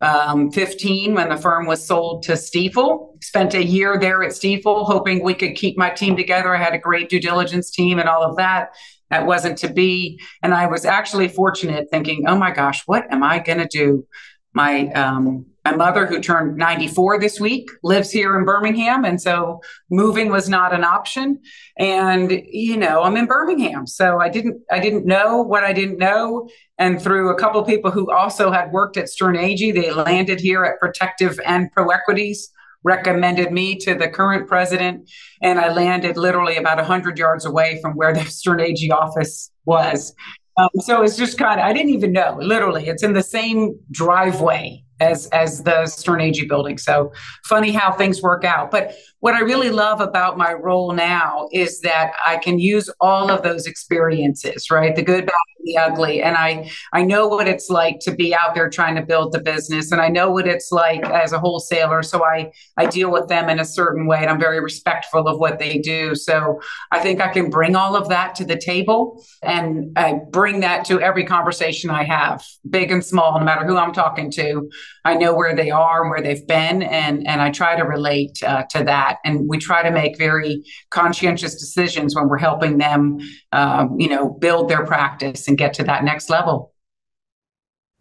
um, 0.01 0.51
15 0.51 1.13
when 1.13 1.29
the 1.29 1.37
firm 1.37 1.65
was 1.65 1.85
sold 1.85 2.23
to 2.23 2.33
Stifel. 2.33 3.21
Spent 3.23 3.53
a 3.53 3.63
year 3.63 3.97
there 3.99 4.23
at 4.23 4.31
Stifel, 4.31 4.85
hoping 4.85 5.23
we 5.23 5.33
could 5.33 5.55
keep 5.55 5.77
my 5.77 5.89
team 5.89 6.15
together. 6.15 6.55
I 6.55 6.61
had 6.61 6.73
a 6.73 6.79
great 6.79 7.09
due 7.09 7.19
diligence 7.19 7.69
team 7.69 7.99
and 7.99 8.09
all 8.09 8.23
of 8.23 8.37
that. 8.37 8.69
That 9.09 9.25
wasn't 9.25 9.57
to 9.59 9.71
be. 9.71 10.19
And 10.41 10.53
I 10.53 10.67
was 10.67 10.85
actually 10.85 11.27
fortunate 11.27 11.89
thinking, 11.91 12.25
oh 12.27 12.37
my 12.37 12.51
gosh, 12.51 12.83
what 12.85 13.11
am 13.11 13.23
I 13.23 13.39
going 13.39 13.59
to 13.59 13.67
do? 13.67 14.07
My 14.53 14.87
um, 14.93 15.45
my 15.63 15.75
mother, 15.75 16.07
who 16.07 16.19
turned 16.19 16.57
94 16.57 17.19
this 17.19 17.39
week, 17.39 17.69
lives 17.83 18.11
here 18.11 18.37
in 18.37 18.45
Birmingham. 18.45 19.05
And 19.05 19.21
so 19.21 19.61
moving 19.89 20.29
was 20.29 20.49
not 20.49 20.73
an 20.73 20.83
option. 20.83 21.39
And, 21.77 22.31
you 22.49 22.77
know, 22.77 23.03
I'm 23.03 23.15
in 23.15 23.27
Birmingham. 23.27 23.85
So 23.85 24.19
I 24.19 24.29
didn't, 24.29 24.61
I 24.71 24.79
didn't 24.79 25.05
know 25.05 25.41
what 25.41 25.63
I 25.63 25.73
didn't 25.73 25.99
know. 25.99 26.49
And 26.79 26.99
through 26.99 27.29
a 27.29 27.35
couple 27.37 27.61
people 27.63 27.91
who 27.91 28.11
also 28.11 28.51
had 28.51 28.71
worked 28.71 28.97
at 28.97 29.09
Sterne 29.09 29.35
Agee, 29.35 29.73
they 29.73 29.91
landed 29.91 30.39
here 30.39 30.63
at 30.63 30.79
Protective 30.79 31.39
and 31.45 31.69
ProEquities, 31.75 32.39
recommended 32.83 33.51
me 33.51 33.75
to 33.77 33.93
the 33.93 34.07
current 34.07 34.47
president. 34.47 35.07
And 35.43 35.59
I 35.59 35.71
landed 35.71 36.17
literally 36.17 36.57
about 36.57 36.77
100 36.77 37.19
yards 37.19 37.45
away 37.45 37.79
from 37.81 37.93
where 37.93 38.13
the 38.13 38.25
Sterne 38.25 38.59
Agee 38.59 38.91
office 38.91 39.51
was. 39.65 40.15
Um, 40.57 40.69
so 40.79 41.03
it's 41.03 41.17
just 41.17 41.37
kind 41.37 41.59
of, 41.59 41.65
I 41.65 41.71
didn't 41.71 41.91
even 41.91 42.11
know, 42.11 42.37
literally, 42.41 42.87
it's 42.87 43.03
in 43.03 43.13
the 43.13 43.23
same 43.23 43.79
driveway 43.91 44.83
as 45.01 45.27
as 45.27 45.63
the 45.63 45.85
Sterne 45.87 46.19
Agee 46.19 46.47
building. 46.47 46.77
So 46.77 47.11
funny 47.43 47.71
how 47.71 47.91
things 47.91 48.21
work 48.21 48.45
out. 48.45 48.71
But 48.71 48.93
what 49.21 49.35
I 49.35 49.41
really 49.41 49.69
love 49.69 50.01
about 50.01 50.37
my 50.37 50.51
role 50.51 50.93
now 50.93 51.47
is 51.53 51.79
that 51.81 52.13
I 52.25 52.37
can 52.37 52.59
use 52.59 52.89
all 52.99 53.29
of 53.29 53.43
those 53.43 53.67
experiences, 53.67 54.69
right? 54.71 54.95
The 54.95 55.03
good, 55.03 55.27
bad, 55.27 55.33
and 55.59 55.67
the 55.67 55.77
ugly. 55.77 56.23
And 56.23 56.35
I 56.35 56.69
I 56.91 57.03
know 57.03 57.27
what 57.27 57.47
it's 57.47 57.69
like 57.69 57.99
to 58.01 58.11
be 58.11 58.35
out 58.35 58.55
there 58.55 58.67
trying 58.67 58.95
to 58.95 59.03
build 59.03 59.31
the 59.31 59.39
business. 59.39 59.91
And 59.91 60.01
I 60.01 60.09
know 60.09 60.31
what 60.31 60.47
it's 60.47 60.71
like 60.71 61.05
as 61.05 61.33
a 61.33 61.39
wholesaler. 61.39 62.01
So 62.01 62.25
I 62.25 62.51
I 62.77 62.87
deal 62.87 63.11
with 63.11 63.27
them 63.27 63.47
in 63.47 63.59
a 63.59 63.65
certain 63.65 64.07
way 64.07 64.17
and 64.21 64.29
I'm 64.29 64.39
very 64.39 64.59
respectful 64.59 65.27
of 65.27 65.37
what 65.39 65.59
they 65.59 65.77
do. 65.77 66.15
So 66.15 66.59
I 66.91 66.99
think 66.99 67.21
I 67.21 67.27
can 67.27 67.51
bring 67.51 67.75
all 67.75 67.95
of 67.95 68.09
that 68.09 68.33
to 68.35 68.45
the 68.45 68.57
table 68.57 69.23
and 69.43 69.95
I 69.97 70.19
bring 70.31 70.61
that 70.61 70.83
to 70.85 70.99
every 70.99 71.25
conversation 71.25 71.91
I 71.91 72.05
have, 72.05 72.43
big 72.67 72.91
and 72.91 73.05
small, 73.05 73.37
no 73.37 73.45
matter 73.45 73.65
who 73.67 73.77
I'm 73.77 73.93
talking 73.93 74.31
to 74.31 74.67
I 75.03 75.15
know 75.15 75.33
where 75.33 75.55
they 75.55 75.71
are 75.71 76.01
and 76.01 76.11
where 76.11 76.21
they've 76.21 76.45
been, 76.45 76.83
and 76.83 77.27
and 77.27 77.41
I 77.41 77.49
try 77.49 77.75
to 77.75 77.83
relate 77.83 78.41
uh, 78.43 78.63
to 78.69 78.83
that. 78.83 79.10
And 79.23 79.47
we 79.47 79.57
try 79.57 79.83
to 79.83 79.91
make 79.91 80.17
very 80.17 80.63
conscientious 80.89 81.55
decisions 81.55 82.15
when 82.15 82.27
we're 82.27 82.37
helping 82.37 82.77
them, 82.77 83.19
um, 83.51 83.99
you 83.99 84.07
know, 84.07 84.29
build 84.29 84.69
their 84.69 84.85
practice 84.85 85.47
and 85.47 85.57
get 85.57 85.73
to 85.75 85.83
that 85.83 86.03
next 86.03 86.29
level. 86.29 86.73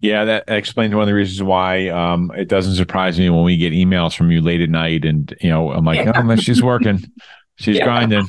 Yeah, 0.00 0.24
that 0.24 0.44
explains 0.48 0.94
one 0.94 1.02
of 1.02 1.08
the 1.08 1.14
reasons 1.14 1.42
why 1.42 1.88
um, 1.88 2.32
it 2.34 2.48
doesn't 2.48 2.74
surprise 2.76 3.18
me 3.18 3.28
when 3.28 3.44
we 3.44 3.58
get 3.58 3.74
emails 3.74 4.16
from 4.16 4.30
you 4.30 4.40
late 4.40 4.62
at 4.62 4.70
night, 4.70 5.04
and 5.04 5.34
you 5.42 5.50
know, 5.50 5.70
I'm 5.72 5.84
like, 5.84 5.98
yeah. 5.98 6.12
oh, 6.14 6.36
she's 6.36 6.62
working, 6.62 7.04
she's 7.56 7.76
yeah. 7.76 7.84
grinding. 7.84 8.26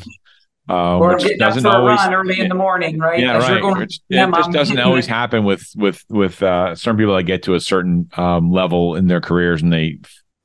Uh, 0.69 0.99
or 0.99 1.15
which 1.15 1.37
doesn't 1.37 1.65
always 1.65 1.99
early 2.07 2.39
in 2.39 2.47
the 2.47 2.55
morning, 2.55 2.97
right? 2.99 3.19
Yeah, 3.19 3.37
As 3.37 3.43
right. 3.43 3.61
Going, 3.61 3.81
it 3.81 3.89
just 4.09 4.51
doesn't 4.51 4.79
always 4.79 5.07
happen 5.07 5.43
with 5.43 5.65
with 5.75 6.03
with 6.09 6.43
uh, 6.43 6.75
certain 6.75 6.97
people 6.97 7.15
that 7.15 7.23
get 7.23 7.43
to 7.43 7.55
a 7.55 7.59
certain 7.59 8.09
um, 8.15 8.51
level 8.51 8.95
in 8.95 9.07
their 9.07 9.21
careers, 9.21 9.61
and 9.61 9.73
they, 9.73 9.99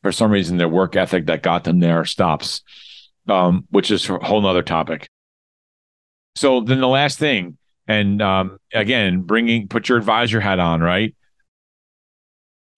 for 0.06 0.12
some 0.12 0.30
reason, 0.30 0.56
their 0.56 0.68
work 0.68 0.94
ethic 0.94 1.26
that 1.26 1.42
got 1.42 1.64
them 1.64 1.80
there 1.80 2.04
stops, 2.04 2.62
um, 3.28 3.66
which 3.70 3.90
is 3.90 4.08
a 4.08 4.18
whole 4.18 4.40
nother 4.40 4.62
topic. 4.62 5.08
So 6.36 6.60
then 6.60 6.78
the 6.78 6.86
last 6.86 7.18
thing, 7.18 7.58
and 7.88 8.22
um, 8.22 8.58
again, 8.72 9.22
bringing 9.22 9.66
put 9.66 9.88
your 9.88 9.98
advisor 9.98 10.38
hat 10.38 10.60
on, 10.60 10.80
right? 10.80 11.12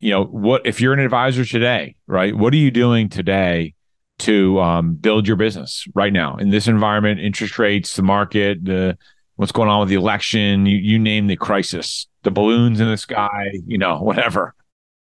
You 0.00 0.12
know 0.12 0.24
what? 0.24 0.62
If 0.64 0.80
you're 0.80 0.94
an 0.94 1.00
advisor 1.00 1.44
today, 1.44 1.96
right? 2.06 2.34
What 2.34 2.54
are 2.54 2.56
you 2.56 2.70
doing 2.70 3.10
today? 3.10 3.74
to 4.20 4.60
um, 4.60 4.94
build 4.94 5.28
your 5.28 5.36
business 5.36 5.86
right 5.94 6.12
now 6.12 6.36
in 6.38 6.50
this 6.50 6.66
environment, 6.66 7.20
interest 7.20 7.56
rates, 7.56 7.94
the 7.94 8.02
market, 8.02 8.64
the 8.64 8.98
what's 9.36 9.52
going 9.52 9.68
on 9.68 9.78
with 9.78 9.88
the 9.88 9.94
election, 9.94 10.66
you, 10.66 10.76
you 10.76 10.98
name 10.98 11.28
the 11.28 11.36
crisis, 11.36 12.08
the 12.24 12.30
balloons 12.32 12.80
in 12.80 12.88
the 12.88 12.96
sky, 12.96 13.52
you 13.64 13.78
know, 13.78 13.98
whatever. 14.02 14.56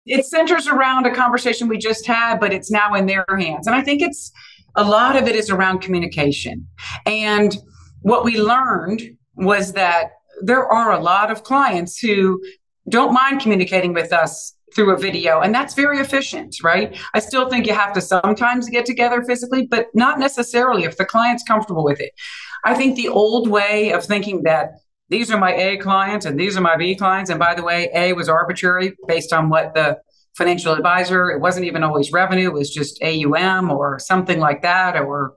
It 0.07 0.27
centers 0.27 0.67
around 0.67 1.07
a 1.07 1.15
conversation 1.15 1.69
we 1.69 1.79
just 1.79 2.07
had, 2.07 2.41
but 2.41 2.53
it's 2.53 2.71
now 2.71 2.95
in 2.95 3.07
their 3.07 3.25
hands. 3.29 3.67
And 3.67 3.77
I 3.77 3.83
think 3.83 4.03
it's 4.03 4.33
a 4.77 4.85
lot 4.85 5.17
of 5.17 5.29
it 5.29 5.37
is 5.37 5.51
around 5.51 5.81
communication. 5.81 6.67
And 7.07 7.57
what 8.01 8.25
we 8.25 8.41
learned 8.41 9.03
was 9.37 9.73
that 9.75 10.13
there 10.43 10.67
are 10.67 10.93
a 10.93 11.01
lot 11.01 11.31
of 11.31 11.45
clients 11.45 11.99
who 11.99 12.43
don't 12.89 13.13
mind 13.13 13.41
communicating 13.41 13.93
with 13.93 14.13
us 14.13 14.55
through 14.75 14.95
a 14.95 14.99
video 14.99 15.41
and 15.41 15.55
that's 15.55 15.75
very 15.75 15.99
efficient 15.99 16.57
right 16.63 16.99
i 17.13 17.19
still 17.19 17.49
think 17.49 17.67
you 17.67 17.75
have 17.75 17.93
to 17.93 18.01
sometimes 18.01 18.71
get 18.71 18.87
together 18.87 19.23
physically 19.23 19.67
but 19.67 19.89
not 19.95 20.19
necessarily 20.19 20.85
if 20.85 20.97
the 20.97 21.05
client's 21.05 21.43
comfortable 21.43 21.85
with 21.85 22.01
it 22.01 22.13
i 22.65 22.75
think 22.75 22.97
the 22.97 23.09
old 23.09 23.49
way 23.49 23.93
of 23.93 24.03
thinking 24.03 24.43
that 24.43 24.71
these 25.13 25.31
are 25.31 25.39
my 25.39 25.55
a 25.55 25.77
clients 25.77 26.27
and 26.27 26.39
these 26.39 26.57
are 26.57 26.61
my 26.61 26.77
b 26.77 26.95
clients 26.95 27.31
and 27.31 27.39
by 27.39 27.55
the 27.55 27.63
way 27.63 27.91
a 27.95 28.13
was 28.13 28.29
arbitrary 28.29 28.97
based 29.07 29.33
on 29.33 29.49
what 29.49 29.75
the 29.75 29.99
financial 30.37 30.73
advisor 30.73 31.31
it 31.31 31.41
wasn't 31.41 31.65
even 31.65 31.83
always 31.83 32.13
revenue 32.13 32.49
it 32.49 32.53
was 32.53 32.71
just 32.71 33.03
aum 33.03 33.71
or 33.71 33.99
something 33.99 34.41
like 34.41 34.63
that 34.63 34.97
or 34.97 35.35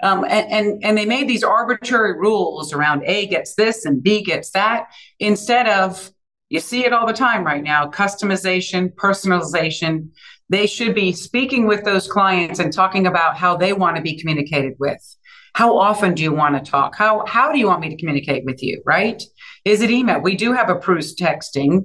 um, 0.00 0.24
and, 0.24 0.52
and 0.52 0.84
and 0.84 0.96
they 0.96 1.04
made 1.04 1.28
these 1.28 1.42
arbitrary 1.42 2.12
rules 2.12 2.72
around 2.72 3.02
a 3.04 3.26
gets 3.26 3.54
this 3.56 3.84
and 3.84 4.02
b 4.02 4.22
gets 4.22 4.50
that 4.50 4.86
instead 5.18 5.68
of 5.68 6.12
you 6.48 6.60
see 6.60 6.84
it 6.84 6.92
all 6.92 7.06
the 7.06 7.12
time 7.12 7.44
right 7.44 7.62
now 7.62 7.86
customization, 7.90 8.94
personalization. 8.94 10.08
They 10.48 10.66
should 10.66 10.94
be 10.94 11.12
speaking 11.12 11.66
with 11.66 11.84
those 11.84 12.08
clients 12.08 12.58
and 12.58 12.72
talking 12.72 13.06
about 13.06 13.36
how 13.36 13.56
they 13.56 13.74
want 13.74 13.96
to 13.96 14.02
be 14.02 14.18
communicated 14.18 14.74
with. 14.78 15.16
How 15.58 15.76
often 15.76 16.14
do 16.14 16.22
you 16.22 16.32
want 16.32 16.54
to 16.54 16.70
talk? 16.70 16.94
How, 16.94 17.26
how 17.26 17.50
do 17.50 17.58
you 17.58 17.66
want 17.66 17.80
me 17.80 17.88
to 17.88 17.96
communicate 17.96 18.44
with 18.44 18.62
you? 18.62 18.80
Right? 18.86 19.20
Is 19.64 19.80
it 19.80 19.90
email? 19.90 20.20
We 20.20 20.36
do 20.36 20.52
have 20.52 20.70
approved 20.70 21.18
texting. 21.18 21.80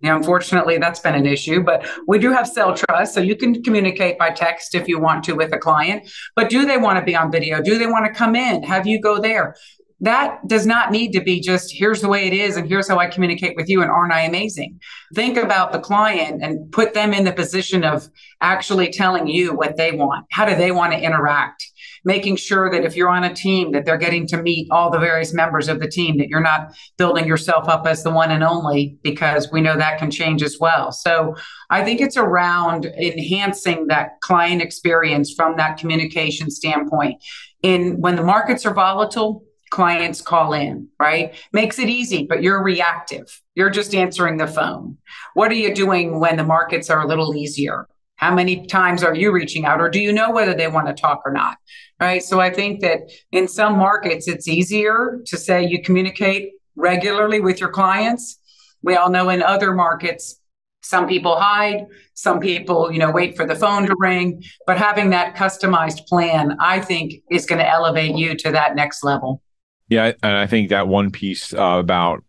Now, 0.00 0.16
unfortunately, 0.16 0.78
that's 0.78 1.00
been 1.00 1.14
an 1.14 1.26
issue, 1.26 1.62
but 1.62 1.86
we 2.06 2.18
do 2.18 2.32
have 2.32 2.46
CellTrust. 2.46 3.08
so 3.08 3.20
you 3.20 3.36
can 3.36 3.62
communicate 3.62 4.18
by 4.18 4.30
text 4.30 4.74
if 4.74 4.88
you 4.88 4.98
want 4.98 5.24
to 5.24 5.34
with 5.34 5.52
a 5.52 5.58
client. 5.58 6.10
But 6.36 6.48
do 6.48 6.64
they 6.64 6.78
want 6.78 7.00
to 7.00 7.04
be 7.04 7.14
on 7.14 7.30
video? 7.30 7.60
Do 7.60 7.76
they 7.76 7.86
want 7.86 8.06
to 8.06 8.14
come 8.14 8.34
in? 8.34 8.62
Have 8.62 8.86
you 8.86 8.98
go 8.98 9.20
there? 9.20 9.56
that 10.00 10.38
does 10.46 10.64
not 10.64 10.92
need 10.92 11.12
to 11.12 11.20
be 11.20 11.40
just 11.40 11.72
here's 11.72 12.00
the 12.00 12.08
way 12.08 12.26
it 12.26 12.32
is 12.32 12.56
and 12.56 12.68
here's 12.68 12.88
how 12.88 12.98
I 12.98 13.08
communicate 13.08 13.56
with 13.56 13.68
you 13.68 13.82
and 13.82 13.90
aren't 13.90 14.12
I 14.12 14.20
amazing? 14.20 14.80
Think 15.14 15.36
about 15.36 15.72
the 15.72 15.80
client 15.80 16.42
and 16.42 16.70
put 16.70 16.94
them 16.94 17.12
in 17.12 17.24
the 17.24 17.32
position 17.32 17.84
of 17.84 18.08
actually 18.40 18.92
telling 18.92 19.26
you 19.26 19.54
what 19.54 19.76
they 19.76 19.92
want. 19.92 20.26
How 20.30 20.44
do 20.44 20.54
they 20.54 20.70
want 20.70 20.92
to 20.92 21.00
interact? 21.00 21.66
Making 22.08 22.36
sure 22.36 22.70
that 22.70 22.86
if 22.86 22.96
you're 22.96 23.10
on 23.10 23.24
a 23.24 23.34
team 23.34 23.72
that 23.72 23.84
they're 23.84 23.98
getting 23.98 24.26
to 24.28 24.40
meet 24.40 24.66
all 24.70 24.90
the 24.90 24.98
various 24.98 25.34
members 25.34 25.68
of 25.68 25.78
the 25.78 25.86
team 25.86 26.16
that 26.16 26.28
you're 26.28 26.40
not 26.40 26.74
building 26.96 27.26
yourself 27.26 27.68
up 27.68 27.86
as 27.86 28.02
the 28.02 28.10
one 28.10 28.30
and 28.30 28.42
only 28.42 28.96
because 29.02 29.52
we 29.52 29.60
know 29.60 29.76
that 29.76 29.98
can 29.98 30.10
change 30.10 30.42
as 30.42 30.56
well. 30.58 30.90
So 30.90 31.36
I 31.68 31.84
think 31.84 32.00
it's 32.00 32.16
around 32.16 32.86
enhancing 32.86 33.88
that 33.88 34.22
client 34.22 34.62
experience 34.62 35.34
from 35.34 35.58
that 35.58 35.76
communication 35.76 36.50
standpoint. 36.50 37.22
In 37.62 38.00
when 38.00 38.16
the 38.16 38.24
markets 38.24 38.64
are 38.64 38.72
volatile, 38.72 39.44
clients 39.68 40.22
call 40.22 40.54
in, 40.54 40.88
right? 40.98 41.34
Makes 41.52 41.78
it 41.78 41.90
easy, 41.90 42.24
but 42.26 42.42
you're 42.42 42.62
reactive. 42.62 43.42
You're 43.54 43.68
just 43.68 43.94
answering 43.94 44.38
the 44.38 44.46
phone. 44.46 44.96
What 45.34 45.50
are 45.50 45.56
you 45.56 45.74
doing 45.74 46.20
when 46.20 46.36
the 46.38 46.44
markets 46.44 46.88
are 46.88 47.02
a 47.02 47.06
little 47.06 47.34
easier? 47.34 47.86
How 48.18 48.34
many 48.34 48.66
times 48.66 49.02
are 49.02 49.14
you 49.14 49.32
reaching 49.32 49.64
out, 49.64 49.80
or 49.80 49.88
do 49.88 50.00
you 50.00 50.12
know 50.12 50.30
whether 50.30 50.54
they 50.54 50.68
want 50.68 50.88
to 50.88 50.92
talk 50.92 51.22
or 51.24 51.32
not? 51.32 51.56
Right. 52.00 52.22
So 52.22 52.40
I 52.40 52.50
think 52.50 52.80
that 52.80 53.10
in 53.32 53.48
some 53.48 53.78
markets, 53.78 54.28
it's 54.28 54.46
easier 54.46 55.20
to 55.26 55.36
say 55.36 55.64
you 55.64 55.82
communicate 55.82 56.50
regularly 56.76 57.40
with 57.40 57.60
your 57.60 57.70
clients. 57.70 58.38
We 58.82 58.96
all 58.96 59.10
know 59.10 59.30
in 59.30 59.42
other 59.42 59.72
markets, 59.72 60.40
some 60.82 61.08
people 61.08 61.36
hide, 61.36 61.86
some 62.14 62.40
people, 62.40 62.92
you 62.92 62.98
know, 62.98 63.10
wait 63.10 63.36
for 63.36 63.46
the 63.46 63.56
phone 63.56 63.86
to 63.86 63.94
ring, 63.98 64.42
but 64.66 64.78
having 64.78 65.10
that 65.10 65.34
customized 65.34 66.06
plan, 66.06 66.56
I 66.60 66.80
think 66.80 67.14
is 67.30 67.46
going 67.46 67.58
to 67.58 67.68
elevate 67.68 68.16
you 68.16 68.36
to 68.36 68.52
that 68.52 68.76
next 68.76 69.02
level. 69.02 69.42
Yeah, 69.88 70.12
and 70.22 70.36
I 70.36 70.46
think 70.46 70.68
that 70.68 70.86
one 70.86 71.10
piece 71.10 71.54
uh, 71.54 71.78
about 71.78 72.22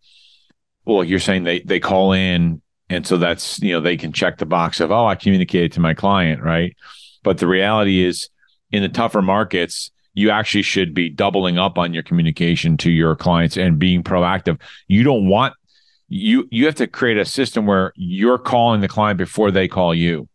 well, 0.84 1.04
you're 1.04 1.20
saying 1.20 1.44
they 1.44 1.60
they 1.60 1.80
call 1.80 2.12
in, 2.12 2.62
and 2.90 3.06
so 3.06 3.16
that's 3.16 3.62
you 3.62 3.72
know 3.72 3.80
they 3.80 3.96
can 3.96 4.12
check 4.12 4.36
the 4.38 4.46
box 4.46 4.80
of 4.80 4.90
oh 4.90 5.06
I 5.06 5.14
communicated 5.14 5.72
to 5.72 5.80
my 5.80 5.94
client, 5.94 6.42
right? 6.42 6.76
But 7.22 7.38
the 7.38 7.46
reality 7.46 8.04
is, 8.04 8.28
in 8.72 8.82
the 8.82 8.88
tougher 8.88 9.22
markets, 9.22 9.90
you 10.12 10.30
actually 10.30 10.62
should 10.62 10.92
be 10.92 11.08
doubling 11.08 11.56
up 11.56 11.78
on 11.78 11.94
your 11.94 12.02
communication 12.02 12.76
to 12.78 12.90
your 12.90 13.14
clients 13.14 13.56
and 13.56 13.78
being 13.78 14.02
proactive. 14.02 14.60
You 14.88 15.04
don't 15.04 15.28
want 15.28 15.54
you 16.08 16.48
you 16.50 16.66
have 16.66 16.74
to 16.76 16.88
create 16.88 17.16
a 17.16 17.24
system 17.24 17.64
where 17.64 17.92
you're 17.94 18.38
calling 18.38 18.80
the 18.80 18.88
client 18.88 19.18
before 19.18 19.52
they 19.52 19.68
call 19.68 19.94
you, 19.94 20.28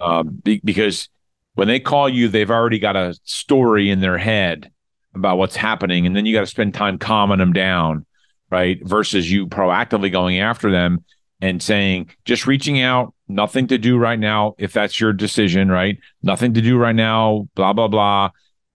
um, 0.00 0.40
be, 0.42 0.60
because 0.64 1.08
when 1.54 1.68
they 1.68 1.78
call 1.78 2.08
you, 2.08 2.28
they've 2.28 2.50
already 2.50 2.80
got 2.80 2.96
a 2.96 3.16
story 3.22 3.90
in 3.90 4.00
their 4.00 4.18
head 4.18 4.72
about 5.14 5.38
what's 5.38 5.56
happening 5.56 6.06
and 6.06 6.16
then 6.16 6.26
you 6.26 6.34
got 6.34 6.40
to 6.40 6.46
spend 6.46 6.72
time 6.72 6.96
calming 6.96 7.38
them 7.38 7.52
down 7.52 8.06
right 8.48 8.78
versus 8.86 9.30
you 9.30 9.48
proactively 9.48 10.10
going 10.10 10.38
after 10.38 10.70
them 10.70 11.04
and 11.40 11.62
saying 11.62 12.10
just 12.24 12.46
reaching 12.46 12.80
out 12.80 13.14
nothing 13.28 13.66
to 13.68 13.78
do 13.78 13.96
right 13.96 14.18
now 14.18 14.54
if 14.58 14.72
that's 14.72 15.00
your 15.00 15.12
decision 15.12 15.70
right? 15.70 15.98
Nothing 16.22 16.54
to 16.54 16.60
do 16.60 16.76
right 16.76 16.94
now 16.94 17.48
blah 17.54 17.72
blah 17.72 17.88
blah. 17.88 18.30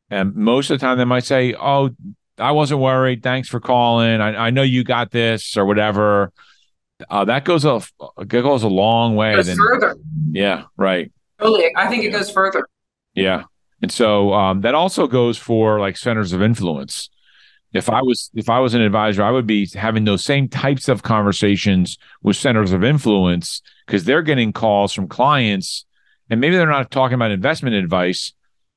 And 0.09 0.35
most 0.35 0.69
of 0.69 0.79
the 0.79 0.85
time 0.85 0.97
they 0.97 1.05
might 1.05 1.25
say 1.25 1.53
oh 1.53 1.91
i 2.37 2.51
wasn't 2.51 2.81
worried. 2.81 3.23
Thanks 3.23 3.47
for 3.47 3.59
calling. 3.59 4.19
I, 4.19 4.47
I 4.47 4.49
know 4.49 4.61
you 4.61 4.83
got 4.83 5.11
this 5.11 5.55
or 5.55 5.65
whatever. 5.65 6.33
Uh, 7.09 7.25
that 7.25 7.45
goes 7.45 7.65
a 7.65 7.81
goes 8.27 8.63
a 8.63 8.67
long 8.67 9.15
way 9.15 9.41
than, 9.41 9.57
further. 9.57 9.95
Yeah 10.31 10.63
right. 10.77 11.11
Totally. 11.39 11.71
I 11.75 11.87
think 11.87 12.03
it 12.03 12.11
goes 12.11 12.29
further. 12.31 12.65
Yeah. 13.13 13.43
And 13.81 13.91
so 13.91 14.33
um, 14.33 14.61
that 14.61 14.73
also 14.75 15.07
goes 15.07 15.37
for 15.37 15.79
like 15.79 15.97
centers 15.97 16.33
of 16.33 16.41
influence. 16.41 17.09
If 17.75 17.89
I 17.89 18.01
was 18.01 18.29
if 18.33 18.49
I 18.49 18.59
was 18.59 18.73
an 18.73 18.81
advisor, 18.81 19.23
I 19.23 19.31
would 19.31 19.47
be 19.47 19.67
having 19.73 20.05
those 20.05 20.23
same 20.23 20.47
types 20.47 20.87
of 20.87 21.03
conversations 21.03 21.97
with 22.23 22.35
centers 22.35 22.71
of 22.71 22.83
influence 22.83 23.61
because 23.85 24.05
they're 24.05 24.21
getting 24.21 24.53
calls 24.53 24.93
from 24.93 25.07
clients, 25.07 25.85
and 26.29 26.39
maybe 26.39 26.55
they're 26.55 26.67
not 26.67 26.91
talking 26.91 27.15
about 27.15 27.31
investment 27.31 27.75
advice, 27.75 28.33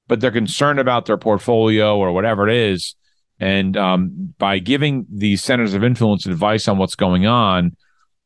but 0.08 0.20
they're 0.20 0.30
concerned 0.30 0.80
about 0.80 1.06
their 1.06 1.16
portfolio 1.16 1.96
or 1.96 2.12
whatever 2.12 2.48
it 2.48 2.54
is. 2.54 2.94
And 3.40 3.76
um, 3.76 4.34
by 4.38 4.58
giving 4.58 5.06
these 5.08 5.44
centers 5.44 5.74
of 5.74 5.84
influence 5.84 6.26
advice 6.26 6.66
on 6.66 6.76
what's 6.78 6.96
going 6.96 7.26
on, 7.26 7.76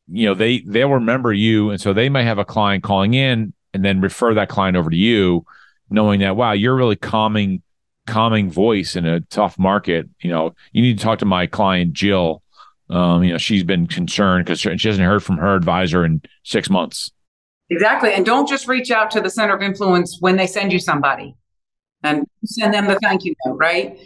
you 0.07 0.25
know 0.25 0.33
they 0.33 0.59
they'll 0.61 0.89
remember 0.89 1.31
you, 1.31 1.69
and 1.69 1.79
so 1.79 1.93
they 1.93 2.09
may 2.09 2.23
have 2.23 2.39
a 2.39 2.45
client 2.45 2.83
calling 2.83 3.13
in 3.13 3.53
and 3.73 3.85
then 3.85 4.01
refer 4.01 4.33
that 4.33 4.49
client 4.49 4.75
over 4.75 4.89
to 4.89 4.97
you 4.97 5.45
knowing 5.89 6.19
that 6.21 6.35
wow, 6.35 6.51
you're 6.51 6.75
really 6.75 6.95
calming 6.95 7.61
calming 8.07 8.51
voice 8.51 8.95
in 8.95 9.05
a 9.05 9.21
tough 9.21 9.57
market. 9.57 10.07
You 10.21 10.29
know, 10.31 10.55
you 10.71 10.81
need 10.81 10.97
to 10.97 11.03
talk 11.03 11.19
to 11.19 11.25
my 11.25 11.47
client 11.47 11.93
Jill. 11.93 12.41
Um, 12.89 13.23
you 13.23 13.31
know, 13.31 13.37
she's 13.37 13.63
been 13.63 13.87
concerned 13.87 14.45
because 14.45 14.59
she 14.59 14.69
hasn't 14.69 15.05
heard 15.05 15.23
from 15.23 15.37
her 15.37 15.55
advisor 15.55 16.05
in 16.05 16.21
six 16.43 16.69
months. 16.69 17.11
Exactly, 17.69 18.13
and 18.13 18.25
don't 18.25 18.47
just 18.47 18.67
reach 18.67 18.91
out 18.91 19.09
to 19.11 19.21
the 19.21 19.29
center 19.29 19.55
of 19.55 19.61
influence 19.61 20.17
when 20.19 20.35
they 20.35 20.45
send 20.45 20.71
you 20.71 20.79
somebody, 20.79 21.33
and 22.03 22.27
send 22.43 22.73
them 22.73 22.87
the 22.87 22.99
thank 23.01 23.23
you 23.23 23.33
note, 23.45 23.55
right? 23.55 23.97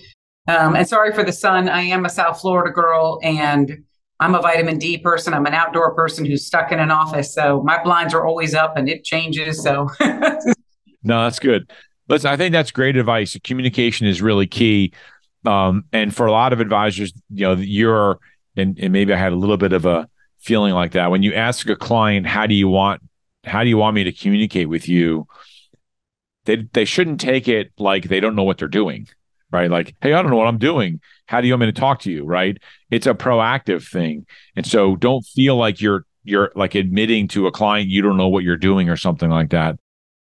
Um, 0.47 0.75
and 0.75 0.87
sorry 0.87 1.11
for 1.11 1.23
the 1.23 1.33
sun. 1.33 1.67
I 1.67 1.81
am 1.81 2.05
a 2.05 2.09
South 2.09 2.39
Florida 2.39 2.71
girl, 2.71 3.19
and 3.23 3.83
I'm 4.19 4.33
a 4.35 4.41
vitamin 4.41 4.77
D 4.77 4.97
person. 4.97 5.33
I'm 5.33 5.45
an 5.45 5.53
outdoor 5.53 5.93
person 5.93 6.25
who's 6.25 6.45
stuck 6.45 6.71
in 6.71 6.79
an 6.79 6.91
office. 6.91 7.33
So 7.33 7.61
my 7.63 7.81
blinds 7.83 8.13
are 8.13 8.25
always 8.25 8.55
up 8.55 8.75
and 8.75 8.89
it 8.89 9.03
changes. 9.03 9.61
So 9.61 9.89
no, 11.03 11.23
that's 11.23 11.39
good. 11.39 11.71
Listen, 12.07 12.31
I 12.31 12.37
think 12.37 12.53
that's 12.53 12.71
great 12.71 12.95
advice. 12.95 13.37
Communication 13.43 14.07
is 14.07 14.21
really 14.21 14.47
key. 14.47 14.93
Um, 15.45 15.85
and 15.91 16.15
for 16.15 16.25
a 16.25 16.31
lot 16.31 16.53
of 16.53 16.59
advisors, 16.59 17.13
you 17.29 17.45
know, 17.45 17.53
you're, 17.53 18.19
and, 18.55 18.77
and 18.79 18.91
maybe 18.93 19.13
I 19.13 19.17
had 19.17 19.33
a 19.33 19.35
little 19.35 19.57
bit 19.57 19.73
of 19.73 19.85
a 19.85 20.09
feeling 20.39 20.73
like 20.73 20.91
that. 20.91 21.11
When 21.11 21.23
you 21.23 21.33
ask 21.33 21.67
a 21.69 21.75
client, 21.75 22.25
how 22.25 22.47
do 22.47 22.53
you 22.53 22.69
want, 22.69 23.01
how 23.43 23.63
do 23.63 23.69
you 23.69 23.77
want 23.77 23.95
me 23.95 24.03
to 24.05 24.11
communicate 24.11 24.69
with 24.69 24.87
you? 24.87 25.27
They, 26.45 26.67
they 26.73 26.85
shouldn't 26.85 27.19
take 27.19 27.47
it 27.47 27.71
like 27.77 28.05
they 28.05 28.19
don't 28.19 28.35
know 28.35 28.43
what 28.43 28.57
they're 28.57 28.67
doing 28.67 29.07
right? 29.51 29.69
Like, 29.69 29.95
hey, 30.01 30.13
I 30.13 30.21
don't 30.21 30.31
know 30.31 30.37
what 30.37 30.47
I'm 30.47 30.57
doing. 30.57 30.99
How 31.25 31.41
do 31.41 31.47
you 31.47 31.53
want 31.53 31.61
me 31.61 31.65
to 31.67 31.79
talk 31.79 32.01
to 32.01 32.11
you? 32.11 32.25
Right? 32.25 32.57
It's 32.91 33.07
a 33.07 33.13
proactive 33.13 33.87
thing. 33.87 34.25
And 34.55 34.65
so 34.65 34.95
don't 34.95 35.25
feel 35.25 35.55
like 35.55 35.81
you're 35.81 36.05
you're 36.23 36.51
like 36.55 36.75
admitting 36.75 37.27
to 37.29 37.47
a 37.47 37.51
client 37.51 37.89
you 37.89 38.01
don't 38.01 38.17
know 38.17 38.27
what 38.27 38.43
you're 38.43 38.57
doing 38.57 38.89
or 38.89 38.97
something 38.97 39.29
like 39.29 39.51
that. 39.51 39.77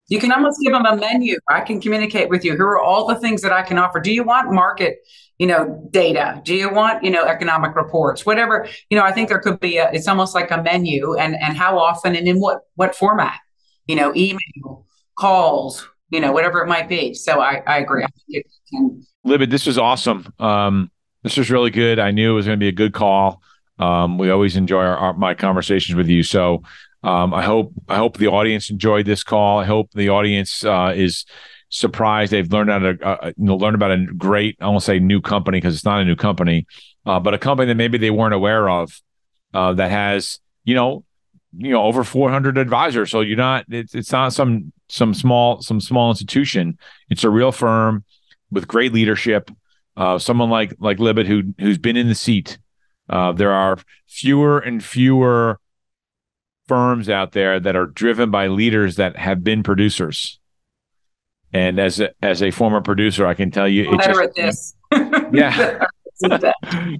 You 0.08 0.20
can 0.20 0.30
almost 0.30 0.60
give 0.62 0.72
them 0.72 0.86
a 0.86 0.96
menu. 0.96 1.38
I 1.50 1.60
can 1.60 1.80
communicate 1.80 2.28
with 2.28 2.44
you. 2.44 2.52
Here 2.52 2.66
are 2.66 2.80
all 2.80 3.06
the 3.06 3.16
things 3.16 3.42
that 3.42 3.52
I 3.52 3.62
can 3.62 3.76
offer. 3.76 3.98
Do 4.00 4.12
you 4.12 4.22
want 4.22 4.52
market, 4.52 4.98
you 5.38 5.46
know, 5.46 5.88
data? 5.90 6.40
Do 6.44 6.54
you 6.54 6.72
want, 6.72 7.02
you 7.02 7.10
know, 7.10 7.24
economic 7.24 7.74
reports? 7.74 8.24
Whatever, 8.24 8.68
you 8.88 8.96
know, 8.96 9.04
I 9.04 9.12
think 9.12 9.28
there 9.28 9.40
could 9.40 9.58
be 9.58 9.78
a, 9.78 9.90
it's 9.90 10.06
almost 10.06 10.34
like 10.34 10.50
a 10.50 10.62
menu 10.62 11.16
and 11.16 11.34
and 11.34 11.56
how 11.56 11.78
often 11.78 12.14
and 12.14 12.28
in 12.28 12.38
what 12.38 12.60
what 12.76 12.94
format? 12.94 13.38
You 13.86 13.96
know, 13.96 14.12
email, 14.14 14.86
calls, 15.18 15.88
you 16.10 16.20
know, 16.20 16.32
whatever 16.32 16.62
it 16.62 16.68
might 16.68 16.88
be. 16.88 17.14
So 17.14 17.40
I, 17.40 17.62
I 17.66 17.78
agree. 17.78 18.04
I 18.04 18.08
think 18.30 18.46
can 18.70 19.06
Libet, 19.26 19.50
this 19.50 19.66
was 19.66 19.76
awesome. 19.76 20.32
Um, 20.38 20.90
this 21.24 21.36
was 21.36 21.50
really 21.50 21.70
good. 21.70 21.98
I 21.98 22.12
knew 22.12 22.30
it 22.30 22.34
was 22.34 22.46
going 22.46 22.58
to 22.58 22.62
be 22.62 22.68
a 22.68 22.72
good 22.72 22.92
call. 22.92 23.42
Um, 23.78 24.18
we 24.18 24.30
always 24.30 24.56
enjoy 24.56 24.82
our, 24.82 24.96
our, 24.96 25.12
my 25.14 25.34
conversations 25.34 25.96
with 25.96 26.08
you. 26.08 26.22
So 26.22 26.62
um, 27.06 27.32
I 27.32 27.42
hope 27.42 27.72
I 27.88 27.96
hope 27.96 28.16
the 28.16 28.26
audience 28.26 28.68
enjoyed 28.68 29.06
this 29.06 29.22
call. 29.22 29.60
I 29.60 29.64
hope 29.64 29.92
the 29.92 30.08
audience 30.08 30.64
uh, 30.64 30.92
is 30.94 31.24
surprised 31.68 32.32
they've 32.32 32.52
learned 32.52 32.70
how 32.70 32.78
to 32.80 32.98
uh, 33.00 33.26
you 33.36 33.44
know, 33.44 33.56
learn 33.56 33.76
about 33.76 33.92
a 33.92 34.06
great 34.16 34.56
I 34.60 34.66
won't 34.66 34.82
say 34.82 34.98
new 34.98 35.20
company 35.20 35.58
because 35.58 35.76
it's 35.76 35.84
not 35.84 36.00
a 36.00 36.04
new 36.04 36.16
company, 36.16 36.66
uh, 37.06 37.20
but 37.20 37.32
a 37.32 37.38
company 37.38 37.68
that 37.68 37.76
maybe 37.76 37.96
they 37.96 38.10
weren't 38.10 38.34
aware 38.34 38.68
of 38.68 39.00
uh, 39.54 39.72
that 39.74 39.92
has 39.92 40.40
you 40.64 40.74
know 40.74 41.04
you 41.56 41.70
know 41.70 41.84
over 41.84 42.02
400 42.02 42.58
advisors. 42.58 43.12
So 43.12 43.20
you're 43.20 43.36
not 43.36 43.66
it's, 43.68 43.94
it's 43.94 44.10
not 44.10 44.32
some 44.32 44.72
some 44.88 45.14
small 45.14 45.62
some 45.62 45.80
small 45.80 46.10
institution. 46.10 46.76
It's 47.08 47.22
a 47.22 47.30
real 47.30 47.52
firm 47.52 48.04
with 48.50 48.66
great 48.66 48.92
leadership. 48.92 49.52
Uh, 49.96 50.18
someone 50.18 50.50
like 50.50 50.74
like 50.80 50.98
Libet 50.98 51.26
who 51.26 51.54
who's 51.60 51.78
been 51.78 51.96
in 51.96 52.08
the 52.08 52.16
seat. 52.16 52.58
Uh, 53.08 53.30
there 53.30 53.52
are 53.52 53.78
fewer 54.08 54.58
and 54.58 54.82
fewer 54.82 55.60
firms 56.68 57.08
out 57.08 57.32
there 57.32 57.60
that 57.60 57.76
are 57.76 57.86
driven 57.86 58.30
by 58.30 58.48
leaders 58.48 58.96
that 58.96 59.16
have 59.16 59.44
been 59.44 59.62
producers. 59.62 60.38
And 61.52 61.78
as 61.78 62.00
a, 62.00 62.10
as 62.22 62.42
a 62.42 62.50
former 62.50 62.80
producer, 62.80 63.26
I 63.26 63.34
can 63.34 63.50
tell 63.50 63.68
you, 63.68 63.96
better 63.96 64.22
at 64.22 64.34
this. 64.34 64.74
Yeah. 65.32 65.84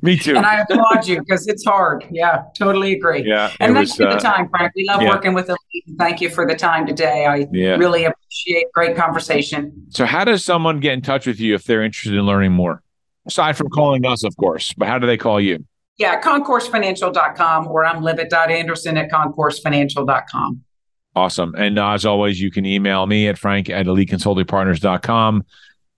Me 0.03 0.19
too. 0.19 0.37
And 0.37 0.45
I 0.45 0.61
applaud 0.61 1.07
you 1.07 1.21
because 1.21 1.47
it's 1.47 1.65
hard. 1.65 2.07
Yeah, 2.11 2.43
totally 2.59 2.93
agree. 2.93 3.23
Yeah. 3.25 3.51
And 3.61 3.75
thank 3.75 3.79
was, 3.79 3.99
you 3.99 4.05
for 4.05 4.11
the 4.13 4.17
uh, 4.17 4.21
time, 4.21 4.49
Frank. 4.51 4.73
We 4.77 4.85
love 4.89 5.01
yeah. 5.01 5.09
working 5.09 5.33
with 5.33 5.49
Elite. 5.49 5.99
Thank 5.99 6.21
you 6.21 6.29
for 6.29 6.47
the 6.47 6.55
time 6.55 6.87
today. 6.87 7.25
I 7.25 7.47
yeah. 7.51 7.77
really 7.77 8.05
appreciate 8.05 8.67
great 8.75 8.97
conversation. 8.97 9.87
So 9.91 10.05
how 10.05 10.25
does 10.25 10.45
someone 10.45 10.81
get 10.81 10.93
in 10.93 11.01
touch 11.01 11.27
with 11.27 11.41
you 11.41 11.55
if 11.55 11.65
they're 11.65 11.83
interested 11.83 12.15
in 12.15 12.27
learning 12.27 12.53
more? 12.53 12.83
Aside 13.27 13.57
from 13.57 13.71
calling 13.71 14.05
us, 14.05 14.23
of 14.23 14.37
course, 14.37 14.75
but 14.75 14.87
how 14.87 14.99
do 14.99 15.07
they 15.07 15.17
call 15.17 15.41
you? 15.41 15.65
Yeah, 15.99 16.21
concoursefinancial.com 16.21 17.69
or 17.69 17.85
I'm 17.85 18.03
libet.anderson 18.03 18.97
at 18.99 19.11
concoursefinancial.com. 19.11 20.63
Awesome. 21.15 21.55
And 21.57 21.79
uh, 21.79 21.93
as 21.93 22.05
always, 22.05 22.41
you 22.41 22.51
can 22.51 22.67
email 22.67 23.07
me 23.07 23.29
at 23.29 23.39
frank 23.39 23.71
at 23.71 23.87
eliteconsultingpartners.com. 23.87 25.45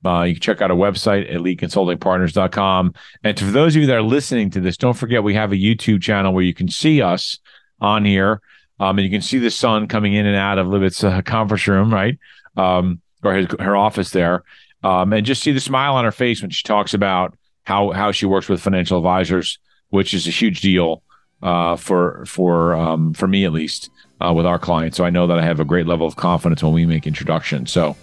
Uh, 0.05 0.23
you 0.23 0.35
can 0.35 0.41
check 0.41 0.63
out 0.63 0.71
our 0.71 0.77
website, 0.77 1.29
eliteconsultingpartners.com. 1.33 2.95
And 3.25 3.39
for 3.39 3.47
those 3.47 3.75
of 3.75 3.81
you 3.81 3.87
that 3.89 3.97
are 3.97 4.03
listening 4.03 4.51
to 4.51 4.61
this, 4.61 4.77
don't 4.77 4.95
forget 4.95 5.25
we 5.25 5.35
have 5.35 5.51
a 5.51 5.57
YouTube 5.57 6.01
channel 6.03 6.33
where 6.33 6.45
you 6.45 6.55
can 6.55 6.69
see 6.69 7.03
us 7.03 7.39
on 7.81 8.05
here. 8.05 8.41
Um, 8.79 8.97
and 8.99 9.05
you 9.05 9.11
can 9.11 9.23
see 9.23 9.39
the 9.39 9.51
sun 9.51 9.89
coming 9.89 10.15
in 10.15 10.25
and 10.25 10.37
out 10.37 10.59
of 10.59 10.69
Libet's 10.69 11.03
uh, 11.03 11.21
conference 11.23 11.67
room, 11.67 11.93
right? 11.93 12.17
Um, 12.57 13.01
or 13.25 13.35
his, 13.35 13.49
her 13.59 13.77
office 13.77 14.11
there. 14.11 14.45
Um, 14.85 15.13
and 15.13 15.27
just 15.27 15.43
see 15.43 15.51
the 15.51 15.59
smile 15.59 15.97
on 15.97 16.05
her 16.05 16.13
face 16.13 16.41
when 16.41 16.53
she 16.53 16.63
talks 16.63 16.95
about 16.95 17.37
how, 17.65 17.91
how 17.91 18.13
she 18.13 18.27
works 18.27 18.49
with 18.49 18.61
financial 18.61 18.99
advisors, 18.99 19.59
which 19.91 20.15
is 20.15 20.27
a 20.27 20.31
huge 20.31 20.61
deal 20.61 21.03
uh, 21.43 21.77
for, 21.77 22.25
for, 22.27 22.75
um, 22.75 23.15
for 23.15 23.27
me 23.27 23.45
at 23.45 23.53
least, 23.53 23.91
uh, 24.21 24.33
with 24.33 24.47
our 24.47 24.59
clients. 24.59 24.97
So 24.97 25.05
I 25.05 25.11
know 25.11 25.27
that 25.27 25.39
I 25.39 25.45
have 25.45 25.61
a 25.61 25.65
great 25.65 25.87
level 25.87 26.07
of 26.07 26.17
confidence 26.17 26.63
when 26.63 26.73
we 26.73 26.87
make 26.87 27.07
introductions. 27.07 27.71
So, 27.71 27.97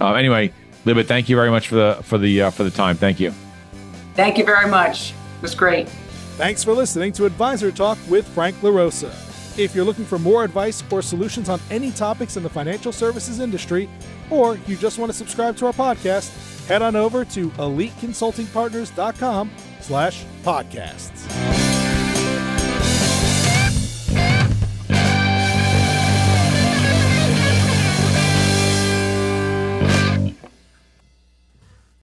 uh, 0.00 0.14
anyway, 0.14 0.52
Libet, 0.84 1.06
thank 1.06 1.28
you 1.28 1.36
very 1.36 1.50
much 1.50 1.68
for 1.68 1.76
the 1.76 1.98
for 2.02 2.18
the 2.18 2.42
uh, 2.42 2.50
for 2.50 2.64
the 2.64 2.70
time. 2.70 2.96
Thank 2.96 3.20
you. 3.20 3.32
Thank 4.14 4.36
you 4.36 4.44
very 4.44 4.68
much. 4.68 5.12
It 5.12 5.42
was 5.42 5.54
great. 5.54 5.88
Thanks 6.36 6.64
for 6.64 6.72
listening 6.72 7.12
to 7.12 7.24
Advisor 7.24 7.70
Talk 7.70 7.98
with 8.08 8.26
Frank 8.28 8.56
LaRosa. 8.56 9.10
If 9.58 9.74
you're 9.74 9.84
looking 9.84 10.06
for 10.06 10.18
more 10.18 10.44
advice 10.44 10.82
or 10.90 11.02
solutions 11.02 11.50
on 11.50 11.60
any 11.70 11.92
topics 11.92 12.36
in 12.36 12.42
the 12.42 12.48
financial 12.48 12.90
services 12.90 13.38
industry, 13.38 13.88
or 14.30 14.56
you 14.66 14.76
just 14.76 14.98
want 14.98 15.12
to 15.12 15.16
subscribe 15.16 15.56
to 15.58 15.66
our 15.66 15.72
podcast, 15.72 16.66
head 16.66 16.80
on 16.80 16.96
over 16.96 17.24
to 17.26 17.50
eliteconsultingpartners.com 17.50 19.50
slash 19.82 20.24
podcasts. 20.44 21.61